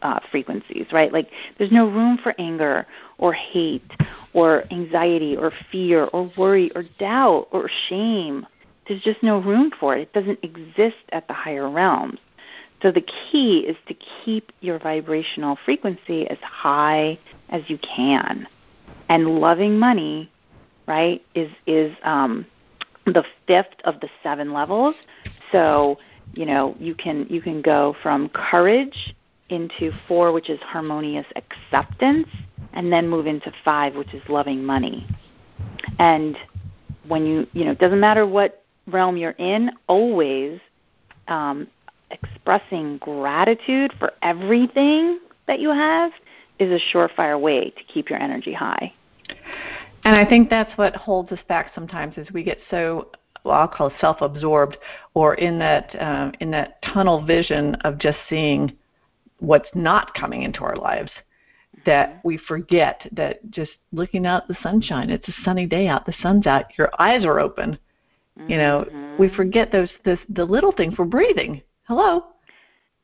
uh, 0.04 0.20
frequencies 0.30 0.86
right? 0.92 1.12
Like 1.12 1.30
there's 1.58 1.72
no 1.72 1.90
room 1.90 2.20
for 2.22 2.36
anger 2.38 2.86
or 3.18 3.34
hate 3.34 3.90
or 4.34 4.66
anxiety 4.72 5.36
or 5.36 5.52
fear 5.72 6.06
or 6.06 6.32
worry 6.38 6.72
or 6.76 6.84
doubt 7.00 7.48
or 7.52 7.70
shame. 7.88 8.46
There's 8.88 9.02
just 9.02 9.24
no 9.24 9.40
room 9.40 9.72
for 9.80 9.96
it. 9.96 10.02
It 10.02 10.14
doesn't 10.14 10.40
exist 10.44 10.98
at 11.14 11.28
the 11.28 11.34
higher 11.34 11.70
realms. 11.70 12.20
So 12.82 12.92
the 12.92 13.02
key 13.32 13.60
is 13.60 13.78
to 13.88 13.94
keep 13.94 14.52
your 14.60 14.78
vibrational 14.78 15.58
frequency 15.64 16.28
as 16.28 16.38
high 16.42 17.18
as 17.48 17.62
you 17.68 17.78
can. 17.78 18.46
And 19.08 19.40
loving 19.40 19.80
money 19.80 20.30
right 20.86 21.24
is 21.34 21.50
is 21.66 21.96
um 22.04 22.46
the 23.06 23.24
fifth 23.48 23.76
of 23.84 24.00
the 24.00 24.10
seven 24.22 24.54
levels. 24.54 24.96
So, 25.52 25.98
you 26.34 26.46
know, 26.46 26.76
you 26.80 26.96
can 26.96 27.28
you 27.30 27.42
can 27.42 27.62
go 27.62 27.96
from 28.02 28.30
courage 28.30 29.16
into 29.50 29.92
four, 30.08 30.32
which 30.32 30.50
is 30.50 30.60
harmonious 30.62 31.28
acceptance, 31.36 32.28
and 32.74 32.92
then 32.92 33.08
move 33.08 33.28
into 33.28 33.52
five, 33.64 33.96
which 33.96 34.14
is 34.14 34.22
loving 34.30 34.64
money. 34.64 35.08
And 36.00 36.38
when 37.08 37.26
you 37.26 37.48
you 37.54 37.66
know, 37.66 37.72
it 37.72 37.80
doesn't 37.80 38.00
matter 38.00 38.26
what 38.26 38.64
realm 38.88 39.18
you're 39.18 39.32
in, 39.32 39.72
always 39.88 40.60
um, 41.28 41.68
expressing 42.12 42.98
gratitude 42.98 43.94
for 44.00 44.14
everything 44.22 45.20
that 45.48 45.60
you 45.60 45.70
have 45.70 46.12
is 46.60 46.72
a 46.72 46.96
surefire 46.96 47.40
way 47.40 47.70
to 47.72 47.84
keep 47.84 48.10
your 48.10 48.20
energy 48.20 48.54
high. 48.54 48.94
And 50.06 50.16
I 50.16 50.26
think 50.26 50.50
that's 50.50 50.78
what 50.78 50.96
holds 50.96 51.32
us 51.32 51.40
back 51.48 51.72
sometimes 51.74 52.18
is 52.18 52.30
we 52.32 52.44
get 52.44 52.60
so 52.70 53.10
well, 53.44 53.60
I'll 53.60 53.68
call 53.68 53.92
self-absorbed 54.00 54.78
or 55.14 55.36
in 55.36 55.60
that 55.60 55.96
uh, 56.00 56.32
in 56.40 56.52
that 56.52 56.82
tunnel 56.82 57.26
vision 57.26 57.76
of 57.84 57.98
just 57.98 58.18
seeing 58.30 58.74
what's 59.40 59.70
not 59.74 60.14
coming 60.14 60.44
into 60.44 60.62
our 60.62 60.76
lives 60.76 61.12
that 61.86 62.10
mm-hmm. 62.10 62.28
we 62.28 62.38
forget 62.38 63.02
that 63.12 63.50
just 63.52 63.72
looking 63.92 64.26
out 64.26 64.48
the 64.48 64.56
sunshine 64.64 65.10
it's 65.10 65.28
a 65.28 65.34
sunny 65.44 65.66
day 65.66 65.88
out 65.88 66.06
the 66.06 66.14
sun's 66.22 66.48
out 66.48 66.66
your 66.78 66.90
eyes 67.00 67.26
are 67.26 67.40
open 67.40 67.78
you 68.48 68.58
know 68.58 68.86
mm-hmm. 68.88 69.22
we 69.22 69.28
forget 69.36 69.72
those 69.72 69.90
this, 70.06 70.20
the 70.30 70.46
little 70.46 70.72
things 70.72 70.94
we're 70.98 71.06
breathing 71.06 71.62
hello 71.88 72.26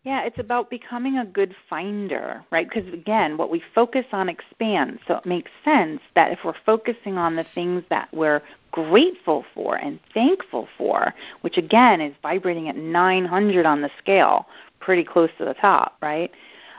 Yeah, 0.03 0.21
it's 0.21 0.39
about 0.39 0.69
becoming 0.69 1.17
a 1.17 1.25
good 1.25 1.53
finder, 1.69 2.41
right? 2.51 2.69
Because 2.69 2.91
again, 2.93 3.35
what 3.35 3.51
we 3.51 3.61
focus 3.75 4.05
on 4.13 4.29
expands. 4.29 5.01
So 5.05 5.15
it 5.17 5.25
makes 5.25 5.51
sense 5.65 5.99
that 6.15 6.31
if 6.31 6.39
we're 6.45 6.53
focusing 6.65 7.17
on 7.17 7.35
the 7.35 7.45
things 7.53 7.83
that 7.89 8.07
we're 8.13 8.41
grateful 8.71 9.43
for 9.53 9.75
and 9.75 9.99
thankful 10.13 10.69
for, 10.77 11.13
which 11.41 11.57
again 11.57 11.99
is 11.99 12.15
vibrating 12.21 12.69
at 12.69 12.77
900 12.77 13.65
on 13.65 13.81
the 13.81 13.89
scale, 13.97 14.45
pretty 14.79 15.03
close 15.03 15.29
to 15.37 15.43
the 15.43 15.53
top, 15.55 15.97
right? 16.01 16.31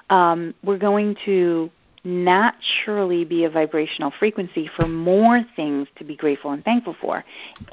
Um, 0.09 0.55
we're 0.65 0.79
going 0.79 1.15
to 1.27 1.71
naturally 2.05 3.27
be 3.27 3.45
a 3.45 3.51
vibrational 3.51 4.11
frequency 4.19 4.71
for 4.75 4.89
more 4.89 5.45
things 5.57 5.87
to 5.97 6.05
be 6.05 6.17
grateful 6.17 6.53
and 6.53 6.65
thankful 6.65 6.97
for. 6.99 7.23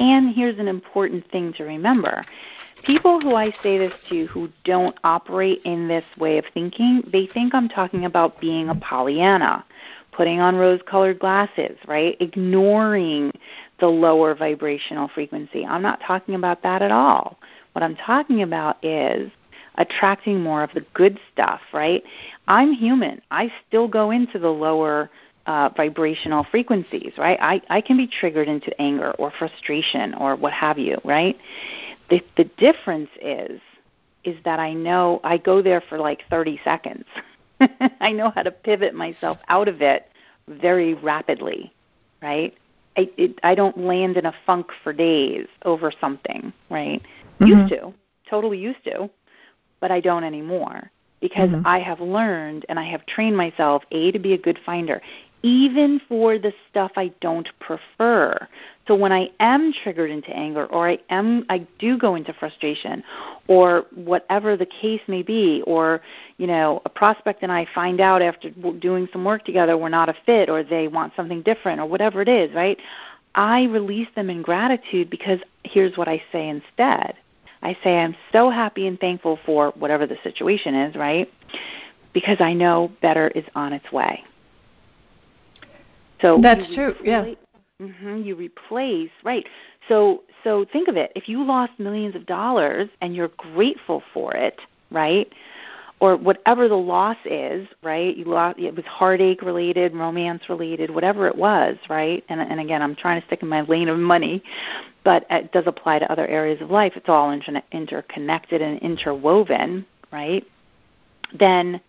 And 0.01 0.35
here's 0.35 0.59
an 0.59 0.67
important 0.67 1.31
thing 1.31 1.53
to 1.53 1.63
remember 1.63 2.25
people 2.87 3.19
who 3.19 3.35
I 3.35 3.51
say 3.61 3.77
this 3.77 3.93
to 4.09 4.27
who 4.27 4.49
don't 4.63 4.97
operate 5.03 5.61
in 5.65 5.89
this 5.89 6.05
way 6.17 6.37
of 6.37 6.45
thinking, 6.53 7.03
they 7.11 7.27
think 7.27 7.53
I'm 7.53 7.67
talking 7.67 8.05
about 8.05 8.39
being 8.39 8.69
a 8.69 8.75
Pollyanna, 8.75 9.65
putting 10.13 10.39
on 10.39 10.55
rose 10.55 10.79
colored 10.89 11.19
glasses, 11.19 11.77
right? 11.85 12.15
Ignoring 12.21 13.31
the 13.81 13.87
lower 13.87 14.33
vibrational 14.33 15.09
frequency. 15.09 15.65
I'm 15.65 15.81
not 15.81 15.99
talking 15.99 16.33
about 16.33 16.63
that 16.63 16.81
at 16.81 16.93
all. 16.93 17.37
What 17.73 17.83
I'm 17.83 17.97
talking 17.97 18.41
about 18.41 18.83
is 18.83 19.29
attracting 19.75 20.41
more 20.41 20.63
of 20.63 20.71
the 20.73 20.85
good 20.93 21.19
stuff, 21.33 21.59
right? 21.73 22.01
I'm 22.47 22.71
human. 22.71 23.21
I 23.29 23.51
still 23.67 23.89
go 23.89 24.11
into 24.11 24.39
the 24.39 24.49
lower 24.49 25.11
uh, 25.47 25.69
vibrational 25.75 26.45
frequencies, 26.51 27.13
right? 27.17 27.37
I, 27.41 27.61
I 27.69 27.81
can 27.81 27.97
be 27.97 28.07
triggered 28.07 28.47
into 28.47 28.79
anger 28.81 29.11
or 29.11 29.31
frustration 29.39 30.13
or 30.15 30.35
what 30.35 30.53
have 30.53 30.77
you, 30.77 30.97
right? 31.03 31.37
The, 32.09 32.21
the 32.37 32.45
difference 32.57 33.09
is 33.21 33.59
is 34.23 34.35
that 34.43 34.59
I 34.59 34.73
know 34.73 35.21
I 35.23 35.37
go 35.37 35.61
there 35.61 35.81
for 35.81 35.97
like 35.97 36.23
30 36.29 36.59
seconds. 36.63 37.05
I 38.01 38.11
know 38.11 38.31
how 38.35 38.43
to 38.43 38.51
pivot 38.51 38.93
myself 38.93 39.37
out 39.47 39.69
of 39.69 39.81
it 39.81 40.07
very 40.47 40.95
rapidly, 40.95 41.73
right? 42.21 42.53
I 42.97 43.09
it, 43.17 43.39
I 43.43 43.55
don't 43.55 43.77
land 43.77 44.17
in 44.17 44.25
a 44.25 44.33
funk 44.45 44.67
for 44.83 44.91
days 44.91 45.47
over 45.63 45.91
something, 46.01 46.51
right? 46.69 47.01
Mm-hmm. 47.39 47.45
Used 47.47 47.73
to, 47.73 47.93
totally 48.29 48.57
used 48.57 48.83
to, 48.85 49.09
but 49.79 49.91
I 49.91 50.01
don't 50.01 50.23
anymore 50.23 50.91
because 51.19 51.49
mm-hmm. 51.49 51.65
I 51.65 51.79
have 51.79 51.99
learned 51.99 52.65
and 52.69 52.79
I 52.79 52.83
have 52.83 53.05
trained 53.05 53.35
myself 53.35 53.83
a 53.91 54.11
to 54.11 54.19
be 54.19 54.33
a 54.33 54.37
good 54.37 54.59
finder, 54.65 55.01
even 55.43 56.01
for 56.09 56.39
the 56.39 56.51
stuff 56.69 56.91
I 56.95 57.09
don't 57.21 57.47
prefer. 57.59 58.47
So 58.87 58.95
when 58.95 59.11
I 59.11 59.29
am 59.39 59.71
triggered 59.83 60.09
into 60.09 60.29
anger 60.29 60.65
or 60.65 60.89
I 60.89 60.99
am 61.09 61.45
I 61.49 61.67
do 61.77 61.97
go 61.97 62.15
into 62.15 62.33
frustration 62.33 63.03
or 63.47 63.85
whatever 63.93 64.57
the 64.57 64.65
case 64.65 65.01
may 65.07 65.21
be 65.21 65.63
or 65.67 66.01
you 66.37 66.47
know 66.47 66.81
a 66.85 66.89
prospect 66.89 67.43
and 67.43 67.51
I 67.51 67.67
find 67.75 68.01
out 68.01 68.21
after 68.21 68.49
doing 68.79 69.07
some 69.11 69.23
work 69.23 69.45
together 69.45 69.77
we're 69.77 69.89
not 69.89 70.09
a 70.09 70.15
fit 70.25 70.49
or 70.49 70.63
they 70.63 70.87
want 70.87 71.13
something 71.15 71.43
different 71.43 71.79
or 71.79 71.85
whatever 71.85 72.21
it 72.21 72.29
is, 72.29 72.53
right? 72.55 72.79
I 73.35 73.65
release 73.65 74.07
them 74.15 74.31
in 74.31 74.41
gratitude 74.41 75.11
because 75.11 75.39
here's 75.63 75.95
what 75.97 76.07
I 76.07 76.23
say 76.31 76.49
instead. 76.49 77.15
I 77.61 77.77
say 77.83 77.99
I'm 77.99 78.15
so 78.31 78.49
happy 78.49 78.87
and 78.87 78.99
thankful 78.99 79.39
for 79.45 79.71
whatever 79.77 80.07
the 80.07 80.17
situation 80.23 80.73
is, 80.73 80.95
right? 80.95 81.31
Because 82.13 82.37
I 82.39 82.53
know 82.53 82.91
better 83.01 83.27
is 83.29 83.45
on 83.53 83.73
its 83.73 83.91
way. 83.91 84.23
So 86.21 86.39
that's 86.41 86.65
true. 86.73 86.95
yeah. 87.03 87.33
Mm-hmm, 87.81 88.23
you 88.23 88.35
replace 88.35 89.11
right. 89.23 89.45
So 89.87 90.23
so 90.43 90.65
think 90.71 90.87
of 90.87 90.97
it. 90.97 91.11
If 91.15 91.29
you 91.29 91.43
lost 91.43 91.73
millions 91.77 92.15
of 92.15 92.25
dollars 92.25 92.89
and 93.01 93.15
you're 93.15 93.31
grateful 93.37 94.01
for 94.13 94.35
it, 94.35 94.59
right? 94.89 95.31
Or 95.99 96.15
whatever 96.15 96.67
the 96.67 96.75
loss 96.75 97.17
is, 97.25 97.67
right? 97.83 98.15
You 98.17 98.25
lost 98.25 98.57
it 98.57 98.75
was 98.75 98.85
heartache 98.85 99.43
related, 99.43 99.93
romance 99.93 100.43
related, 100.49 100.89
whatever 100.89 101.27
it 101.27 101.35
was, 101.35 101.77
right? 101.87 102.23
And 102.29 102.41
and 102.41 102.59
again, 102.59 102.81
I'm 102.81 102.95
trying 102.95 103.21
to 103.21 103.27
stick 103.27 103.43
in 103.43 103.47
my 103.47 103.61
lane 103.61 103.89
of 103.89 103.99
money, 103.99 104.41
but 105.03 105.27
it 105.29 105.51
does 105.51 105.65
apply 105.67 105.99
to 105.99 106.11
other 106.11 106.25
areas 106.25 106.59
of 106.61 106.71
life. 106.71 106.93
It's 106.95 107.09
all 107.09 107.29
inter- 107.29 107.61
interconnected 107.71 108.59
and 108.59 108.79
interwoven, 108.79 109.85
right? 110.11 110.43
Then, 111.37 111.79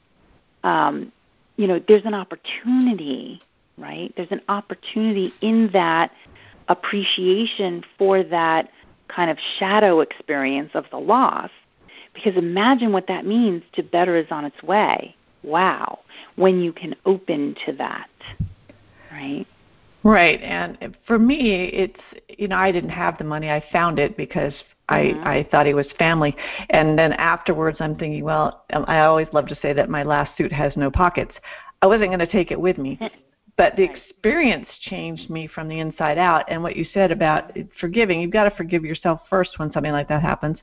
um, 0.65 1.13
you 1.57 1.67
know, 1.67 1.81
there's 1.89 2.05
an 2.05 2.15
opportunity 2.15 3.41
right? 3.79 4.13
There's 4.17 4.31
an 4.31 4.43
opportunity 4.49 5.33
in 5.41 5.71
that 5.73 6.11
appreciation 6.69 7.85
for 7.97 8.23
that 8.25 8.71
kind 9.09 9.31
of 9.31 9.39
shadow 9.59 10.01
experience 10.01 10.71
of 10.75 10.85
the 10.91 10.99
loss. 10.99 11.51
Because 12.15 12.37
imagine 12.37 12.93
what 12.93 13.07
that 13.07 13.25
means 13.25 13.63
to 13.75 13.83
better 13.83 14.17
is 14.17 14.27
on 14.31 14.45
its 14.45 14.63
way. 14.63 15.15
Wow. 15.43 16.01
When 16.37 16.61
you 16.61 16.73
can 16.73 16.95
open 17.07 17.55
to 17.67 17.73
that, 17.75 18.11
right? 19.13 19.47
Right. 20.03 20.41
And 20.43 20.97
for 21.07 21.19
me, 21.19 21.65
it's, 21.73 22.01
you 22.29 22.49
know, 22.49 22.57
I 22.57 22.73
didn't 22.73 22.91
have 22.91 23.19
the 23.19 23.25
money. 23.25 23.51
I 23.51 23.63
found 23.73 23.99
it 23.99 24.17
because 24.17 24.53
mm-hmm. 24.91 25.23
I, 25.27 25.39
I 25.39 25.49
thought 25.51 25.67
he 25.67 25.75
was 25.75 25.87
family. 25.99 26.37
And 26.71 26.99
then 26.99 27.13
afterwards, 27.15 27.79
I'm 27.81 27.97
thinking, 27.97 28.25
well, 28.25 28.65
I 28.71 29.01
always 29.01 29.29
love 29.33 29.47
to 29.49 29.59
say 29.61 29.73
that 29.73 29.89
my 29.89 30.03
last 30.03 30.37
suit 30.37 30.53
has 30.53 30.73
no 30.77 30.91
pockets. 30.91 31.33
I 31.83 31.87
wasn't 31.87 32.09
going 32.09 32.19
to 32.21 32.27
take 32.27 32.51
it 32.51 32.61
with 32.61 32.79
me. 32.79 32.99
but 33.59 33.75
the 33.75 33.83
experience 33.83 34.69
changed 34.83 35.29
me 35.29 35.49
from 35.49 35.69
the 35.69 35.81
inside 35.81 36.17
out. 36.17 36.45
And 36.49 36.63
what 36.63 36.77
you 36.77 36.87
said 36.95 37.11
about 37.11 37.55
forgiving 37.81 38.21
you've 38.21 38.31
got 38.31 38.45
to 38.45 38.57
forgive 38.57 38.85
yourself 38.85 39.21
first 39.29 39.59
when 39.59 39.73
something 39.73 39.93
like 39.93 40.09
that 40.09 40.23
happens 40.23 40.59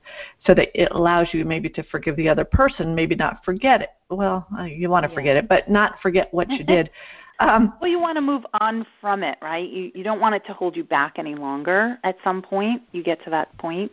so 0.47 0.55
that 0.55 0.69
it 0.73 0.87
allows 0.91 1.27
you 1.33 1.43
maybe 1.43 1.69
to 1.69 1.83
forgive 1.83 2.15
the 2.15 2.29
other 2.29 2.45
person 2.45 2.95
maybe 2.95 3.13
not 3.13 3.43
forget 3.43 3.81
it. 3.81 3.89
Well 4.09 4.47
uh, 4.57 4.63
you 4.63 4.89
want 4.89 5.03
to 5.03 5.09
yeah. 5.09 5.15
forget 5.15 5.35
it 5.35 5.49
but 5.49 5.69
not 5.69 5.99
forget 6.01 6.33
what 6.33 6.49
you 6.49 6.63
did. 6.63 6.89
Um, 7.37 7.73
well 7.81 7.91
you 7.91 7.99
want 7.99 8.15
to 8.15 8.21
move 8.21 8.45
on 8.61 8.87
from 9.01 9.21
it 9.21 9.37
right? 9.41 9.69
You 9.69 9.91
you 9.93 10.05
don't 10.05 10.21
want 10.21 10.35
it 10.35 10.45
to 10.45 10.53
hold 10.53 10.77
you 10.77 10.85
back 10.85 11.19
any 11.19 11.35
longer 11.35 11.97
at 12.05 12.15
some 12.23 12.41
point. 12.41 12.81
You 12.93 13.03
get 13.03 13.21
to 13.25 13.29
that 13.29 13.55
point. 13.57 13.91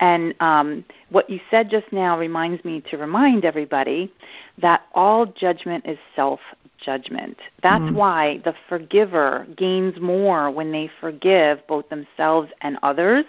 And 0.00 0.34
um, 0.40 0.84
what 1.08 1.30
you 1.30 1.40
said 1.50 1.70
just 1.70 1.90
now 1.90 2.18
reminds 2.18 2.62
me 2.66 2.82
to 2.90 2.98
remind 2.98 3.46
everybody 3.46 4.12
that 4.58 4.82
all 4.94 5.24
judgment 5.24 5.86
is 5.86 5.96
self 6.14 6.40
judgment. 6.82 7.36
That's 7.62 7.82
mm-hmm. 7.82 7.96
why 7.96 8.40
the 8.44 8.54
forgiver 8.68 9.46
gains 9.56 10.00
more 10.00 10.50
when 10.50 10.72
they 10.72 10.90
forgive 11.00 11.66
both 11.66 11.88
themselves 11.88 12.50
and 12.60 12.78
others, 12.82 13.24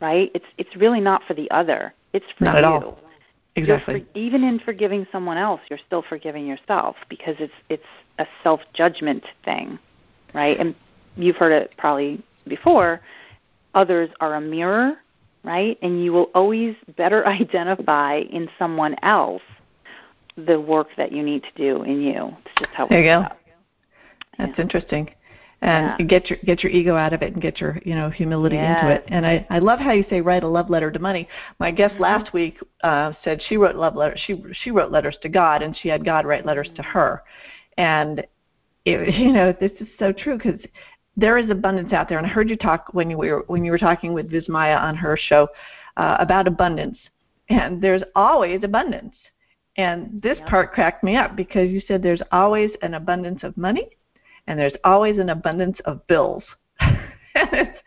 right? 0.00 0.30
It's 0.34 0.46
it's 0.58 0.74
really 0.76 1.00
not 1.00 1.22
for 1.26 1.34
the 1.34 1.50
other. 1.50 1.94
It's 2.12 2.26
for 2.38 2.44
not 2.44 2.52
you. 2.52 2.58
At 2.58 2.64
all. 2.64 2.98
Exactly. 3.56 4.00
For, 4.00 4.18
even 4.18 4.44
in 4.44 4.58
forgiving 4.60 5.06
someone 5.10 5.36
else, 5.36 5.60
you're 5.68 5.80
still 5.86 6.02
forgiving 6.08 6.46
yourself 6.46 6.96
because 7.08 7.36
it's 7.38 7.52
it's 7.68 7.82
a 8.18 8.26
self 8.42 8.60
judgment 8.72 9.24
thing, 9.44 9.78
right? 10.34 10.58
And 10.58 10.74
you've 11.16 11.36
heard 11.36 11.52
it 11.52 11.72
probably 11.76 12.22
before. 12.46 13.00
Others 13.74 14.10
are 14.20 14.34
a 14.34 14.40
mirror, 14.40 14.96
right? 15.44 15.78
And 15.82 16.02
you 16.02 16.12
will 16.12 16.30
always 16.34 16.74
better 16.96 17.26
identify 17.26 18.18
in 18.18 18.48
someone 18.58 18.96
else 19.02 19.42
the 20.46 20.60
work 20.60 20.88
that 20.96 21.12
you 21.12 21.22
need 21.22 21.42
to 21.42 21.50
do 21.56 21.82
in 21.82 22.00
you. 22.00 22.36
It's 22.44 22.54
just 22.58 22.70
how 22.72 22.86
there 22.86 23.00
you 23.00 23.04
go. 23.04 23.26
That's 24.38 24.52
yeah. 24.56 24.62
interesting. 24.62 25.10
And 25.62 25.94
yeah. 25.98 26.06
get 26.06 26.30
your 26.30 26.38
get 26.44 26.62
your 26.62 26.72
ego 26.72 26.96
out 26.96 27.12
of 27.12 27.20
it 27.20 27.34
and 27.34 27.42
get 27.42 27.60
your 27.60 27.78
you 27.84 27.94
know 27.94 28.08
humility 28.08 28.56
yes. 28.56 28.82
into 28.82 28.94
it. 28.94 29.04
And 29.08 29.26
I 29.26 29.46
I 29.50 29.58
love 29.58 29.78
how 29.78 29.92
you 29.92 30.04
say 30.08 30.22
write 30.22 30.42
a 30.42 30.48
love 30.48 30.70
letter 30.70 30.90
to 30.90 30.98
money. 30.98 31.28
My 31.58 31.70
guest 31.70 31.94
mm-hmm. 31.94 32.04
last 32.04 32.32
week 32.32 32.58
uh, 32.82 33.12
said 33.22 33.42
she 33.46 33.58
wrote 33.58 33.76
love 33.76 33.94
letters. 33.94 34.20
She 34.26 34.42
she 34.52 34.70
wrote 34.70 34.90
letters 34.90 35.18
to 35.20 35.28
God 35.28 35.60
and 35.60 35.76
she 35.76 35.88
had 35.88 36.04
God 36.04 36.24
write 36.24 36.46
letters 36.46 36.68
mm-hmm. 36.68 36.76
to 36.76 36.82
her. 36.82 37.22
And 37.76 38.26
it, 38.86 39.14
you 39.18 39.32
know 39.32 39.54
this 39.60 39.72
is 39.80 39.88
so 39.98 40.12
true 40.12 40.38
because 40.38 40.60
there 41.16 41.36
is 41.36 41.50
abundance 41.50 41.92
out 41.92 42.08
there. 42.08 42.16
And 42.16 42.26
I 42.26 42.30
heard 42.30 42.48
you 42.48 42.56
talk 42.56 42.86
when 42.92 43.10
you 43.10 43.18
were 43.18 43.44
when 43.48 43.62
you 43.62 43.70
were 43.70 43.78
talking 43.78 44.14
with 44.14 44.30
Vismaya 44.30 44.80
on 44.80 44.96
her 44.96 45.18
show 45.20 45.48
uh, 45.98 46.16
about 46.20 46.48
abundance. 46.48 46.96
And 47.50 47.82
there's 47.82 48.02
always 48.14 48.62
abundance 48.62 49.14
and 49.80 50.20
this 50.22 50.36
yep. 50.38 50.46
part 50.46 50.72
cracked 50.72 51.02
me 51.02 51.16
up 51.16 51.36
because 51.36 51.70
you 51.70 51.80
said 51.88 52.02
there's 52.02 52.22
always 52.32 52.70
an 52.82 52.94
abundance 52.94 53.42
of 53.42 53.56
money 53.56 53.88
and 54.46 54.58
there's 54.58 54.74
always 54.84 55.18
an 55.18 55.30
abundance 55.30 55.78
of 55.86 56.06
bills. 56.06 56.44
it's 57.34 57.78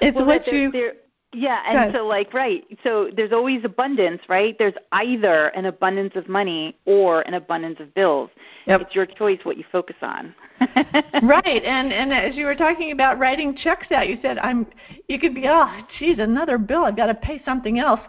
it's 0.00 0.16
well, 0.16 0.26
what 0.26 0.46
you 0.46 0.92
yeah, 1.32 1.62
and 1.66 1.92
so 1.92 2.06
like 2.06 2.32
right, 2.32 2.64
so 2.84 3.10
there's 3.16 3.32
always 3.32 3.64
abundance, 3.64 4.22
right? 4.28 4.54
There's 4.56 4.74
either 4.92 5.48
an 5.48 5.64
abundance 5.64 6.12
of 6.14 6.28
money 6.28 6.76
or 6.84 7.22
an 7.22 7.34
abundance 7.34 7.80
of 7.80 7.92
bills. 7.94 8.30
Yep. 8.66 8.82
It's 8.82 8.94
your 8.94 9.06
choice 9.06 9.40
what 9.42 9.56
you 9.56 9.64
focus 9.72 9.96
on. 10.00 10.32
right, 10.60 11.64
and 11.64 11.92
and 11.92 12.12
as 12.12 12.36
you 12.36 12.44
were 12.44 12.54
talking 12.54 12.92
about 12.92 13.18
writing 13.18 13.56
checks 13.56 13.90
out, 13.90 14.08
you 14.08 14.18
said 14.22 14.38
I'm. 14.38 14.66
You 15.08 15.18
could 15.18 15.34
be 15.34 15.48
oh, 15.48 15.80
geez, 15.98 16.20
another 16.20 16.56
bill. 16.56 16.84
I've 16.84 16.96
got 16.96 17.06
to 17.06 17.14
pay 17.14 17.42
something 17.44 17.80
else, 17.80 18.00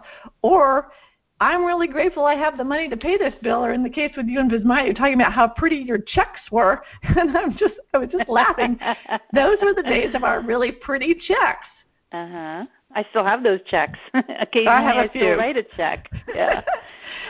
or 0.42 0.92
I'm 1.40 1.64
really 1.64 1.86
grateful 1.86 2.24
I 2.24 2.34
have 2.34 2.56
the 2.56 2.64
money 2.64 2.88
to 2.88 2.96
pay 2.96 3.18
this 3.18 3.34
bill. 3.42 3.64
Or 3.64 3.72
in 3.72 3.82
the 3.82 3.90
case 3.90 4.12
with 4.16 4.26
you 4.26 4.40
and 4.40 4.50
Vismaya, 4.50 4.86
you're 4.86 4.94
talking 4.94 5.14
about 5.14 5.32
how 5.32 5.48
pretty 5.48 5.76
your 5.76 5.98
checks 5.98 6.40
were, 6.50 6.82
and 7.02 7.36
I'm 7.36 7.56
just 7.56 7.74
I 7.92 7.98
was 7.98 8.08
just 8.10 8.28
laughing. 8.28 8.78
those 9.34 9.58
were 9.62 9.74
the 9.74 9.82
days 9.82 10.14
of 10.14 10.24
our 10.24 10.40
really 10.40 10.72
pretty 10.72 11.14
checks. 11.14 11.66
Uh 12.12 12.28
huh. 12.28 12.66
I 12.94 13.04
still 13.10 13.24
have 13.24 13.42
those 13.42 13.60
checks. 13.66 13.98
Occasionally, 14.14 14.68
I, 14.68 14.80
have 14.80 14.96
I 14.96 15.08
still 15.08 15.36
write 15.36 15.56
a 15.56 15.64
check. 15.76 16.10
Yeah. 16.34 16.62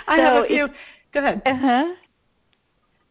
I 0.07 0.19
have 0.19 0.45
a 0.45 0.47
few. 0.47 0.69
Go 1.13 1.21
ahead. 1.21 1.43
Uh 1.45 1.55
huh. 1.55 1.95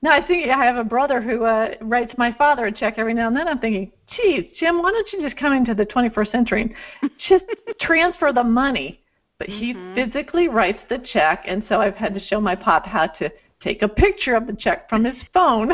No, 0.02 0.12
I 0.12 0.26
think 0.26 0.48
I 0.48 0.64
have 0.64 0.78
a 0.78 0.84
brother 0.84 1.20
who 1.20 1.46
uh, 1.46 1.74
writes 1.82 2.14
my 2.18 2.32
father 2.34 2.68
a 2.68 2.72
check 2.72 2.96
every 2.98 3.16
now 3.16 3.28
and 3.28 3.36
then. 3.36 3.48
I'm 3.48 3.58
thinking, 3.58 3.92
geez, 4.16 4.46
Jim, 4.60 4.82
why 4.82 4.92
don't 4.92 5.12
you 5.12 5.20
just 5.20 5.36
come 5.36 5.52
into 5.52 5.74
the 5.74 5.86
21st 5.86 6.32
century 6.32 6.76
and 7.02 7.12
just 7.28 7.46
transfer 7.82 8.32
the 8.32 8.44
money? 8.44 9.02
But 9.38 9.50
he 9.50 9.74
Mhm. 9.74 9.96
physically 9.96 10.48
writes 10.48 10.80
the 10.88 11.00
check, 11.00 11.44
and 11.46 11.64
so 11.68 11.82
I've 11.82 11.98
had 11.98 12.14
to 12.14 12.20
show 12.20 12.40
my 12.40 12.56
pop 12.56 12.86
how 12.86 13.08
to 13.08 13.30
take 13.62 13.82
a 13.82 13.88
picture 13.88 14.36
of 14.36 14.48
the 14.48 14.54
check 14.54 14.88
from 14.90 15.04
his 15.04 15.18
phone 15.34 15.72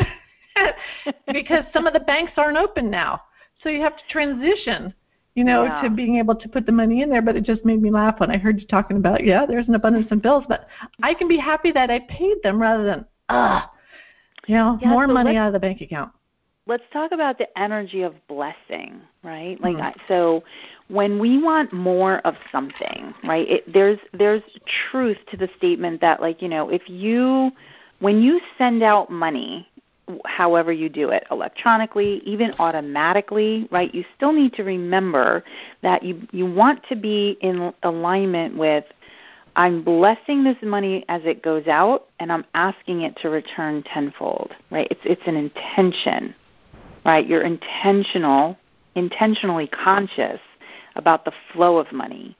because 1.32 1.64
some 1.72 1.86
of 1.86 1.92
the 1.92 2.00
banks 2.00 2.32
aren't 2.36 2.58
open 2.58 2.90
now. 2.90 3.22
So 3.62 3.68
you 3.68 3.80
have 3.80 3.96
to 3.96 4.02
transition, 4.08 4.92
you 5.34 5.44
know, 5.44 5.64
Yeah. 5.64 5.80
to 5.82 5.90
being 5.90 6.16
able 6.16 6.34
to 6.34 6.48
put 6.48 6.66
the 6.66 6.72
money 6.72 7.02
in 7.02 7.08
there. 7.10 7.22
But 7.22 7.36
it 7.36 7.44
just 7.44 7.64
made 7.64 7.80
me 7.80 7.90
laugh 7.90 8.18
when 8.18 8.30
I 8.30 8.36
heard 8.36 8.60
you 8.60 8.66
talking 8.66 8.96
about, 8.96 9.24
yeah, 9.24 9.46
there's 9.46 9.68
an 9.68 9.74
abundance 9.76 10.10
of 10.10 10.22
bills, 10.22 10.44
but 10.48 10.66
I 11.02 11.14
can 11.14 11.28
be 11.28 11.38
happy 11.38 11.70
that 11.72 11.90
I 11.90 12.00
paid 12.00 12.42
them 12.42 12.60
rather 12.60 12.84
than, 12.84 13.06
ah, 13.28 13.70
you 14.46 14.56
know, 14.56 14.78
Yeah, 14.80 14.88
more 14.88 15.06
so 15.06 15.12
money 15.12 15.36
out 15.36 15.46
of 15.46 15.52
the 15.52 15.60
bank 15.60 15.80
account. 15.80 16.10
Let's 16.66 16.84
talk 16.92 17.12
about 17.12 17.38
the 17.38 17.58
energy 17.58 18.02
of 18.02 18.14
blessing, 18.28 19.00
right? 19.22 19.60
Like 19.60 19.76
Mhm. 19.76 19.94
So 20.08 20.44
when 20.88 21.18
we 21.18 21.38
want 21.38 21.72
more 21.72 22.18
of 22.18 22.36
something, 22.50 23.14
right? 23.24 23.48
It, 23.48 23.72
there's 23.72 23.98
there's 24.12 24.42
truth 24.90 25.18
to 25.30 25.36
the 25.36 25.48
statement 25.56 26.00
that 26.00 26.20
like, 26.20 26.40
you 26.42 26.48
know, 26.48 26.68
if 26.68 26.88
you 26.88 27.52
when 28.00 28.22
you 28.22 28.40
send 28.58 28.82
out 28.82 29.10
money, 29.10 29.68
however 30.24 30.72
you 30.72 30.88
do 30.88 31.10
it, 31.10 31.24
electronically, 31.30 32.20
even 32.24 32.52
automatically, 32.58 33.68
right? 33.70 33.94
You 33.94 34.04
still 34.16 34.32
need 34.32 34.52
to 34.54 34.64
remember 34.64 35.44
that 35.82 36.02
you 36.02 36.26
you 36.32 36.46
want 36.46 36.84
to 36.88 36.96
be 36.96 37.38
in 37.40 37.72
alignment 37.82 38.56
with 38.56 38.84
I'm 39.54 39.82
blessing 39.82 40.44
this 40.44 40.56
money 40.62 41.04
as 41.08 41.22
it 41.24 41.42
goes 41.42 41.66
out 41.66 42.06
and 42.18 42.32
I'm 42.32 42.44
asking 42.54 43.02
it 43.02 43.16
to 43.18 43.28
return 43.28 43.82
tenfold, 43.82 44.54
right? 44.70 44.88
It's 44.90 45.00
it's 45.04 45.26
an 45.26 45.36
intention, 45.36 46.34
right? 47.04 47.26
You're 47.26 47.42
intentional, 47.42 48.56
intentionally 48.94 49.66
conscious 49.66 50.40
about 50.96 51.24
the 51.24 51.32
flow 51.52 51.78
of 51.78 51.90
money. 51.92 52.36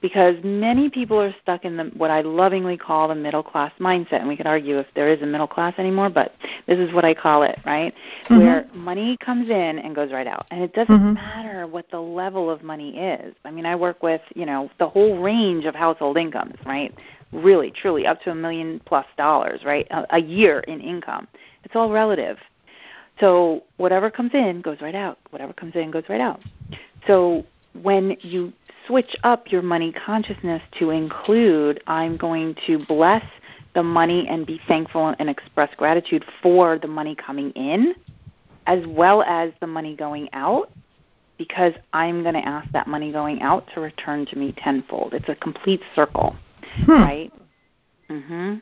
Because 0.00 0.34
many 0.42 0.90
people 0.90 1.20
are 1.20 1.32
stuck 1.42 1.64
in 1.64 1.76
the 1.76 1.84
what 1.96 2.10
I 2.10 2.22
lovingly 2.22 2.76
call 2.76 3.06
the 3.06 3.14
middle 3.14 3.44
class 3.44 3.70
mindset, 3.78 4.14
and 4.14 4.26
we 4.26 4.36
could 4.36 4.48
argue 4.48 4.78
if 4.78 4.86
there 4.96 5.08
is 5.08 5.22
a 5.22 5.26
middle 5.26 5.46
class 5.46 5.74
anymore, 5.78 6.10
but 6.10 6.34
this 6.66 6.76
is 6.76 6.92
what 6.92 7.04
I 7.04 7.14
call 7.14 7.44
it, 7.44 7.56
right? 7.64 7.94
Mhm. 8.28 8.38
Where 8.38 8.66
money 8.74 9.16
comes 9.18 9.48
in 9.48 9.78
and 9.78 9.94
goes 9.94 10.10
right 10.10 10.26
out, 10.26 10.46
and 10.50 10.60
it 10.60 10.74
doesn't 10.74 10.98
Mhm. 10.98 11.14
matter 11.14 11.68
what 11.68 11.88
the 11.90 12.00
level 12.00 12.50
of 12.50 12.64
money 12.64 12.98
is. 12.98 13.32
I 13.44 13.52
mean, 13.52 13.64
I 13.64 13.76
work 13.76 14.02
with 14.02 14.22
you 14.34 14.44
know 14.44 14.68
the 14.78 14.88
whole 14.88 15.18
range 15.18 15.66
of 15.66 15.76
household 15.76 16.18
incomes, 16.18 16.56
right? 16.66 16.92
Really, 17.30 17.70
truly, 17.70 18.04
up 18.04 18.20
to 18.22 18.32
a 18.32 18.34
million 18.34 18.80
plus 18.84 19.06
dollars, 19.16 19.64
right? 19.64 19.86
A, 19.92 20.16
a 20.16 20.20
year 20.20 20.60
in 20.66 20.80
income. 20.80 21.28
It's 21.62 21.76
all 21.76 21.90
relative. 21.90 22.40
So 23.20 23.62
whatever 23.76 24.10
comes 24.10 24.32
in 24.34 24.62
goes 24.62 24.80
right 24.80 24.94
out. 24.94 25.18
Whatever 25.30 25.52
comes 25.52 25.74
in 25.74 25.90
goes 25.90 26.04
right 26.08 26.20
out. 26.20 26.40
So 27.06 27.44
when 27.82 28.16
you 28.20 28.52
switch 28.86 29.14
up 29.22 29.50
your 29.50 29.62
money 29.62 29.92
consciousness 29.92 30.62
to 30.78 30.90
include, 30.90 31.82
I'm 31.86 32.16
going 32.16 32.56
to 32.66 32.84
bless 32.86 33.24
the 33.74 33.82
money 33.82 34.26
and 34.28 34.46
be 34.46 34.60
thankful 34.68 35.14
and 35.18 35.30
express 35.30 35.70
gratitude 35.76 36.24
for 36.42 36.78
the 36.78 36.88
money 36.88 37.14
coming 37.14 37.50
in, 37.52 37.94
as 38.66 38.84
well 38.86 39.22
as 39.22 39.52
the 39.60 39.66
money 39.66 39.96
going 39.96 40.28
out, 40.32 40.70
because 41.38 41.72
I'm 41.92 42.22
going 42.22 42.34
to 42.34 42.46
ask 42.46 42.70
that 42.72 42.86
money 42.86 43.10
going 43.12 43.40
out 43.40 43.66
to 43.74 43.80
return 43.80 44.26
to 44.26 44.36
me 44.36 44.52
tenfold. 44.58 45.14
It's 45.14 45.28
a 45.28 45.34
complete 45.36 45.80
circle 45.94 46.36
Hmm. 46.76 46.90
right? 46.90 47.32
hmm 48.08 48.54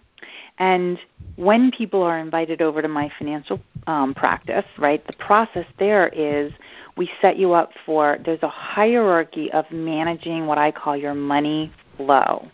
And 0.58 0.98
when 1.36 1.70
people 1.70 2.02
are 2.02 2.18
invited 2.18 2.60
over 2.60 2.82
to 2.82 2.88
my 2.88 3.10
financial 3.18 3.60
um, 3.86 4.14
practice, 4.14 4.64
right, 4.78 5.04
the 5.06 5.14
process 5.14 5.66
there 5.78 6.08
is 6.08 6.52
we 6.96 7.10
set 7.20 7.38
you 7.38 7.52
up 7.52 7.70
for 7.86 8.18
there's 8.24 8.42
a 8.42 8.48
hierarchy 8.48 9.50
of 9.52 9.64
managing 9.70 10.46
what 10.46 10.58
I 10.58 10.70
call 10.70 10.96
your 10.96 11.14
money 11.14 11.72
flow. 11.96 12.48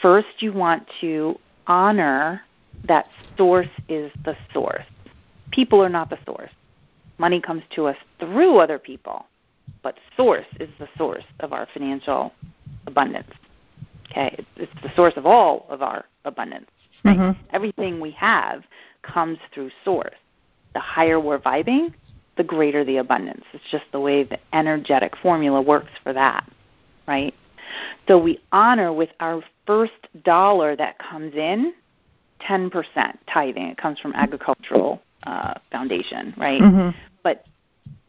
First, 0.00 0.28
you 0.38 0.52
want 0.52 0.88
to 1.00 1.38
honor 1.66 2.42
that 2.86 3.06
source 3.36 3.68
is 3.88 4.10
the 4.24 4.36
source. 4.52 4.84
People 5.50 5.82
are 5.82 5.88
not 5.88 6.10
the 6.10 6.18
source. 6.24 6.50
Money 7.18 7.40
comes 7.40 7.62
to 7.74 7.86
us 7.86 7.96
through 8.18 8.58
other 8.58 8.78
people, 8.78 9.26
but 9.82 9.98
source 10.16 10.46
is 10.58 10.68
the 10.78 10.88
source 10.98 11.24
of 11.40 11.52
our 11.52 11.68
financial 11.72 12.32
abundance. 12.86 13.30
Okay, 14.10 14.34
it's, 14.38 14.48
it's 14.56 14.82
the 14.82 14.94
source 14.94 15.14
of 15.16 15.26
all 15.26 15.66
of 15.68 15.82
our 15.82 16.04
abundance. 16.24 16.70
Mhm. 17.04 17.36
Everything 17.50 18.00
we 18.00 18.10
have 18.12 18.64
comes 19.02 19.38
through 19.52 19.70
source. 19.84 20.14
The 20.72 20.80
higher 20.80 21.20
we're 21.20 21.38
vibing, 21.38 21.92
the 22.36 22.44
greater 22.44 22.84
the 22.84 22.96
abundance. 22.98 23.44
It's 23.52 23.64
just 23.70 23.84
the 23.92 24.00
way 24.00 24.24
the 24.24 24.38
energetic 24.52 25.16
formula 25.16 25.60
works 25.60 25.90
for 26.02 26.12
that, 26.12 26.44
right? 27.06 27.34
So 28.08 28.18
we 28.18 28.40
honor 28.52 28.92
with 28.92 29.10
our 29.20 29.42
first 29.66 30.08
dollar 30.24 30.76
that 30.76 30.98
comes 30.98 31.34
in 31.34 31.72
10% 32.40 33.18
tithing. 33.26 33.68
It 33.68 33.78
comes 33.78 33.98
from 34.00 34.12
agricultural 34.14 35.00
uh, 35.26 35.54
foundation, 35.70 36.34
right? 36.36 36.60
Mhm. 36.60 36.94
But 37.22 37.46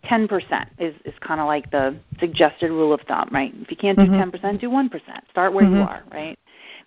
10% 0.03 0.67
is, 0.77 0.93
is 1.05 1.13
kind 1.19 1.39
of 1.39 1.47
like 1.47 1.71
the 1.71 1.95
suggested 2.19 2.69
rule 2.71 2.91
of 2.93 3.01
thumb, 3.01 3.29
right? 3.31 3.53
If 3.61 3.71
you 3.71 3.77
can't 3.77 3.97
do 3.97 4.05
Mhm. 4.05 4.17
10%, 4.17 4.59
do 4.59 4.69
1%. 4.69 5.23
Start 5.29 5.53
where 5.53 5.65
you 5.65 5.77
Mhm. 5.77 5.87
are, 5.87 6.03
right? 6.11 6.37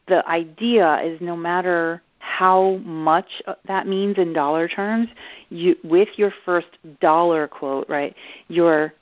The 0.09 0.26
idea 0.28 1.00
is 1.02 1.20
no 1.20 1.36
matter 1.36 2.02
how 2.18 2.80
much 2.84 3.42
that 3.66 3.86
means 3.86 4.18
in 4.18 4.32
dollar 4.32 4.68
terms, 4.68 5.09
you 5.50 5.76
with 5.84 6.09
your 6.16 6.32
first 6.44 6.68
dollar 7.00 7.46
quote, 7.48 7.88
right? 7.88 8.14
You're 8.48 8.92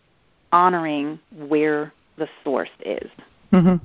honoring 0.52 1.18
where 1.32 1.92
the 2.16 2.28
source 2.44 2.70
is. 2.84 3.10
Mhm. 3.52 3.80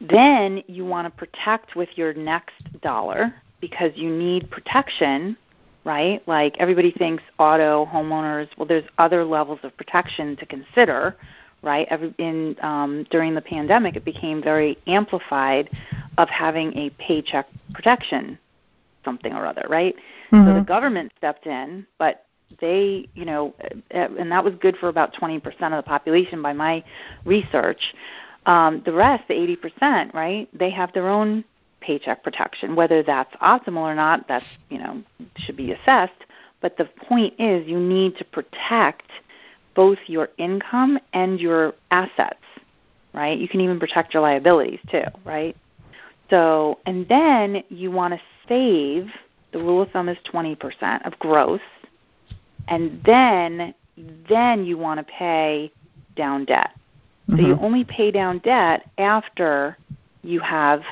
Then 0.00 0.62
you 0.66 0.84
want 0.84 1.06
to 1.06 1.10
protect 1.10 1.74
with 1.74 1.96
your 1.96 2.14
next 2.14 2.80
dollar 2.80 3.34
because 3.60 3.96
you 3.96 4.10
need 4.10 4.50
protection, 4.50 5.36
right? 5.84 6.22
Like 6.28 6.56
everybody 6.58 6.92
thinks 6.92 7.22
auto, 7.38 7.86
homeowners, 7.86 8.48
well, 8.56 8.66
there's 8.66 8.84
other 8.98 9.24
levels 9.24 9.58
of 9.62 9.76
protection 9.76 10.36
to 10.36 10.46
consider, 10.46 11.16
right? 11.62 11.86
Every, 11.90 12.14
in 12.18 12.56
um, 12.62 13.06
during 13.10 13.34
the 13.34 13.40
pandemic, 13.40 13.96
it 13.96 14.04
became 14.04 14.42
very 14.42 14.78
amplified 14.86 15.70
of 16.16 16.28
having 16.28 16.76
a 16.76 16.90
paycheck 16.98 17.46
protection, 17.72 18.38
something 19.04 19.32
or 19.32 19.46
other, 19.46 19.66
right? 19.68 19.94
So 20.30 20.52
the 20.52 20.60
Mhm. 20.60 20.66
government 20.66 21.12
stepped 21.16 21.46
in, 21.46 21.86
but 21.98 22.24
they, 22.60 23.08
you 23.14 23.24
know, 23.24 23.54
uh, 23.94 24.08
and 24.18 24.30
that 24.32 24.42
was 24.42 24.54
good 24.56 24.76
for 24.78 24.88
about 24.88 25.12
20% 25.12 25.74
of 25.74 25.84
the 25.84 25.88
population 25.88 26.40
by 26.42 26.52
my 26.52 26.82
research. 27.24 27.94
Um, 28.46 28.80
the 28.84 28.92
rest, 28.92 29.28
the 29.28 29.34
80%, 29.34 30.14
right? 30.14 30.48
They 30.52 30.70
have 30.70 30.92
their 30.92 31.08
own 31.08 31.44
paycheck 31.80 32.22
protection. 32.22 32.74
Whether 32.74 33.02
that's 33.02 33.34
optimal 33.36 33.82
or 33.82 33.94
not, 33.94 34.26
that's 34.28 34.46
you 34.70 34.78
know 34.78 35.02
should 35.36 35.56
be 35.56 35.72
assessed. 35.72 36.24
But 36.60 36.76
the 36.76 36.86
point 36.86 37.34
is, 37.38 37.66
you 37.68 37.78
need 37.78 38.16
to 38.16 38.24
protect 38.24 39.10
both 39.78 39.98
your 40.08 40.30
income 40.38 40.98
and 41.12 41.38
your 41.38 41.72
assets, 41.92 42.42
right? 43.14 43.38
You 43.38 43.46
can 43.46 43.60
even 43.60 43.78
protect 43.78 44.12
your 44.12 44.24
liabilities 44.24 44.80
too, 44.90 45.04
right? 45.24 45.56
So, 46.30 46.80
and 46.84 47.06
then 47.08 47.62
you 47.68 47.92
want 47.92 48.12
to 48.12 48.20
save. 48.48 49.06
The 49.52 49.60
rule 49.60 49.82
of 49.82 49.90
thumb 49.92 50.08
is 50.08 50.18
20% 50.34 51.06
of 51.06 51.16
gross, 51.20 51.60
and 52.66 53.00
then 53.06 53.72
then 54.28 54.64
you 54.64 54.76
want 54.76 54.98
to 54.98 55.04
pay 55.04 55.70
down 56.16 56.44
debt. 56.44 56.70
So 57.30 57.36
you 57.36 57.54
Mhm. 57.54 57.62
only 57.62 57.84
pay 57.84 58.10
down 58.10 58.38
debt 58.38 58.90
after 58.98 59.76
you 60.22 60.40
have 60.40 60.82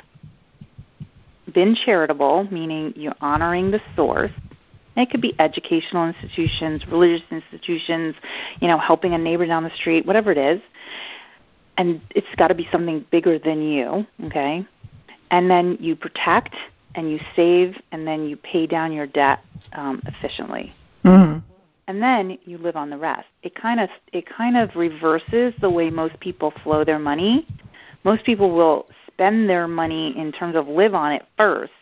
been 1.52 1.74
charitable, 1.74 2.46
meaning 2.52 2.92
you're 2.96 3.16
honoring 3.20 3.72
the 3.72 3.80
source. 3.96 4.30
And 4.96 5.06
it 5.06 5.10
could 5.10 5.20
be 5.20 5.34
educational 5.38 6.08
institutions, 6.08 6.82
religious 6.88 7.26
institutions, 7.30 8.14
you 8.60 8.68
know, 8.68 8.78
helping 8.78 9.12
a 9.12 9.18
neighbor 9.18 9.46
down 9.46 9.62
the 9.62 9.70
street, 9.76 10.06
whatever 10.06 10.32
it 10.32 10.38
is. 10.38 10.60
And 11.76 12.00
it's 12.14 12.26
got 12.36 12.48
to 12.48 12.54
be 12.54 12.66
something 12.72 13.04
bigger 13.10 13.38
than 13.38 13.60
you, 13.62 14.06
okay? 14.24 14.66
And 15.30 15.50
then 15.50 15.76
you 15.78 15.94
protect 15.94 16.54
and 16.94 17.10
you 17.10 17.20
save 17.36 17.76
and 17.92 18.06
then 18.06 18.26
you 18.26 18.38
pay 18.38 18.66
down 18.66 18.92
your 18.92 19.06
debt 19.06 19.40
um, 19.74 20.00
efficiently 20.06 20.72
Mhm. 21.04 21.42
and 21.88 22.02
then 22.02 22.38
you 22.46 22.58
live 22.58 22.76
on 22.76 22.90
the 22.90 22.96
rest. 22.96 23.28
It 23.42 23.54
kind 23.54 23.78
of 23.78 23.90
it 24.12 24.26
kind 24.26 24.56
of 24.56 24.74
reverses 24.74 25.54
the 25.60 25.70
way 25.70 25.90
most 25.90 26.18
people 26.20 26.50
flow 26.62 26.84
their 26.84 26.98
money. 26.98 27.46
Most 28.02 28.24
people 28.24 28.50
will 28.50 28.86
spend 29.06 29.48
their 29.48 29.68
money 29.68 30.16
in 30.16 30.32
terms 30.32 30.56
of 30.56 30.68
live 30.68 30.94
on 30.94 31.12
it 31.12 31.24
first. 31.36 31.72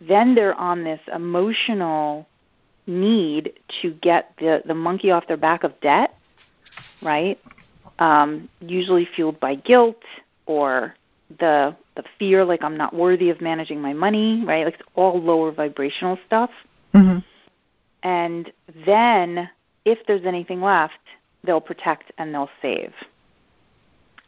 Then 0.00 0.34
they're 0.34 0.54
on 0.54 0.84
this 0.84 1.00
emotional 1.14 2.26
need 2.86 3.52
to 3.82 3.92
get 4.02 4.32
the 4.38 4.62
the 4.66 4.74
monkey 4.74 5.10
off 5.10 5.26
their 5.26 5.36
back 5.36 5.64
of 5.64 5.78
debt, 5.80 6.14
right? 7.02 7.38
Um, 7.98 8.48
usually 8.60 9.06
fueled 9.14 9.38
by 9.40 9.54
guilt 9.56 10.02
or 10.46 10.94
the 11.38 11.76
the 11.96 12.04
fear 12.18 12.44
like 12.44 12.62
I'm 12.62 12.76
not 12.76 12.94
worthy 12.94 13.30
of 13.30 13.40
managing 13.40 13.80
my 13.80 13.92
money, 13.92 14.42
right? 14.44 14.64
Like 14.64 14.74
it's 14.74 14.88
all 14.94 15.20
lower 15.20 15.52
vibrational 15.52 16.18
stuff. 16.26 16.50
Mm-hmm. 16.94 17.18
And 18.02 18.52
then 18.86 19.50
if 19.84 19.98
there's 20.06 20.24
anything 20.24 20.62
left, 20.62 20.94
they'll 21.44 21.60
protect 21.60 22.12
and 22.18 22.34
they'll 22.34 22.50
save. 22.62 22.92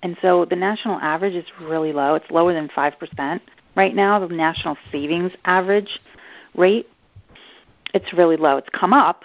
And 0.02 0.16
so 0.20 0.44
the 0.44 0.56
national 0.56 0.98
average 0.98 1.34
is 1.34 1.44
really 1.60 1.92
low. 1.92 2.14
It's 2.14 2.30
lower 2.30 2.52
than 2.52 2.68
5% 2.68 3.40
right 3.74 3.94
now, 3.94 4.18
the 4.26 4.34
national 4.34 4.76
savings 4.90 5.32
average 5.44 6.00
rate. 6.54 6.88
It's 7.94 8.12
really 8.12 8.36
low. 8.36 8.56
It's 8.56 8.68
come 8.70 8.92
up. 8.92 9.24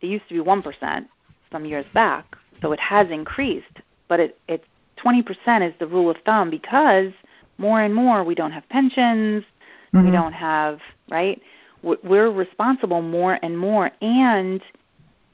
It 0.00 0.06
used 0.08 0.28
to 0.28 0.34
be 0.34 0.40
1% 0.40 1.06
some 1.50 1.64
years 1.64 1.86
back, 1.94 2.36
so 2.60 2.72
it 2.72 2.80
has 2.80 3.08
increased, 3.10 3.80
but 4.08 4.18
it, 4.18 4.38
it's 4.48 4.64
20% 5.04 5.68
is 5.68 5.74
the 5.78 5.86
rule 5.86 6.10
of 6.10 6.16
thumb 6.24 6.50
because 6.50 7.12
more 7.58 7.80
and 7.82 7.94
more 7.94 8.24
we 8.24 8.34
don't 8.34 8.52
have 8.52 8.68
pensions, 8.68 9.44
mm-hmm. 9.94 10.04
we 10.04 10.10
don't 10.10 10.32
have, 10.32 10.80
right? 11.10 11.40
We're 11.82 12.30
responsible 12.30 13.02
more 13.02 13.38
and 13.42 13.58
more, 13.58 13.90
and 14.00 14.62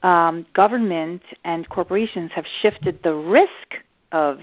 um, 0.03 0.45
government 0.53 1.21
and 1.43 1.67
corporations 1.69 2.31
have 2.33 2.45
shifted 2.61 2.99
the 3.03 3.13
risk 3.13 3.83
of 4.11 4.39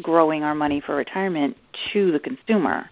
growing 0.00 0.42
our 0.42 0.54
money 0.54 0.80
for 0.80 0.94
retirement 0.94 1.56
to 1.92 2.12
the 2.12 2.20
consumer. 2.20 2.88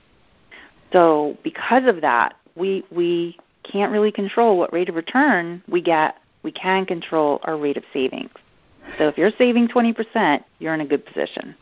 So 0.92 1.36
because 1.42 1.86
of 1.86 2.00
that, 2.00 2.34
we 2.56 2.84
we 2.90 3.38
can't 3.62 3.92
really 3.92 4.12
control 4.12 4.58
what 4.58 4.72
rate 4.72 4.88
of 4.88 4.94
return 4.94 5.62
we 5.68 5.80
get. 5.82 6.16
We 6.42 6.52
can 6.52 6.86
control 6.86 7.40
our 7.44 7.56
rate 7.56 7.76
of 7.76 7.84
savings. 7.92 8.30
So 8.98 9.06
if 9.08 9.18
you're 9.18 9.30
saving 9.38 9.68
20%, 9.68 10.42
you're 10.58 10.74
in 10.74 10.80
a 10.80 10.86
good 10.86 11.04
position. 11.04 11.54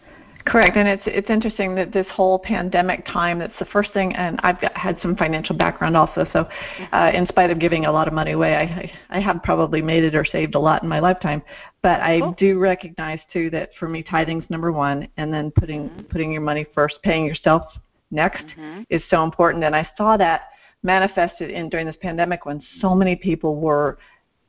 Correct, 0.48 0.76
and 0.78 0.88
it's 0.88 1.02
it's 1.04 1.28
interesting 1.28 1.74
that 1.74 1.92
this 1.92 2.06
whole 2.10 2.38
pandemic 2.38 3.04
time. 3.04 3.38
That's 3.38 3.58
the 3.58 3.66
first 3.66 3.92
thing, 3.92 4.16
and 4.16 4.40
I've 4.42 4.58
got, 4.60 4.74
had 4.74 4.98
some 5.02 5.14
financial 5.14 5.54
background 5.54 5.94
also. 5.94 6.26
So, 6.32 6.48
uh, 6.92 7.10
in 7.12 7.26
spite 7.26 7.50
of 7.50 7.58
giving 7.58 7.84
a 7.84 7.92
lot 7.92 8.08
of 8.08 8.14
money 8.14 8.32
away, 8.32 8.56
I 8.56 8.90
I 9.10 9.20
have 9.20 9.42
probably 9.42 9.82
made 9.82 10.04
it 10.04 10.14
or 10.14 10.24
saved 10.24 10.54
a 10.54 10.58
lot 10.58 10.82
in 10.82 10.88
my 10.88 11.00
lifetime. 11.00 11.42
But 11.82 12.00
I 12.00 12.20
cool. 12.20 12.34
do 12.38 12.58
recognize 12.58 13.20
too 13.30 13.50
that 13.50 13.70
for 13.78 13.88
me, 13.88 14.02
tithing's 14.02 14.44
number 14.48 14.72
one, 14.72 15.08
and 15.18 15.32
then 15.32 15.50
putting 15.50 15.90
mm-hmm. 15.90 16.02
putting 16.04 16.32
your 16.32 16.42
money 16.42 16.66
first, 16.74 16.96
paying 17.02 17.26
yourself 17.26 17.64
next, 18.10 18.44
mm-hmm. 18.46 18.82
is 18.88 19.02
so 19.10 19.24
important. 19.24 19.64
And 19.64 19.76
I 19.76 19.86
saw 19.98 20.16
that 20.16 20.48
manifested 20.82 21.50
in 21.50 21.68
during 21.68 21.86
this 21.86 21.96
pandemic 22.00 22.46
when 22.46 22.62
so 22.80 22.94
many 22.94 23.16
people 23.16 23.56
were 23.56 23.98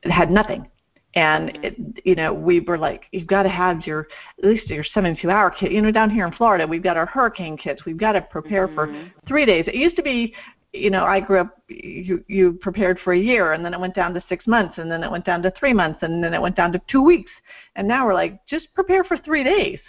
had 0.04 0.30
nothing 0.30 0.66
and 1.14 1.58
it, 1.64 1.76
you 2.04 2.14
know 2.14 2.32
we 2.32 2.60
were 2.60 2.78
like 2.78 3.04
you've 3.10 3.26
got 3.26 3.42
to 3.42 3.48
have 3.48 3.84
your 3.86 4.06
at 4.38 4.44
least 4.44 4.68
your 4.68 4.84
72 4.84 5.28
hour 5.28 5.50
kit. 5.50 5.72
You 5.72 5.82
know 5.82 5.90
down 5.90 6.10
here 6.10 6.26
in 6.26 6.32
florida 6.32 6.66
we've 6.66 6.82
got 6.82 6.96
our 6.96 7.06
hurricane 7.06 7.56
kits. 7.56 7.84
We've 7.84 7.98
got 7.98 8.12
to 8.12 8.20
prepare 8.20 8.68
mm-hmm. 8.68 9.08
for 9.08 9.12
three 9.26 9.44
days. 9.44 9.64
It 9.66 9.74
used 9.74 9.96
to 9.96 10.02
be 10.02 10.34
you 10.72 10.88
know 10.88 11.04
i 11.04 11.18
grew 11.18 11.40
up 11.40 11.60
you 11.68 12.24
you 12.28 12.52
prepared 12.52 13.00
for 13.02 13.12
a 13.12 13.18
year 13.18 13.54
and 13.54 13.64
then 13.64 13.74
it 13.74 13.80
went 13.80 13.94
down 13.94 14.14
to 14.14 14.22
six 14.28 14.46
months 14.46 14.78
and 14.78 14.90
then 14.90 15.02
it 15.02 15.10
went 15.10 15.24
down 15.24 15.42
to 15.42 15.50
three 15.58 15.72
months 15.72 15.98
and 16.02 16.22
then 16.22 16.32
it 16.32 16.40
went 16.40 16.56
down 16.56 16.72
to 16.72 16.80
two 16.88 17.02
weeks. 17.02 17.30
And 17.76 17.88
now 17.88 18.06
we're 18.06 18.14
like 18.14 18.44
just 18.46 18.72
prepare 18.74 19.04
for 19.04 19.16
three 19.16 19.42
days. 19.44 19.80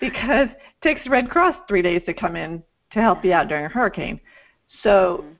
Because 0.00 0.48
it 0.48 0.82
takes 0.82 1.04
the 1.04 1.10
red 1.10 1.28
cross 1.28 1.54
three 1.68 1.82
days 1.82 2.02
to 2.06 2.14
come 2.14 2.36
in 2.36 2.62
to 2.92 3.00
help 3.00 3.24
you 3.24 3.32
out 3.32 3.48
during 3.48 3.66
a 3.66 3.68
hurricane. 3.68 4.20
So 4.82 5.24
mm-hmm. 5.24 5.32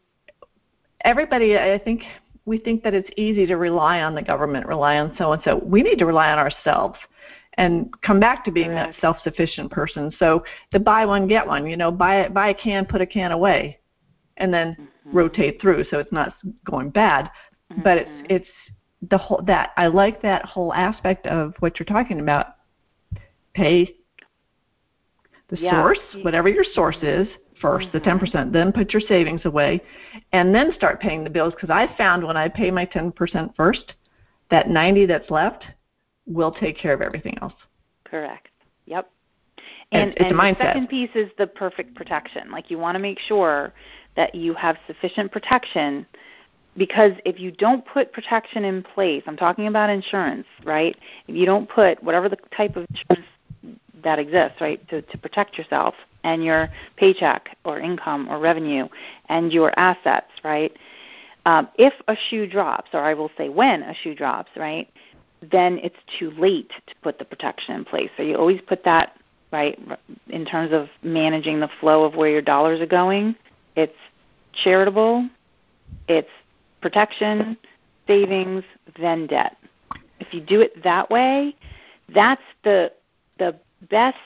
everybody 1.02 1.56
i 1.56 1.78
think 1.78 2.02
we 2.46 2.58
think 2.58 2.82
that 2.84 2.94
it's 2.94 3.10
easy 3.16 3.44
to 3.46 3.56
rely 3.56 4.00
on 4.00 4.14
the 4.14 4.22
government, 4.22 4.66
rely 4.66 4.98
on 4.98 5.14
so 5.18 5.32
and 5.32 5.42
so. 5.44 5.56
We 5.64 5.82
need 5.82 5.98
to 5.98 6.06
rely 6.06 6.30
on 6.30 6.38
ourselves 6.38 6.96
and 7.54 7.92
come 8.02 8.20
back 8.20 8.44
to 8.44 8.50
being 8.50 8.70
that 8.70 8.94
self-sufficient 9.00 9.70
person. 9.70 10.12
So 10.18 10.44
the 10.72 10.78
buy 10.78 11.04
one 11.04 11.26
get 11.26 11.46
one, 11.46 11.66
you 11.66 11.76
know, 11.76 11.90
buy 11.90 12.28
buy 12.28 12.50
a 12.50 12.54
can, 12.54 12.86
put 12.86 13.00
a 13.00 13.06
can 13.06 13.32
away, 13.32 13.80
and 14.36 14.54
then 14.54 14.76
mm-hmm. 14.78 15.16
rotate 15.16 15.60
through 15.60 15.84
so 15.90 15.98
it's 15.98 16.12
not 16.12 16.34
going 16.64 16.90
bad. 16.90 17.30
Mm-hmm. 17.72 17.82
But 17.82 17.98
it's 17.98 18.10
it's 18.30 18.48
the 19.10 19.18
whole 19.18 19.42
that 19.46 19.72
I 19.76 19.88
like 19.88 20.22
that 20.22 20.44
whole 20.44 20.72
aspect 20.72 21.26
of 21.26 21.54
what 21.58 21.78
you're 21.78 21.86
talking 21.86 22.20
about. 22.20 22.54
Pay 23.54 23.96
the 25.48 25.58
yeah. 25.58 25.80
source, 25.80 25.98
whatever 26.22 26.48
your 26.48 26.64
source 26.74 26.98
is, 27.02 27.26
1st 27.62 27.92
mm-hmm. 27.92 27.98
the 27.98 28.28
10%, 28.28 28.52
then 28.52 28.72
put 28.72 28.92
your 28.92 29.00
savings 29.00 29.44
away, 29.44 29.80
and 30.32 30.54
then 30.54 30.72
start 30.74 31.00
paying 31.00 31.24
the 31.24 31.30
bills. 31.30 31.54
Because 31.54 31.70
I 31.70 31.94
found 31.96 32.24
when 32.26 32.36
I 32.36 32.48
pay 32.48 32.70
my 32.70 32.86
10% 32.86 33.54
first, 33.56 33.94
that 34.50 34.68
90 34.68 35.06
that's 35.06 35.30
left 35.30 35.64
will 36.26 36.52
take 36.52 36.76
care 36.78 36.92
of 36.92 37.02
everything 37.02 37.36
else. 37.40 37.54
Correct. 38.04 38.48
Yep. 38.86 39.10
And, 39.92 40.10
it's, 40.10 40.20
it's 40.20 40.30
and 40.30 40.38
the 40.38 40.56
second 40.58 40.88
piece 40.88 41.10
is 41.14 41.30
the 41.38 41.46
perfect 41.46 41.94
protection. 41.94 42.50
Like 42.50 42.70
you 42.70 42.78
want 42.78 42.94
to 42.96 42.98
make 42.98 43.18
sure 43.18 43.72
that 44.16 44.34
you 44.34 44.54
have 44.54 44.76
sufficient 44.86 45.30
protection 45.32 46.06
because 46.76 47.12
if 47.24 47.40
you 47.40 47.50
don't 47.52 47.84
put 47.86 48.12
protection 48.12 48.64
in 48.64 48.82
place, 48.82 49.22
I'm 49.26 49.36
talking 49.36 49.66
about 49.66 49.88
insurance, 49.88 50.46
right? 50.64 50.96
If 51.26 51.34
you 51.34 51.46
don't 51.46 51.68
put 51.68 52.02
whatever 52.02 52.28
the 52.28 52.36
type 52.54 52.76
of 52.76 52.86
insurance 52.90 53.26
that 54.02 54.18
exists, 54.18 54.60
right, 54.60 54.86
to, 54.88 55.02
to 55.02 55.18
protect 55.18 55.56
yourself, 55.58 55.94
and 56.24 56.42
your 56.44 56.68
paycheck 56.96 57.56
or 57.64 57.78
income 57.78 58.28
or 58.28 58.38
revenue 58.38 58.88
and 59.28 59.52
your 59.52 59.76
assets, 59.78 60.30
right? 60.42 60.76
Um, 61.46 61.68
if 61.76 61.94
a 62.08 62.16
shoe 62.28 62.48
drops, 62.48 62.90
or 62.92 63.00
I 63.00 63.14
will 63.14 63.30
say 63.38 63.48
when 63.48 63.82
a 63.82 63.94
shoe 63.94 64.14
drops, 64.14 64.50
right, 64.56 64.88
then 65.40 65.78
it's 65.82 65.96
too 66.18 66.32
late 66.32 66.70
to 66.88 66.94
put 67.02 67.18
the 67.18 67.24
protection 67.24 67.76
in 67.76 67.84
place. 67.84 68.10
So 68.16 68.22
you 68.24 68.36
always 68.36 68.60
put 68.66 68.82
that 68.84 69.16
right 69.52 69.78
in 70.28 70.44
terms 70.44 70.72
of 70.72 70.88
managing 71.02 71.60
the 71.60 71.70
flow 71.80 72.02
of 72.02 72.16
where 72.16 72.30
your 72.30 72.42
dollars 72.42 72.80
are 72.80 72.86
going. 72.86 73.36
It's 73.76 73.94
charitable, 74.64 75.28
it's 76.08 76.30
protection, 76.80 77.56
savings, 78.08 78.64
then 79.00 79.28
debt. 79.28 79.56
If 80.18 80.34
you 80.34 80.40
do 80.40 80.60
it 80.60 80.82
that 80.82 81.08
way, 81.10 81.54
that's 82.12 82.42
the 82.64 82.90
the 83.38 83.56
best 83.90 84.16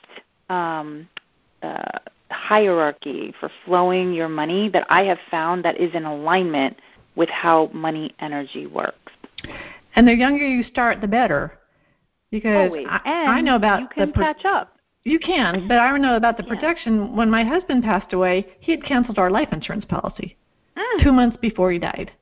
um, 0.49 1.09
uh, 1.63 1.99
hierarchy 2.31 3.35
for 3.41 3.51
flowing 3.65 4.13
your 4.13 4.29
money 4.29 4.69
that 4.69 4.87
I 4.89 5.05
have 5.05 5.19
found 5.31 5.65
that 5.65 5.79
is 5.79 5.95
in 5.95 6.05
alignment 6.05 6.77
with 7.17 7.29
how 7.29 7.71
money 7.73 8.15
energy 8.21 8.67
works. 8.67 9.13
And 9.97 10.07
the 10.07 10.15
younger 10.15 10.47
you 10.47 10.63
start, 10.63 11.01
the 11.01 11.09
better. 11.09 11.53
Because 12.31 12.71
Always. 12.71 12.87
I, 12.89 13.01
and 13.05 13.31
I 13.31 13.41
know 13.41 13.57
about 13.57 13.81
you 13.81 13.89
can 13.89 14.07
the 14.09 14.13
pro- 14.13 14.25
catch 14.25 14.45
up. 14.45 14.77
You 15.05 15.19
can, 15.19 15.67
but 15.67 15.79
I 15.79 15.97
know 15.97 16.17
about 16.17 16.37
the 16.37 16.43
protection. 16.43 17.17
When 17.17 17.31
my 17.31 17.43
husband 17.43 17.83
passed 17.83 18.13
away, 18.13 18.47
he 18.61 18.71
had 18.71 18.85
canceled 18.85 19.19
our 19.19 19.31
life 19.31 19.49
insurance 19.51 19.87
policy 19.87 20.37
mm. 20.77 21.03
two 21.03 21.11
months 21.11 21.39
before 21.41 21.73
he 21.73 21.79
died. 21.79 22.13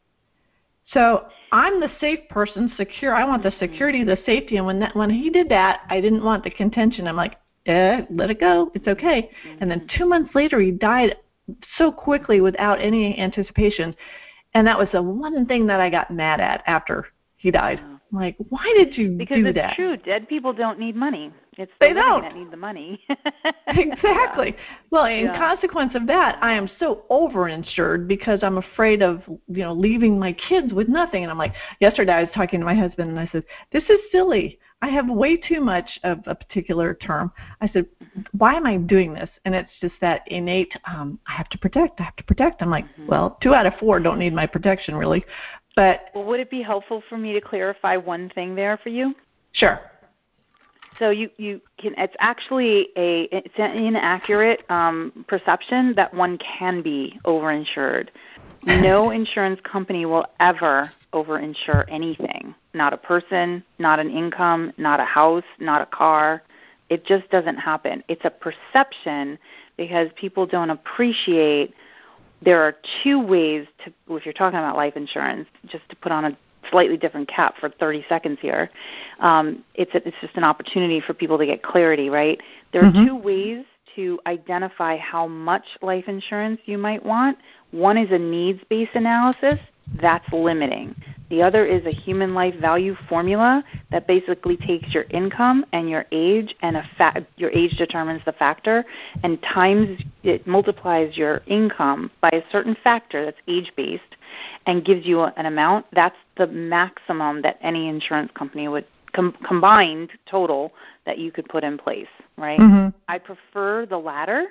So 0.92 1.26
I'm 1.52 1.80
the 1.80 1.90
safe 2.00 2.20
person, 2.30 2.72
secure. 2.76 3.14
I 3.14 3.24
want 3.24 3.42
the 3.42 3.50
mm-hmm. 3.50 3.58
security, 3.72 4.04
the 4.04 4.18
safety, 4.24 4.56
and 4.56 4.66
when 4.66 4.78
that 4.80 4.96
when 4.96 5.10
he 5.10 5.30
did 5.30 5.48
that, 5.50 5.80
I 5.88 6.00
didn't 6.00 6.24
want 6.24 6.44
the 6.44 6.50
contention. 6.50 7.06
I'm 7.06 7.16
like, 7.16 7.36
eh, 7.66 8.02
let 8.10 8.30
it 8.30 8.40
go. 8.40 8.70
It's 8.74 8.88
okay. 8.88 9.30
Mm-hmm. 9.46 9.58
And 9.60 9.70
then 9.70 9.88
two 9.96 10.06
months 10.06 10.34
later, 10.34 10.60
he 10.60 10.70
died 10.70 11.16
so 11.76 11.92
quickly 11.92 12.40
without 12.40 12.80
any 12.80 13.18
anticipation. 13.18 13.94
And 14.54 14.66
that 14.66 14.78
was 14.78 14.88
the 14.92 15.02
one 15.02 15.46
thing 15.46 15.66
that 15.66 15.80
I 15.80 15.90
got 15.90 16.10
mad 16.10 16.40
at 16.40 16.62
after 16.66 17.06
he 17.36 17.50
died. 17.50 17.80
Wow. 17.80 18.00
Like, 18.10 18.36
why 18.48 18.74
did 18.76 18.96
you 18.96 19.10
because 19.10 19.36
do 19.36 19.44
that? 19.44 19.54
Because 19.54 19.68
it's 19.70 19.76
true. 19.76 19.96
Dead 19.98 20.28
people 20.28 20.52
don't 20.52 20.78
need 20.78 20.96
money. 20.96 21.32
It's 21.58 21.72
the 21.80 21.88
they 21.88 21.92
don't. 21.92 22.22
that 22.22 22.36
need 22.36 22.52
the 22.52 22.56
money. 22.56 23.04
exactly. 23.66 24.54
Yeah. 24.56 24.64
Well, 24.90 25.06
in 25.06 25.26
yeah. 25.26 25.36
consequence 25.36 25.96
of 25.96 26.06
that, 26.06 26.38
I 26.40 26.54
am 26.54 26.70
so 26.78 27.02
overinsured 27.10 28.06
because 28.06 28.40
I'm 28.44 28.58
afraid 28.58 29.02
of 29.02 29.22
you 29.26 29.64
know 29.64 29.72
leaving 29.72 30.18
my 30.18 30.32
kids 30.32 30.72
with 30.72 30.88
nothing. 30.88 31.24
And 31.24 31.32
I'm 31.32 31.38
like, 31.38 31.54
yesterday 31.80 32.12
I 32.12 32.22
was 32.22 32.30
talking 32.32 32.60
to 32.60 32.66
my 32.66 32.76
husband 32.76 33.10
and 33.10 33.18
I 33.18 33.28
said, 33.32 33.42
this 33.72 33.82
is 33.90 33.98
silly. 34.12 34.60
I 34.80 34.88
have 34.88 35.08
way 35.08 35.36
too 35.36 35.60
much 35.60 35.98
of 36.04 36.20
a 36.26 36.34
particular 36.36 36.94
term. 36.94 37.32
I 37.60 37.68
said, 37.68 37.86
why 38.30 38.54
am 38.54 38.64
I 38.64 38.76
doing 38.76 39.12
this? 39.12 39.28
And 39.44 39.52
it's 39.52 39.70
just 39.80 39.94
that 40.00 40.22
innate, 40.28 40.72
um, 40.86 41.18
I 41.26 41.32
have 41.32 41.48
to 41.48 41.58
protect, 41.58 42.00
I 42.00 42.04
have 42.04 42.14
to 42.16 42.24
protect. 42.24 42.62
I'm 42.62 42.70
like, 42.70 42.84
mm-hmm. 42.84 43.08
well, 43.08 43.36
two 43.42 43.54
out 43.54 43.66
of 43.66 43.72
four 43.80 43.98
don't 43.98 44.20
need 44.20 44.32
my 44.32 44.46
protection 44.46 44.94
really. 44.94 45.24
But 45.74 46.10
well, 46.14 46.24
would 46.24 46.38
it 46.38 46.50
be 46.50 46.62
helpful 46.62 47.02
for 47.08 47.18
me 47.18 47.32
to 47.32 47.40
clarify 47.40 47.96
one 47.96 48.30
thing 48.30 48.54
there 48.54 48.76
for 48.76 48.90
you? 48.90 49.16
Sure. 49.52 49.80
So 50.98 51.10
you 51.10 51.30
you 51.36 51.60
can 51.78 51.94
it's 51.96 52.14
actually 52.18 52.88
a 52.96 53.28
it's 53.30 53.54
an 53.56 53.76
inaccurate 53.76 54.68
um, 54.70 55.24
perception 55.28 55.94
that 55.96 56.12
one 56.12 56.38
can 56.38 56.82
be 56.82 57.18
overinsured. 57.24 58.08
No 58.64 59.10
insurance 59.10 59.60
company 59.62 60.04
will 60.04 60.26
ever 60.40 60.90
overinsure 61.12 61.84
anything. 61.88 62.54
Not 62.74 62.92
a 62.92 62.96
person, 62.96 63.62
not 63.78 63.98
an 63.98 64.10
income, 64.10 64.72
not 64.76 65.00
a 65.00 65.04
house, 65.04 65.44
not 65.58 65.80
a 65.80 65.86
car. 65.86 66.42
It 66.90 67.04
just 67.06 67.28
doesn't 67.30 67.56
happen. 67.56 68.02
It's 68.08 68.24
a 68.24 68.30
perception 68.30 69.38
because 69.76 70.08
people 70.16 70.46
don't 70.46 70.70
appreciate 70.70 71.74
there 72.42 72.62
are 72.62 72.74
two 73.02 73.20
ways 73.20 73.66
to 73.84 73.92
if 74.16 74.24
you're 74.24 74.32
talking 74.32 74.58
about 74.58 74.76
life 74.76 74.96
insurance, 74.96 75.48
just 75.66 75.88
to 75.90 75.96
put 75.96 76.12
on 76.12 76.24
a 76.24 76.36
slightly 76.70 76.96
different 76.96 77.28
cap 77.28 77.54
for 77.58 77.68
30 77.68 78.04
seconds 78.08 78.38
here. 78.40 78.70
Um, 79.20 79.64
it's 79.74 79.94
a, 79.94 80.06
it's 80.06 80.16
just 80.20 80.36
an 80.36 80.44
opportunity 80.44 81.00
for 81.00 81.14
people 81.14 81.38
to 81.38 81.46
get 81.46 81.62
clarity, 81.62 82.10
right? 82.10 82.40
There 82.72 82.82
are 82.82 82.90
mm-hmm. 82.90 83.06
two 83.06 83.16
ways 83.16 83.64
to 83.96 84.20
identify 84.26 84.96
how 84.96 85.26
much 85.26 85.64
life 85.82 86.04
insurance 86.06 86.60
you 86.66 86.78
might 86.78 87.04
want. 87.04 87.38
One 87.70 87.98
is 87.98 88.10
a 88.10 88.18
needs 88.18 88.60
based 88.68 88.94
analysis, 88.94 89.58
that's 90.00 90.30
limiting. 90.32 90.94
The 91.30 91.42
other 91.42 91.66
is 91.66 91.84
a 91.84 91.90
human 91.90 92.34
life 92.34 92.54
value 92.54 92.96
formula 93.08 93.62
that 93.90 94.06
basically 94.06 94.56
takes 94.56 94.94
your 94.94 95.04
income 95.10 95.64
and 95.72 95.88
your 95.88 96.06
age, 96.10 96.54
and 96.62 96.76
a 96.76 96.88
fa- 96.96 97.26
your 97.36 97.50
age 97.50 97.72
determines 97.76 98.22
the 98.24 98.32
factor, 98.32 98.84
and 99.22 99.40
times 99.42 100.00
it 100.22 100.46
multiplies 100.46 101.16
your 101.16 101.42
income 101.46 102.10
by 102.20 102.30
a 102.30 102.42
certain 102.50 102.76
factor 102.82 103.24
that's 103.24 103.38
age 103.46 103.72
based, 103.76 104.16
and 104.66 104.84
gives 104.84 105.04
you 105.04 105.22
an 105.22 105.46
amount. 105.46 105.84
That's 105.92 106.16
the 106.36 106.46
maximum 106.46 107.42
that 107.42 107.58
any 107.60 107.88
insurance 107.88 108.30
company 108.34 108.68
would 108.68 108.86
com- 109.12 109.36
combined 109.46 110.10
total 110.26 110.72
that 111.04 111.18
you 111.18 111.30
could 111.30 111.48
put 111.48 111.62
in 111.62 111.76
place. 111.76 112.08
Right? 112.38 112.58
Mm-hmm. 112.58 112.96
I 113.08 113.18
prefer 113.18 113.84
the 113.84 113.98
latter 113.98 114.46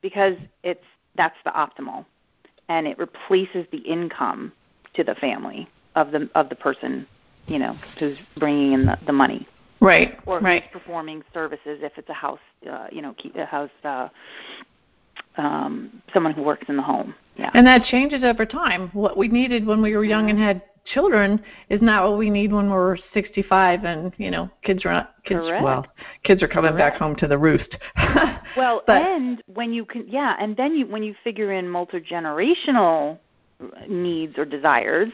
because 0.00 0.36
it's 0.62 0.84
that's 1.14 1.36
the 1.44 1.50
optimal, 1.50 2.06
and 2.70 2.86
it 2.86 2.98
replaces 2.98 3.66
the 3.70 3.78
income 3.78 4.52
to 4.94 5.04
the 5.04 5.14
family 5.16 5.68
of 5.94 6.10
the 6.10 6.28
of 6.34 6.48
the 6.48 6.54
person, 6.54 7.06
you 7.46 7.58
know, 7.58 7.76
who's 7.98 8.18
bringing 8.38 8.72
in 8.72 8.86
the, 8.86 8.98
the 9.06 9.12
money. 9.12 9.46
Right. 9.80 10.18
Or 10.26 10.38
right. 10.38 10.70
performing 10.72 11.24
services 11.34 11.80
if 11.82 11.92
it's 11.96 12.08
a 12.08 12.14
house, 12.14 12.38
uh, 12.70 12.86
you 12.92 13.02
know, 13.02 13.16
a 13.34 13.44
house, 13.44 13.70
uh, 13.82 14.08
um, 15.36 16.02
someone 16.14 16.32
who 16.32 16.42
works 16.42 16.66
in 16.68 16.76
the 16.76 16.82
home. 16.82 17.14
Yeah. 17.36 17.50
And 17.54 17.66
that 17.66 17.84
changes 17.84 18.22
over 18.22 18.46
time. 18.46 18.90
What 18.92 19.16
we 19.16 19.26
needed 19.26 19.66
when 19.66 19.82
we 19.82 19.96
were 19.96 20.04
young 20.04 20.30
and 20.30 20.38
had 20.38 20.62
children 20.84 21.42
is 21.68 21.80
not 21.80 22.08
what 22.08 22.18
we 22.18 22.30
need 22.30 22.52
when 22.52 22.68
we're 22.68 22.96
65 23.14 23.84
and 23.84 24.12
you 24.18 24.30
know 24.30 24.50
kids 24.64 24.84
are 24.84 24.92
not 24.92 25.14
kids 25.24 25.40
Correct. 25.40 25.62
well 25.62 25.86
kids 26.24 26.42
are 26.42 26.48
coming 26.48 26.72
Correct. 26.72 26.94
back 26.94 27.00
home 27.00 27.14
to 27.16 27.28
the 27.28 27.38
roost 27.38 27.76
well 28.56 28.82
but, 28.84 29.00
and 29.00 29.42
when 29.46 29.72
you 29.72 29.84
can 29.84 30.08
yeah 30.08 30.34
and 30.40 30.56
then 30.56 30.74
you 30.74 30.86
when 30.86 31.04
you 31.04 31.14
figure 31.22 31.52
in 31.52 31.68
multi 31.68 32.00
generational 32.00 33.18
needs 33.88 34.38
or 34.38 34.44
desires 34.44 35.08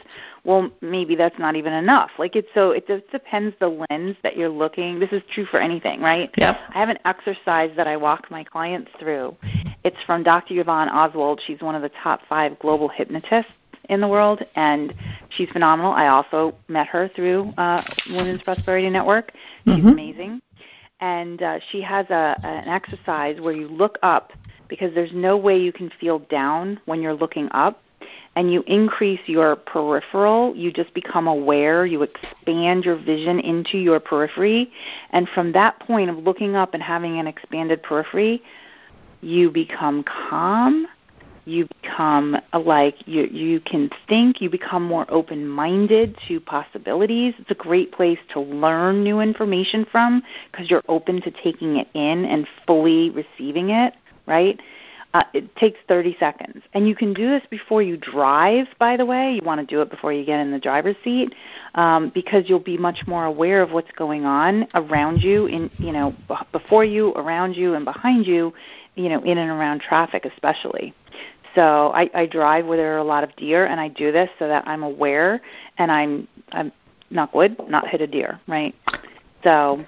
well 0.45 0.71
maybe 0.81 1.15
that's 1.15 1.39
not 1.39 1.57
even 1.57 1.73
enough. 1.73 2.11
Like 2.19 2.35
it's 2.35 2.49
so 2.55 2.71
it 2.71 2.87
just 2.87 3.09
depends 3.11 3.55
the 3.61 3.85
lens 3.91 4.17
that 4.23 4.37
you're 4.37 4.49
looking. 4.49 4.99
This 4.99 5.13
is 5.13 5.23
true 5.33 5.45
for 5.45 5.61
anything 5.61 6.01
right? 6.01 6.31
Yep. 6.37 6.57
i 6.75 6.79
have 6.79 6.89
an 6.89 6.99
exercise 7.05 7.71
that 7.77 7.87
i 7.87 7.97
walk 7.97 8.31
my 8.31 8.43
clients 8.45 8.91
through. 8.99 9.37
It's 9.85 9.97
from 10.07 10.23
dr 10.23 10.53
yvonne 10.59 10.89
oswald. 10.89 11.41
She's 11.47 11.61
one 11.61 11.75
of 11.75 11.83
the 11.83 11.91
top 12.03 12.21
five 12.29 12.59
global 12.59 12.89
hypnotists 12.89 13.53
in 13.89 14.01
the 14.01 14.09
world 14.09 14.45
and 14.55 14.95
she's 15.31 15.49
phenomenal. 15.51 15.93
I 15.93 16.09
also 16.09 16.55
met 16.69 16.87
her 16.89 17.11
through 17.15 17.53
uh, 17.59 17.83
women's 18.11 18.43
prosperity 18.43 18.91
network. 18.91 19.33
She's 19.65 19.77
mm-hmm. 19.77 19.89
amazing. 19.89 20.41
And 21.01 21.43
uh, 21.43 21.59
she 21.71 21.81
has 21.83 22.07
a, 22.11 22.39
an 22.43 22.69
exercise 22.69 23.41
where 23.41 23.53
you 23.53 23.69
look 23.69 23.99
up 24.03 24.33
because 24.69 24.95
there's 24.95 25.13
no 25.15 25.37
way 25.37 25.59
you 25.59 25.73
can 25.73 25.91
feel 26.01 26.19
down 26.19 26.81
when 26.87 27.01
you're 27.01 27.15
looking 27.15 27.49
up 27.53 27.81
and 28.39 28.53
you 28.53 28.63
increase 28.69 29.21
your 29.27 29.57
peripheral, 29.57 30.55
you 30.55 30.73
just 30.73 30.95
become 30.95 31.27
aware, 31.27 31.85
you 31.85 32.03
expand 32.03 32.85
your 32.85 32.95
vision 32.95 33.41
into 33.41 33.77
your 33.79 33.99
periphery, 33.99 34.71
and 35.11 35.29
from 35.31 35.51
that 35.51 35.81
point 35.81 36.09
of 36.09 36.19
looking 36.19 36.55
up 36.55 36.73
and 36.73 36.81
having 36.81 37.19
an 37.19 37.27
expanded 37.27 37.83
periphery, 37.83 38.41
you 39.23 39.51
become 39.51 40.05
calm, 40.05 40.87
you 41.47 41.67
become 41.83 42.37
like 42.55 43.09
you 43.09 43.25
you 43.25 43.59
can 43.59 43.91
think, 44.09 44.41
you 44.41 44.49
become 44.49 44.85
more 44.85 45.05
open-minded 45.09 46.17
to 46.29 46.39
possibilities. 46.39 47.35
It's 47.41 47.51
a 47.51 47.57
great 47.57 47.91
place 47.91 48.21
to 48.35 48.41
learn 48.41 49.03
new 49.03 49.19
information 49.19 49.85
from 49.91 50.23
because 50.53 50.71
you're 50.71 50.85
open 50.87 51.21
to 51.23 51.33
taking 51.33 51.79
it 51.79 51.89
in 51.93 52.25
and 52.25 52.47
fully 52.69 53.11
receiving 53.11 53.71
it, 53.71 53.95
right? 54.29 54.61
Uh, 55.15 55.25
it 55.33 55.57
takes 55.57 55.79
30 55.89 56.17
seconds. 56.21 56.63
And 56.75 56.87
you 56.87 56.95
can 56.95 57.15
do 57.15 57.29
this 57.31 57.43
before 57.51 57.81
you 57.81 57.97
drive, 57.97 58.67
by 58.79 58.97
the 58.97 59.07
way. 59.07 59.33
You 59.33 59.41
want 59.43 59.59
to 59.61 59.67
do 59.67 59.81
it 59.81 59.89
before 59.89 60.13
you 60.13 60.25
get 60.25 60.39
in 60.39 60.51
the 60.51 60.59
driver's 60.59 60.97
seat 61.03 61.35
um, 61.77 62.13
because 62.15 62.45
you'll 62.47 62.61
be 62.61 62.77
much 62.77 63.07
more 63.07 63.25
aware 63.25 63.63
of 63.63 63.73
what's 63.73 63.91
going 63.93 64.27
on 64.27 64.69
around 64.75 65.23
you, 65.23 65.47
in, 65.47 65.71
you 65.79 65.93
know, 65.93 66.15
before 66.53 66.85
you, 66.85 67.13
around 67.15 67.57
you, 67.57 67.75
and 67.75 67.87
behind 67.87 68.27
you, 68.27 68.53
you 68.97 69.09
know, 69.09 69.23
in 69.23 69.39
and 69.39 69.51
around 69.51 69.81
traffic 69.81 70.27
especially. 70.27 70.93
So 71.55 71.91
I, 71.95 72.11
I 72.15 72.27
drive 72.27 72.67
where 72.67 72.77
there 72.77 72.95
are 72.95 72.99
a 72.99 73.05
lot 73.05 73.25
of 73.25 73.35
deer, 73.37 73.65
and 73.65 73.81
I 73.81 73.89
do 73.89 74.13
this 74.13 74.29
so 74.39 74.47
that 74.47 74.69
I'm 74.69 74.83
aware 74.83 75.41
and 75.79 75.91
I'm, 75.91 76.29
I'm 76.53 76.71
not 77.11 77.35
wood, 77.35 77.57
not 77.69 77.89
hit 77.89 78.03
a 78.03 78.07
deer, 78.07 78.39
right? 78.47 78.75
So 79.43 79.85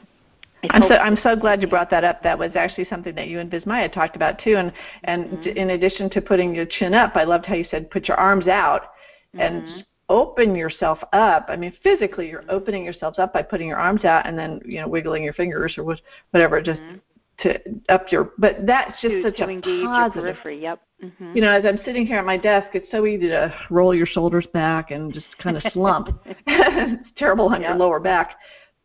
I'm 0.68 0.82
so 0.82 0.94
I'm 0.94 1.18
so 1.22 1.36
glad 1.36 1.62
you 1.62 1.68
brought 1.68 1.90
that 1.90 2.04
up. 2.04 2.22
That 2.22 2.38
was 2.38 2.52
actually 2.54 2.86
something 2.90 3.14
that 3.14 3.28
you 3.28 3.38
and 3.38 3.50
Vismaya 3.50 3.92
talked 3.92 4.16
about 4.16 4.38
too. 4.38 4.56
And 4.56 4.72
and 5.04 5.24
mm-hmm. 5.26 5.56
in 5.56 5.70
addition 5.70 6.10
to 6.10 6.20
putting 6.20 6.54
your 6.54 6.66
chin 6.66 6.92
up, 6.92 7.16
I 7.16 7.24
loved 7.24 7.46
how 7.46 7.54
you 7.54 7.64
said 7.70 7.90
put 7.90 8.08
your 8.08 8.18
arms 8.18 8.46
out 8.46 8.92
and 9.34 9.62
mm-hmm. 9.62 9.80
open 10.08 10.54
yourself 10.54 10.98
up. 11.12 11.46
I 11.48 11.56
mean, 11.56 11.72
physically, 11.82 12.28
you're 12.28 12.44
opening 12.48 12.84
yourselves 12.84 13.18
up 13.18 13.32
by 13.32 13.42
putting 13.42 13.68
your 13.68 13.78
arms 13.78 14.04
out 14.04 14.26
and 14.26 14.38
then 14.38 14.60
you 14.64 14.80
know 14.80 14.88
wiggling 14.88 15.24
your 15.24 15.34
fingers 15.34 15.74
or 15.78 15.96
whatever, 16.32 16.60
just 16.60 16.80
mm-hmm. 16.80 17.48
to 17.48 17.58
up 17.88 18.12
your. 18.12 18.32
But 18.38 18.66
that's 18.66 19.00
just 19.00 19.14
to, 19.14 19.22
such 19.22 19.36
to 19.36 19.44
a 19.44 19.48
engage 19.48 19.84
positive. 19.84 20.24
Your 20.24 20.34
periphery. 20.34 20.62
Yep. 20.62 20.82
Mm-hmm. 21.04 21.32
You 21.34 21.40
know, 21.40 21.50
as 21.50 21.64
I'm 21.64 21.80
sitting 21.84 22.06
here 22.06 22.18
at 22.18 22.26
my 22.26 22.36
desk, 22.36 22.68
it's 22.74 22.90
so 22.90 23.06
easy 23.06 23.28
to 23.28 23.54
roll 23.70 23.94
your 23.94 24.06
shoulders 24.06 24.46
back 24.52 24.90
and 24.90 25.12
just 25.12 25.26
kind 25.38 25.56
of 25.56 25.62
slump. 25.72 26.20
it's 26.46 27.08
terrible 27.16 27.46
on 27.46 27.62
yep. 27.62 27.70
your 27.70 27.78
lower 27.78 28.00
back. 28.00 28.36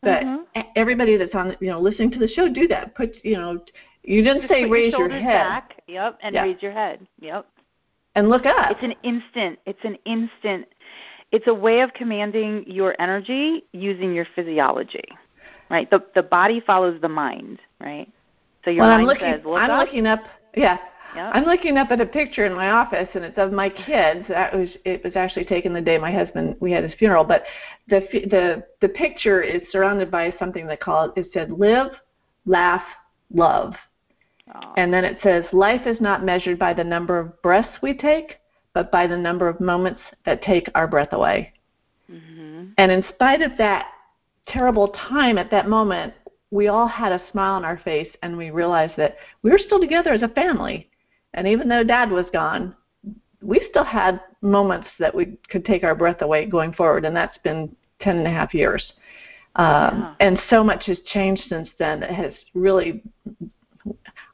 But 0.02 0.22
mm-hmm. 0.22 0.60
everybody 0.76 1.16
that's 1.16 1.34
on, 1.34 1.56
you 1.60 1.68
know, 1.68 1.80
listening 1.80 2.10
to 2.12 2.18
the 2.18 2.28
show, 2.28 2.48
do 2.48 2.68
that. 2.68 2.94
Put, 2.94 3.12
you 3.24 3.36
know, 3.36 3.60
you 4.02 4.22
didn't 4.22 4.42
Just 4.42 4.52
say 4.52 4.64
raise 4.64 4.92
your, 4.92 5.10
your, 5.10 5.20
head. 5.20 5.38
Back. 5.38 5.82
Yep, 5.88 6.18
and 6.22 6.34
yeah. 6.34 6.42
raise 6.42 6.62
your 6.62 6.72
head. 6.72 7.06
Yep. 7.20 7.46
And 8.14 8.28
look 8.28 8.46
up. 8.46 8.70
It's 8.70 8.82
an 8.82 8.94
instant. 9.02 9.58
It's 9.66 9.84
an 9.84 9.96
instant. 10.04 10.66
It's 11.32 11.48
a 11.48 11.54
way 11.54 11.80
of 11.80 11.92
commanding 11.92 12.64
your 12.66 12.94
energy 13.00 13.64
using 13.72 14.14
your 14.14 14.26
physiology, 14.34 15.04
right? 15.70 15.90
The 15.90 16.04
the 16.14 16.22
body 16.22 16.62
follows 16.64 17.00
the 17.02 17.08
mind, 17.08 17.58
right? 17.80 18.10
So 18.64 18.70
your 18.70 18.84
well, 18.84 18.90
mind 18.90 19.02
I'm 19.02 19.06
looking, 19.06 19.32
says, 19.32 19.40
"Look 19.44 19.60
I'm 19.60 19.70
up." 19.70 19.86
looking 19.86 20.06
up. 20.06 20.20
Yeah. 20.56 20.78
Yep. 21.16 21.30
I'm 21.32 21.44
looking 21.44 21.78
up 21.78 21.90
at 21.90 22.00
a 22.00 22.06
picture 22.06 22.44
in 22.44 22.52
my 22.52 22.70
office, 22.70 23.08
and 23.14 23.24
it's 23.24 23.38
of 23.38 23.50
my 23.50 23.70
kids. 23.70 24.26
That 24.28 24.54
was 24.54 24.68
it 24.84 25.02
was 25.02 25.16
actually 25.16 25.46
taken 25.46 25.72
the 25.72 25.80
day 25.80 25.96
my 25.96 26.12
husband 26.12 26.56
we 26.60 26.72
had 26.72 26.84
his 26.84 26.92
funeral. 26.98 27.24
But 27.24 27.44
the 27.88 28.00
the 28.12 28.64
the 28.82 28.88
picture 28.90 29.40
is 29.42 29.62
surrounded 29.72 30.10
by 30.10 30.34
something 30.38 30.66
that 30.66 30.80
called 30.80 31.12
it 31.16 31.30
said 31.32 31.50
live, 31.50 31.92
laugh, 32.44 32.82
love, 33.32 33.74
Aww. 34.54 34.74
and 34.76 34.92
then 34.92 35.04
it 35.06 35.18
says 35.22 35.44
life 35.52 35.86
is 35.86 36.00
not 36.02 36.22
measured 36.22 36.58
by 36.58 36.74
the 36.74 36.84
number 36.84 37.18
of 37.18 37.40
breaths 37.40 37.80
we 37.80 37.94
take, 37.94 38.36
but 38.74 38.92
by 38.92 39.06
the 39.06 39.16
number 39.16 39.48
of 39.48 39.58
moments 39.58 40.00
that 40.26 40.42
take 40.42 40.68
our 40.74 40.86
breath 40.86 41.12
away. 41.12 41.52
Mm-hmm. 42.12 42.66
And 42.76 42.92
in 42.92 43.02
spite 43.14 43.40
of 43.40 43.52
that 43.56 43.86
terrible 44.48 44.88
time 45.08 45.38
at 45.38 45.50
that 45.50 45.66
moment, 45.66 46.12
we 46.50 46.68
all 46.68 46.86
had 46.86 47.10
a 47.10 47.22
smile 47.32 47.54
on 47.54 47.64
our 47.64 47.78
face, 47.78 48.10
and 48.22 48.36
we 48.36 48.50
realized 48.50 48.94
that 48.98 49.16
we 49.42 49.50
were 49.50 49.58
still 49.58 49.80
together 49.80 50.12
as 50.12 50.22
a 50.22 50.28
family 50.28 50.90
and 51.36 51.46
even 51.46 51.68
though 51.68 51.84
dad 51.84 52.10
was 52.10 52.26
gone, 52.32 52.74
we 53.42 53.64
still 53.70 53.84
had 53.84 54.20
moments 54.42 54.88
that 54.98 55.14
we 55.14 55.38
could 55.48 55.64
take 55.64 55.84
our 55.84 55.94
breath 55.94 56.22
away 56.22 56.46
going 56.46 56.72
forward, 56.72 57.04
and 57.04 57.14
that's 57.14 57.38
been 57.44 57.74
ten 58.00 58.16
and 58.16 58.26
a 58.26 58.30
half 58.30 58.54
years. 58.54 58.92
Um, 59.56 59.66
yeah. 59.66 60.14
And 60.20 60.38
so 60.50 60.64
much 60.64 60.86
has 60.86 60.98
changed 61.12 61.42
since 61.48 61.68
then. 61.78 62.02
It 62.02 62.10
has 62.10 62.32
really, 62.54 63.02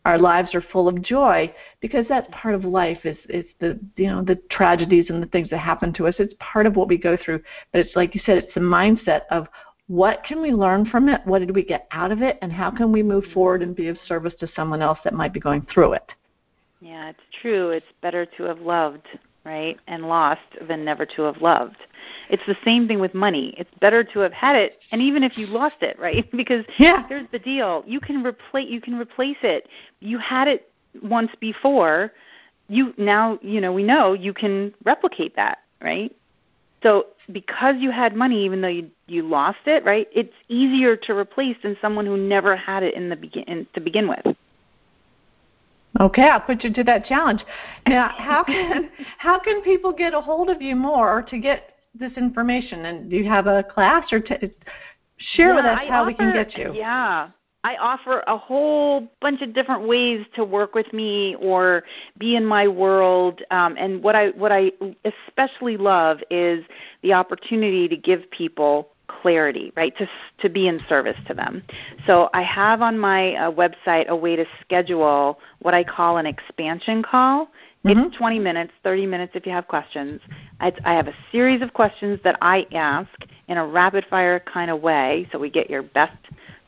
our 0.05 0.19
lives 0.19 0.55
are 0.55 0.65
full 0.73 0.89
of 0.89 1.03
joy 1.03 1.53
because 1.81 2.07
that's 2.09 2.27
part 2.33 2.55
of 2.55 2.65
life. 2.65 3.05
Is 3.05 3.19
is 3.29 3.45
the 3.61 3.79
you 3.97 4.07
know 4.07 4.25
the 4.25 4.37
tragedies 4.51 5.07
and 5.11 5.23
the 5.23 5.29
things 5.29 5.51
that 5.51 5.59
happen 5.59 5.93
to 5.95 6.07
us. 6.07 6.15
It's 6.19 6.35
part 6.39 6.67
of 6.67 6.77
what 6.77 6.89
we 6.89 6.97
go 6.97 7.17
through. 7.23 7.41
But 7.73 7.81
it's 7.81 7.97
like 7.97 8.15
you 8.15 8.21
said, 8.25 8.39
it's 8.39 8.55
the 8.55 8.61
mindset 8.61 9.23
of 9.31 9.49
what 9.89 10.25
can 10.25 10.41
we 10.41 10.53
learn 10.53 10.87
from 10.87 11.09
it? 11.09 11.21
What 11.25 11.41
did 11.41 11.55
we 11.55 11.65
get 11.65 11.87
out 11.91 12.13
of 12.13 12.23
it? 12.23 12.39
And 12.41 12.53
how 12.53 12.71
can 12.71 12.93
we 12.93 13.03
move 13.03 13.25
forward 13.35 13.63
and 13.63 13.77
be 13.77 13.89
of 13.89 13.99
service 14.07 14.35
to 14.41 14.49
someone 14.55 14.81
else 14.81 14.99
that 15.05 15.13
might 15.13 15.35
be 15.35 15.41
going 15.41 15.67
through 15.73 15.95
it? 15.95 16.13
Yeah, 16.83 17.11
it's 17.11 17.21
true. 17.41 17.71
It's 17.71 17.87
better 18.01 18.27
to 18.27 18.43
have 18.43 18.59
loved, 18.59 19.07
right, 19.45 19.79
and 19.87 20.09
lost 20.09 20.41
than 20.67 20.85
never 20.85 21.07
to 21.07 21.23
have 21.23 21.41
loved. 21.41 21.77
It's 22.29 22.43
the 22.49 22.57
same 22.65 22.89
thing 22.89 22.99
with 22.99 23.15
money. 23.15 23.55
It's 23.57 23.71
better 23.81 24.03
to 24.03 24.19
have 24.19 24.33
had 24.33 24.57
it, 24.57 24.81
and 24.91 25.01
even 25.01 25.23
if 25.23 25.39
you 25.39 25.47
lost 25.47 25.77
it, 25.81 25.97
right? 26.01 26.29
Because 26.37 26.65
yeah. 26.79 27.07
here's 27.09 27.31
the 27.31 27.39
deal: 27.39 27.85
you 27.87 28.01
can 28.01 28.25
replace 28.25 28.69
you 28.69 28.81
can 28.81 28.99
replace 28.99 29.37
it. 29.45 29.69
You 30.01 30.19
had 30.19 30.49
it 30.49 30.73
once 31.03 31.31
before. 31.41 32.11
You 32.69 32.93
now 32.99 33.39
you 33.43 33.61
know 33.61 33.73
we 33.73 33.85
know 33.85 34.13
you 34.13 34.35
can 34.35 34.75
replicate 34.85 35.37
that, 35.37 35.59
right? 35.81 36.15
So 36.83 37.07
because 37.31 37.77
you 37.79 37.93
had 37.93 38.17
money, 38.17 38.45
even 38.45 38.61
though 38.61 38.67
you 38.67 38.91
you 39.07 39.23
lost 39.23 39.61
it, 39.67 39.85
right? 39.85 40.09
It's 40.13 40.35
easier 40.49 40.97
to 40.97 41.15
replace 41.15 41.57
than 41.63 41.77
someone 41.81 42.07
who 42.07 42.17
never 42.17 42.57
had 42.57 42.83
it 42.83 42.95
in 42.95 43.09
the 43.09 43.15
begin 43.15 43.69
to 43.73 43.81
begin 43.81 44.09
with. 44.09 44.37
Okay, 46.01 46.29
I'll 46.29 46.41
put 46.41 46.65
you 46.65 46.73
to 46.73 46.85
that 46.85 47.05
challenge. 47.05 47.43
Now, 47.87 48.09
how 48.17 48.45
can 48.45 48.91
how 49.19 49.39
can 49.39 49.63
people 49.63 49.93
get 49.93 50.15
a 50.15 50.21
hold 50.21 50.51
of 50.51 50.63
you 50.63 50.77
more 50.77 51.23
to 51.23 51.39
get 51.39 51.77
this 51.95 52.13
information? 52.17 52.87
And 52.87 53.11
do 53.11 53.17
you 53.17 53.29
have 53.29 53.47
a 53.47 53.63
class 53.63 54.13
or 54.13 54.21
t- 54.21 54.35
share 55.19 55.49
yeah, 55.49 55.57
with 55.57 55.65
us 55.65 55.79
I 55.83 55.87
how 55.87 56.03
offer, 56.03 56.07
we 56.07 56.15
can 56.15 56.33
get 56.33 56.57
you? 56.57 56.73
Yeah. 56.75 57.29
I 57.65 57.77
offer 57.77 58.25
a 58.27 58.37
whole 58.37 59.09
bunch 59.21 59.41
of 59.41 59.55
different 59.55 59.87
ways 59.87 60.27
to 60.35 60.45
work 60.45 60.75
with 60.75 60.93
me 60.93 61.37
or 61.41 61.85
be 62.19 62.35
in 62.35 62.45
my 62.45 62.67
world. 62.67 63.43
Um, 63.53 63.77
and 63.79 64.03
what 64.03 64.17
I 64.17 64.31
what 64.31 64.51
I 64.51 64.73
especially 65.05 65.77
love 65.77 66.19
is 66.31 66.65
the 67.03 67.13
opportunity 67.13 67.87
to 67.89 67.97
give 67.97 68.29
people 68.31 68.92
clarity, 69.09 69.73
right? 69.77 69.97
To 69.99 70.09
to 70.41 70.49
be 70.49 70.69
in 70.69 70.81
service 70.89 71.17
to 71.29 71.35
them. 71.35 71.63
So 72.07 72.31
I 72.33 72.43
have 72.43 72.83
on 72.83 72.99
my 72.99 73.35
uh, 73.35 73.51
website 73.51 74.09
a 74.09 74.17
way 74.17 74.37
to 74.37 74.45
schedule 74.61 75.39
what 75.61 75.75
I 75.75 75.85
call 75.85 76.19
an 76.19 76.27
expansion 76.27 77.03
call. 77.03 77.49
It's 77.85 77.99
mm-hmm. 77.99 78.17
20 78.17 78.39
minutes, 78.39 78.73
30 78.85 79.07
minutes 79.07 79.33
if 79.35 79.45
you 79.45 79.51
have 79.51 79.67
questions. 79.67 80.21
I, 80.61 80.73
I 80.85 80.95
have 80.95 81.09
a 81.09 81.15
series 81.33 81.63
of 81.63 81.73
questions 81.73 82.21
that 82.23 82.39
I 82.41 82.65
ask 82.73 83.11
in 83.49 83.59
a 83.59 83.67
rapid 83.67 84.07
fire 84.09 84.39
kind 84.39 84.71
of 84.71 84.81
way, 84.81 85.29
so 85.33 85.39
we 85.39 85.51
get 85.51 85.69
your 85.69 85.83
best 85.83 86.17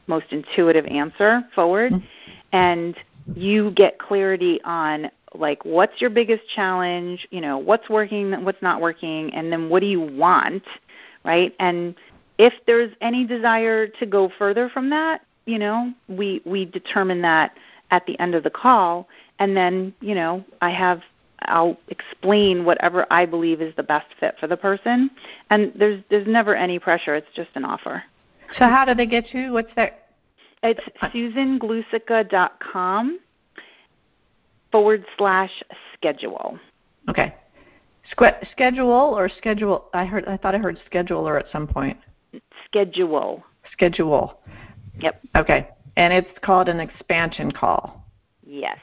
most 0.07 0.27
intuitive 0.31 0.87
answer 0.87 1.43
forward 1.55 1.93
mm-hmm. 1.93 2.05
and 2.53 2.97
you 3.35 3.71
get 3.73 3.99
clarity 3.99 4.61
on 4.65 5.11
like 5.35 5.65
what's 5.65 6.01
your 6.01 6.11
biggest 6.11 6.43
challenge 6.55 7.27
you 7.31 7.41
know 7.41 7.59
what's 7.59 7.89
working 7.89 8.45
what's 8.45 8.61
not 8.63 8.81
working 8.81 9.33
and 9.35 9.51
then 9.51 9.69
what 9.69 9.81
do 9.81 9.87
you 9.87 10.01
want 10.01 10.63
right 11.25 11.55
and 11.59 11.95
if 12.39 12.53
there's 12.67 12.93
any 13.01 13.27
desire 13.27 13.87
to 13.87 14.07
go 14.07 14.31
further 14.39 14.69
from 14.69 14.91
that 14.91 15.23
you 15.47 15.59
know 15.59 15.93
we 16.09 16.43
we 16.45 16.65
determine 16.65 17.23
that 17.23 17.53
at 17.91 18.05
the 18.07 18.19
end 18.19 18.35
of 18.35 18.43
the 18.43 18.51
call 18.51 19.07
and 19.39 19.57
then 19.57 19.95
you 20.01 20.15
know 20.15 20.45
i 20.61 20.71
have 20.71 21.01
I'll 21.47 21.77
explain 21.89 22.65
whatever 22.65 23.07
I 23.11 23.27
believe 23.27 23.61
is 23.61 23.75
the 23.77 23.83
best 23.83 24.07
fit 24.19 24.37
for 24.41 24.47
the 24.47 24.57
person. 24.57 25.11
And 25.51 25.71
there's 25.77 26.03
there's 26.11 26.27
never 26.27 26.57
any 26.57 26.79
pressure. 26.79 27.15
It's 27.15 27.27
just 27.35 27.51
an 27.55 27.65
offer. 27.65 28.03
So 28.59 28.65
how 28.65 28.85
do 28.85 28.95
they 28.95 29.07
get 29.07 29.33
you? 29.35 29.53
What's 29.53 29.75
that? 29.77 30.09
It's 30.63 30.81
susanglusica.com 31.03 33.19
forward 34.73 35.05
slash 35.19 35.63
schedule. 35.93 36.59
Okay. 37.09 37.35
Sque- 38.17 38.51
schedule 38.51 39.15
or 39.17 39.29
schedule? 39.29 39.87
I 39.93 40.05
heard. 40.05 40.27
I 40.27 40.37
thought 40.37 40.55
I 40.55 40.59
heard 40.59 40.79
scheduler 40.91 41.39
at 41.39 41.47
some 41.53 41.67
point. 41.67 41.99
Schedule. 42.67 43.45
Schedule. 43.73 44.41
Yep. 44.99 45.21
Okay. 45.37 45.69
And 45.97 46.13
it's 46.13 46.39
called 46.43 46.69
an 46.69 46.81
expansion 46.81 47.53
call. 47.53 48.05
Yes. 48.45 48.79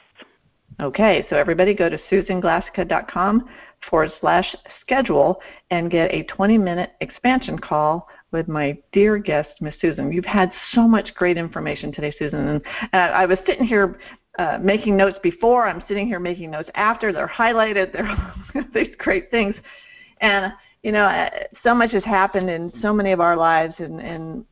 Okay, 0.80 1.26
so 1.30 1.36
everybody 1.36 1.74
go 1.74 1.88
to 1.88 1.98
susanglusica.com 2.10 3.48
forward 3.88 4.10
slash 4.20 4.54
schedule 4.80 5.40
and 5.70 5.90
get 5.90 6.12
a 6.12 6.22
20 6.24 6.58
minute 6.58 6.92
expansion 7.00 7.58
call 7.58 8.08
with 8.32 8.48
my 8.48 8.76
dear 8.92 9.18
guest, 9.18 9.50
Miss 9.60 9.74
Susan. 9.80 10.12
You've 10.12 10.24
had 10.24 10.50
so 10.72 10.88
much 10.88 11.14
great 11.14 11.36
information 11.36 11.92
today, 11.92 12.14
Susan. 12.18 12.48
And 12.48 12.62
uh, 12.92 12.96
I 12.96 13.26
was 13.26 13.38
sitting 13.46 13.66
here 13.66 13.98
uh, 14.38 14.58
making 14.60 14.96
notes 14.96 15.18
before. 15.22 15.66
I'm 15.66 15.84
sitting 15.86 16.06
here 16.06 16.18
making 16.18 16.50
notes 16.50 16.70
after. 16.74 17.12
They're 17.12 17.28
highlighted. 17.28 17.92
They're 17.92 18.64
these 18.74 18.94
great 18.98 19.30
things. 19.30 19.54
And 20.20 20.52
you 20.82 20.92
know, 20.92 21.04
uh, 21.04 21.30
so 21.62 21.74
much 21.74 21.92
has 21.92 22.04
happened 22.04 22.50
in 22.50 22.72
so 22.82 22.92
many 22.92 23.12
of 23.12 23.20
our 23.20 23.36
lives, 23.36 23.74
and 23.78 24.00
and 24.00 24.44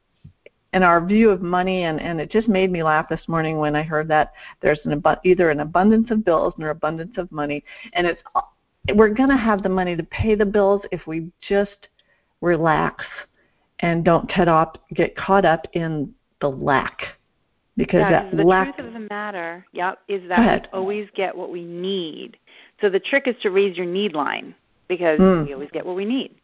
and 0.72 0.84
our 0.84 1.04
view 1.04 1.30
of 1.30 1.42
money 1.42 1.82
and 1.84 2.00
and 2.00 2.20
it 2.20 2.30
just 2.30 2.48
made 2.48 2.70
me 2.70 2.82
laugh 2.82 3.08
this 3.08 3.22
morning 3.26 3.58
when 3.58 3.74
I 3.74 3.82
heard 3.82 4.08
that 4.08 4.32
there's 4.60 4.78
an 4.84 4.92
abu- 4.92 5.20
either 5.24 5.50
an 5.50 5.60
abundance 5.60 6.10
of 6.10 6.24
bills 6.24 6.54
or 6.58 6.70
abundance 6.70 7.18
of 7.18 7.30
money. 7.32 7.64
And 7.92 8.06
it's 8.06 8.20
we're 8.94 9.08
going 9.08 9.28
to 9.28 9.36
have 9.36 9.62
the 9.62 9.68
money 9.68 9.96
to 9.96 10.02
pay 10.04 10.34
the 10.34 10.46
bills 10.46 10.82
if 10.90 11.06
we 11.06 11.30
just 11.46 11.88
relax 12.40 13.04
and 13.80 14.04
don't 14.04 14.28
get 14.28 14.48
up 14.48 14.78
get 14.94 15.16
caught 15.16 15.44
up 15.44 15.66
in 15.72 16.14
the 16.40 16.48
lack. 16.48 17.16
Because 17.76 18.00
yeah, 18.00 18.10
that 18.10 18.36
the 18.36 18.44
lack 18.44 18.76
truth 18.76 18.88
of 18.88 18.92
the 18.92 19.08
matter 19.10 19.66
yep 19.72 20.00
is 20.06 20.28
that 20.28 20.68
we 20.72 20.78
always 20.78 21.08
get 21.14 21.36
what 21.36 21.50
we 21.50 21.64
need. 21.64 22.36
So 22.80 22.88
the 22.88 23.00
trick 23.00 23.26
is 23.26 23.34
to 23.42 23.50
raise 23.50 23.76
your 23.76 23.86
need 23.86 24.14
line 24.14 24.54
because 24.90 25.18
mm. 25.18 25.46
we 25.46 25.54
always 25.54 25.70
get 25.72 25.86
what 25.86 25.96
we 25.96 26.04
need 26.04 26.34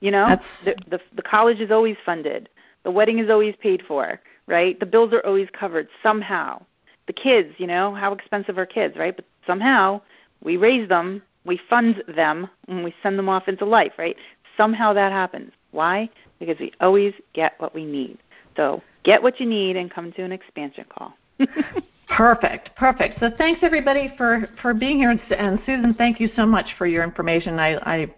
you 0.00 0.10
know 0.10 0.36
the, 0.64 0.74
the 0.90 0.98
the 1.14 1.22
college 1.22 1.60
is 1.60 1.70
always 1.70 1.96
funded 2.04 2.48
the 2.84 2.90
wedding 2.90 3.18
is 3.18 3.30
always 3.30 3.56
paid 3.60 3.82
for, 3.88 4.20
right? 4.46 4.78
The 4.78 4.86
bills 4.86 5.12
are 5.12 5.26
always 5.26 5.48
covered 5.58 5.88
somehow. 6.02 6.62
The 7.06 7.12
kids, 7.12 7.54
you 7.58 7.66
know, 7.66 7.94
how 7.94 8.12
expensive 8.12 8.56
are 8.58 8.66
kids, 8.66 8.96
right? 8.96 9.16
But 9.16 9.24
somehow 9.46 10.02
we 10.42 10.56
raise 10.56 10.88
them, 10.88 11.22
we 11.44 11.60
fund 11.68 12.02
them, 12.14 12.48
and 12.68 12.84
we 12.84 12.94
send 13.02 13.18
them 13.18 13.28
off 13.28 13.48
into 13.48 13.64
life, 13.64 13.92
right? 13.98 14.16
Somehow 14.56 14.92
that 14.92 15.12
happens. 15.12 15.52
Why? 15.72 16.08
Because 16.38 16.58
we 16.60 16.72
always 16.80 17.14
get 17.32 17.54
what 17.58 17.74
we 17.74 17.84
need. 17.84 18.18
So 18.56 18.82
get 19.02 19.22
what 19.22 19.40
you 19.40 19.46
need 19.46 19.76
and 19.76 19.90
come 19.90 20.12
to 20.12 20.22
an 20.22 20.32
expansion 20.32 20.84
call. 20.88 21.14
Perfect, 22.08 22.70
perfect. 22.76 23.18
So 23.20 23.30
thanks 23.38 23.60
everybody 23.62 24.12
for 24.16 24.48
for 24.60 24.74
being 24.74 24.98
here, 24.98 25.10
and 25.10 25.20
and 25.30 25.58
Susan, 25.64 25.94
thank 25.94 26.20
you 26.20 26.28
so 26.36 26.44
much 26.44 26.66
for 26.76 26.86
your 26.86 27.02
information. 27.02 27.58
I, 27.58 27.76
I 27.78 28.14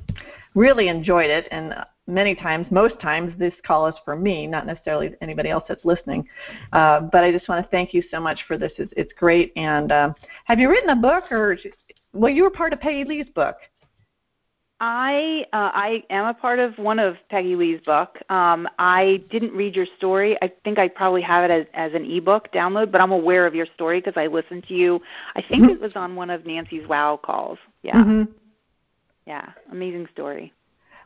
really 0.55 0.89
enjoyed 0.89 1.31
it, 1.31 1.47
and 1.51 1.75
many 2.07 2.35
times, 2.35 2.67
most 2.71 3.01
times, 3.01 3.33
this 3.39 3.53
call 3.67 3.87
is 3.87 3.95
for 4.05 4.17
me, 4.17 4.47
not 4.47 4.67
necessarily 4.67 5.15
anybody 5.21 5.51
else 5.51 5.65
that's 5.69 5.85
listening. 5.85 6.27
Uh, 6.73 7.01
but 7.01 7.25
I 7.25 7.33
just 7.33 7.49
want 7.49 7.65
to 7.65 7.71
thank 7.71 7.93
you 7.93 8.03
so 8.11 8.21
much 8.21 8.41
for 8.47 8.57
this. 8.57 8.73
It's, 8.79 8.93
it's 8.97 9.13
great. 9.19 9.53
And 9.57 9.91
um, 9.93 10.15
have 10.45 10.59
you 10.59 10.69
written 10.69 10.91
a 10.91 10.97
book, 10.97 11.31
or 11.31 11.57
well, 12.13 12.31
you 12.31 12.43
were 12.43 12.51
part 12.51 12.73
of 12.73 12.81
Peggy 12.81 13.05
Lee's 13.05 13.29
book? 13.35 13.57
I 14.79 15.47
uh, 15.55 15.71
I 15.73 16.05
am 16.11 16.27
a 16.27 16.35
part 16.35 16.59
of 16.59 16.77
one 16.77 16.99
of 16.99 17.17
Peggy 17.31 17.57
Lee's 17.57 17.81
book. 17.81 18.19
Um, 18.29 18.69
I 18.79 19.23
didn't 19.31 19.53
read 19.53 19.75
your 19.75 19.87
story. 19.97 20.37
I 20.43 20.53
think 20.65 20.79
I 20.79 20.89
probably 20.89 21.23
have 21.23 21.49
it 21.49 21.51
as, 21.51 21.67
as 21.73 21.95
an 21.95 22.05
ebook 22.05 22.53
download, 22.53 22.93
but 22.93 23.01
I'm 23.01 23.13
aware 23.13 23.47
of 23.47 23.55
your 23.55 23.67
story 23.75 24.01
because 24.01 24.19
I 24.19 24.27
listened 24.27 24.67
to 24.69 24.75
you. 24.75 25.01
I 25.35 25.41
think 25.41 25.63
mm-hmm. 25.63 25.71
it 25.71 25.81
was 25.81 25.93
on 25.97 26.15
one 26.15 26.29
of 26.29 26.45
Nancy's 26.45 26.87
Wow 26.87 27.19
calls. 27.23 27.59
Yeah. 27.83 27.97
Mm-hmm. 27.97 28.33
Yeah, 29.27 29.51
amazing 29.73 30.09
story. 30.13 30.53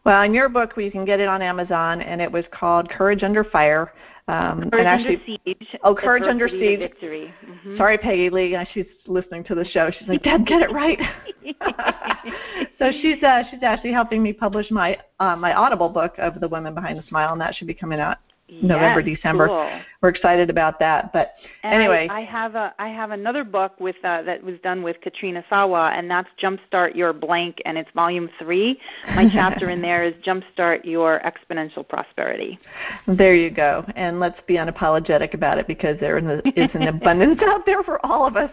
Well, 0.04 0.22
in 0.22 0.32
your 0.32 0.48
book, 0.48 0.72
you 0.76 0.90
can 0.90 1.04
get 1.04 1.20
it 1.20 1.28
on 1.28 1.42
Amazon, 1.42 2.00
and 2.00 2.20
it 2.20 2.30
was 2.30 2.44
called 2.50 2.88
Courage 2.88 3.22
Under 3.22 3.44
Fire. 3.44 3.92
Um, 4.28 4.70
Courage 4.70 4.86
actually, 4.86 5.16
Under 5.16 5.40
Siege. 5.44 5.78
Oh, 5.82 5.94
Courage 5.94 6.22
Under 6.22 6.48
Siege. 6.48 6.78
Victory. 6.78 7.34
Mm-hmm. 7.46 7.76
Sorry, 7.76 7.98
Peggy 7.98 8.30
Lee. 8.30 8.56
She's 8.72 8.86
listening 9.06 9.44
to 9.44 9.54
the 9.54 9.64
show. 9.64 9.90
She's 9.90 10.08
like, 10.08 10.22
Deb, 10.22 10.46
get 10.46 10.62
it 10.62 10.72
right. 10.72 10.98
so 12.78 12.92
she's 13.02 13.22
uh, 13.22 13.42
she's 13.50 13.62
actually 13.62 13.92
helping 13.92 14.22
me 14.22 14.32
publish 14.32 14.70
my 14.70 14.96
uh, 15.18 15.36
my 15.36 15.54
Audible 15.54 15.88
book 15.88 16.14
of 16.18 16.40
the 16.40 16.48
women 16.48 16.74
behind 16.74 16.98
the 16.98 17.06
smile, 17.08 17.32
and 17.32 17.40
that 17.40 17.54
should 17.54 17.66
be 17.66 17.74
coming 17.74 18.00
out 18.00 18.18
November, 18.50 19.00
yes, 19.00 19.16
December. 19.16 19.46
Cool. 19.48 19.80
We're 20.00 20.08
excited 20.08 20.50
about 20.50 20.78
that. 20.78 21.12
But 21.12 21.34
and 21.62 21.74
anyway, 21.74 22.08
I, 22.10 22.20
I, 22.20 22.24
have 22.24 22.54
a 22.54 22.74
I 22.78 22.88
have 22.88 23.10
another 23.10 23.44
book 23.44 23.78
with 23.78 23.96
uh, 24.02 24.22
that 24.22 24.42
was 24.42 24.56
done 24.62 24.82
with 24.82 25.00
Katrina 25.00 25.44
Sawa, 25.48 25.92
and 25.94 26.10
that's 26.10 26.28
Jumpstart 26.42 26.94
Your 26.94 27.12
Blank, 27.12 27.60
and 27.64 27.76
it's 27.76 27.90
volume 27.94 28.30
three. 28.38 28.78
My 29.14 29.28
chapter 29.32 29.70
in 29.70 29.82
there 29.82 30.02
is 30.02 30.14
Jumpstart 30.24 30.84
Your 30.84 31.20
Exponential 31.20 31.86
Prosperity. 31.86 32.58
There 33.06 33.34
you 33.34 33.50
go, 33.50 33.84
and 33.96 34.20
let's 34.20 34.40
be 34.46 34.54
unapologetic 34.54 35.34
about 35.34 35.58
it 35.58 35.66
because 35.66 35.98
there 36.00 36.18
is 36.18 36.70
an 36.74 36.88
abundance 36.88 37.40
out 37.42 37.66
there 37.66 37.82
for 37.82 38.04
all 38.04 38.26
of 38.26 38.36
us. 38.36 38.50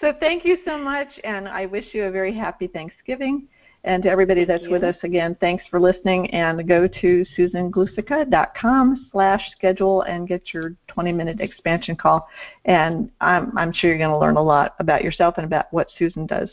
So 0.00 0.12
thank 0.20 0.44
you 0.44 0.58
so 0.64 0.78
much, 0.78 1.08
and 1.24 1.48
I 1.48 1.66
wish 1.66 1.86
you 1.92 2.04
a 2.04 2.10
very 2.10 2.32
happy 2.34 2.68
Thanksgiving. 2.68 3.48
And 3.88 4.02
to 4.02 4.10
everybody 4.10 4.44
Thank 4.44 4.48
that's 4.48 4.64
you. 4.64 4.70
with 4.70 4.84
us 4.84 4.96
again, 5.02 5.34
thanks 5.40 5.64
for 5.70 5.80
listening. 5.80 6.30
And 6.30 6.68
go 6.68 6.86
to 6.86 7.24
susanglusica.com 7.36 9.08
slash 9.10 9.40
schedule 9.56 10.02
and 10.02 10.28
get 10.28 10.52
your 10.52 10.74
20-minute 10.90 11.40
expansion 11.40 11.96
call. 11.96 12.28
And 12.66 13.10
I'm, 13.22 13.56
I'm 13.56 13.72
sure 13.72 13.88
you're 13.88 13.98
going 13.98 14.10
to 14.10 14.18
learn 14.18 14.36
a 14.36 14.42
lot 14.42 14.74
about 14.78 15.02
yourself 15.02 15.38
and 15.38 15.46
about 15.46 15.72
what 15.72 15.88
Susan 15.98 16.26
does. 16.26 16.50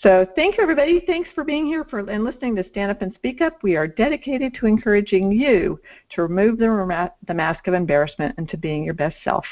So 0.00 0.24
thank 0.36 0.56
you, 0.56 0.62
everybody. 0.62 1.02
Thanks 1.04 1.28
for 1.34 1.42
being 1.42 1.66
here 1.66 1.82
for, 1.82 1.98
and 1.98 2.24
listening 2.24 2.54
to 2.54 2.68
Stand 2.70 2.92
Up 2.92 3.02
and 3.02 3.12
Speak 3.14 3.40
Up. 3.40 3.60
We 3.64 3.74
are 3.74 3.88
dedicated 3.88 4.54
to 4.54 4.66
encouraging 4.66 5.32
you 5.32 5.80
to 6.10 6.22
remove 6.22 6.58
the, 6.58 7.10
the 7.26 7.34
mask 7.34 7.66
of 7.66 7.74
embarrassment 7.74 8.36
and 8.38 8.48
to 8.50 8.56
being 8.56 8.84
your 8.84 8.94
best 8.94 9.16
self. 9.24 9.44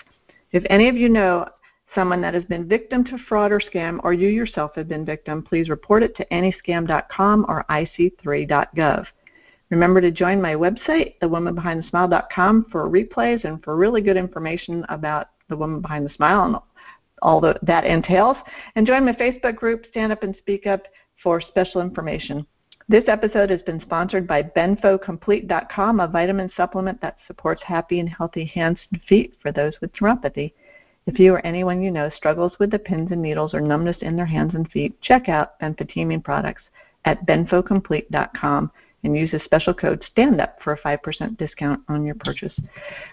If 0.53 0.63
any 0.71 0.89
of 0.89 0.97
you 0.97 1.09
know 1.09 1.49
someone 1.97 2.21
that 2.21 2.35
has 2.35 2.45
been 2.45 2.69
victim 2.69 3.03
to 3.07 3.19
fraud 3.29 3.51
or 3.51 3.59
scam, 3.59 3.99
or 4.05 4.13
you 4.13 4.29
yourself 4.29 4.71
have 4.77 4.87
been 4.87 5.05
victim, 5.05 5.43
please 5.43 5.69
report 5.69 6.05
it 6.05 6.15
to 6.15 6.27
anyscam.com 6.27 7.47
or 7.49 7.65
ic3.gov. 7.69 9.07
Remember 9.71 10.01
to 10.01 10.13
join 10.13 10.41
my 10.41 10.55
website, 10.55 11.15
thewomanbehindthesmile.com, 11.21 12.67
for 12.71 12.89
replays 12.89 13.45
and 13.45 13.61
for 13.65 13.75
really 13.75 14.01
good 14.01 14.17
information 14.17 14.85
about 14.91 15.31
the 15.49 15.57
woman 15.57 15.81
behind 15.81 16.07
the 16.07 16.15
smile 16.15 16.45
and 16.45 16.57
all 17.23 17.41
that 17.41 17.59
that 17.63 17.85
entails. 17.85 18.37
And 18.77 18.87
join 18.87 19.05
my 19.05 19.13
Facebook 19.13 19.57
group, 19.57 19.87
Stand 19.91 20.13
Up 20.13 20.23
and 20.23 20.37
Speak 20.37 20.69
Up, 20.69 20.83
for 21.21 21.41
special 21.41 21.81
information. 21.81 22.47
This 22.89 23.05
episode 23.09 23.51
has 23.51 23.63
been 23.63 23.81
sponsored 23.81 24.29
by 24.29 24.45
BenfoComplete.com, 24.45 25.99
a 25.99 26.07
vitamin 26.07 26.49
supplement 26.57 27.01
that 27.01 27.17
supports 27.27 27.63
happy 27.65 27.99
and 27.99 28.09
healthy 28.09 28.45
hands 28.45 28.79
and 28.93 29.03
feet 29.09 29.35
for 29.43 29.51
those 29.51 29.73
with 29.81 29.93
neuropathy. 29.95 30.53
If 31.07 31.21
you 31.21 31.35
or 31.35 31.47
anyone 31.47 31.83
you 31.83 31.91
know 31.91 32.11
struggles 32.17 32.53
with 32.59 32.71
the 32.71 32.79
pins 32.79 33.13
and 33.13 33.23
needles 33.23 33.55
or 33.55 33.61
numbness 33.61 33.97
in 34.01 34.17
their 34.17 34.27
hands 34.27 34.55
and 34.55 34.69
feet, 34.71 35.01
check 35.01 35.29
out 35.29 35.59
benfotiamine 35.61 36.25
products 36.25 36.63
at 37.05 37.25
benfocomplete.com 37.27 38.71
and 39.05 39.17
use 39.17 39.31
the 39.31 39.41
special 39.45 39.73
code 39.73 40.05
STANDUP 40.11 40.61
for 40.63 40.73
a 40.73 40.81
5% 40.81 41.39
discount 41.39 41.81
on 41.89 42.05
your 42.05 42.17
purchase. 42.17 42.53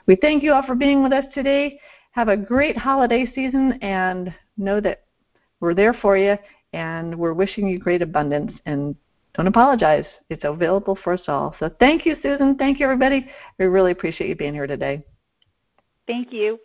We 0.08 0.16
thank 0.16 0.42
you 0.42 0.54
all 0.54 0.66
for 0.66 0.76
being 0.76 1.04
with 1.04 1.14
us 1.14 1.26
today. 1.34 1.80
Have 2.12 2.30
a 2.30 2.38
great 2.38 2.78
holiday 2.78 3.32
season 3.34 3.78
and 3.82 4.34
know 4.58 4.82
that 4.82 5.04
we're 5.60 5.76
there 5.76 5.94
for 5.94 6.18
you 6.18 6.36
and 6.74 7.16
we're 7.16 7.34
wishing 7.34 7.68
you 7.68 7.78
great 7.78 8.02
abundance 8.02 8.52
and 8.66 8.96
don't 9.36 9.48
apologize. 9.48 10.06
It's 10.30 10.44
available 10.44 10.98
for 11.04 11.14
us 11.14 11.22
all. 11.28 11.56
So 11.60 11.70
thank 11.80 12.06
you, 12.06 12.16
Susan. 12.22 12.56
Thank 12.56 12.80
you, 12.80 12.86
everybody. 12.86 13.28
We 13.58 13.66
really 13.66 13.92
appreciate 13.92 14.30
you 14.30 14.36
being 14.36 14.54
here 14.54 14.68
today. 14.68 15.04
Thank 16.08 16.34
you. 16.34 16.60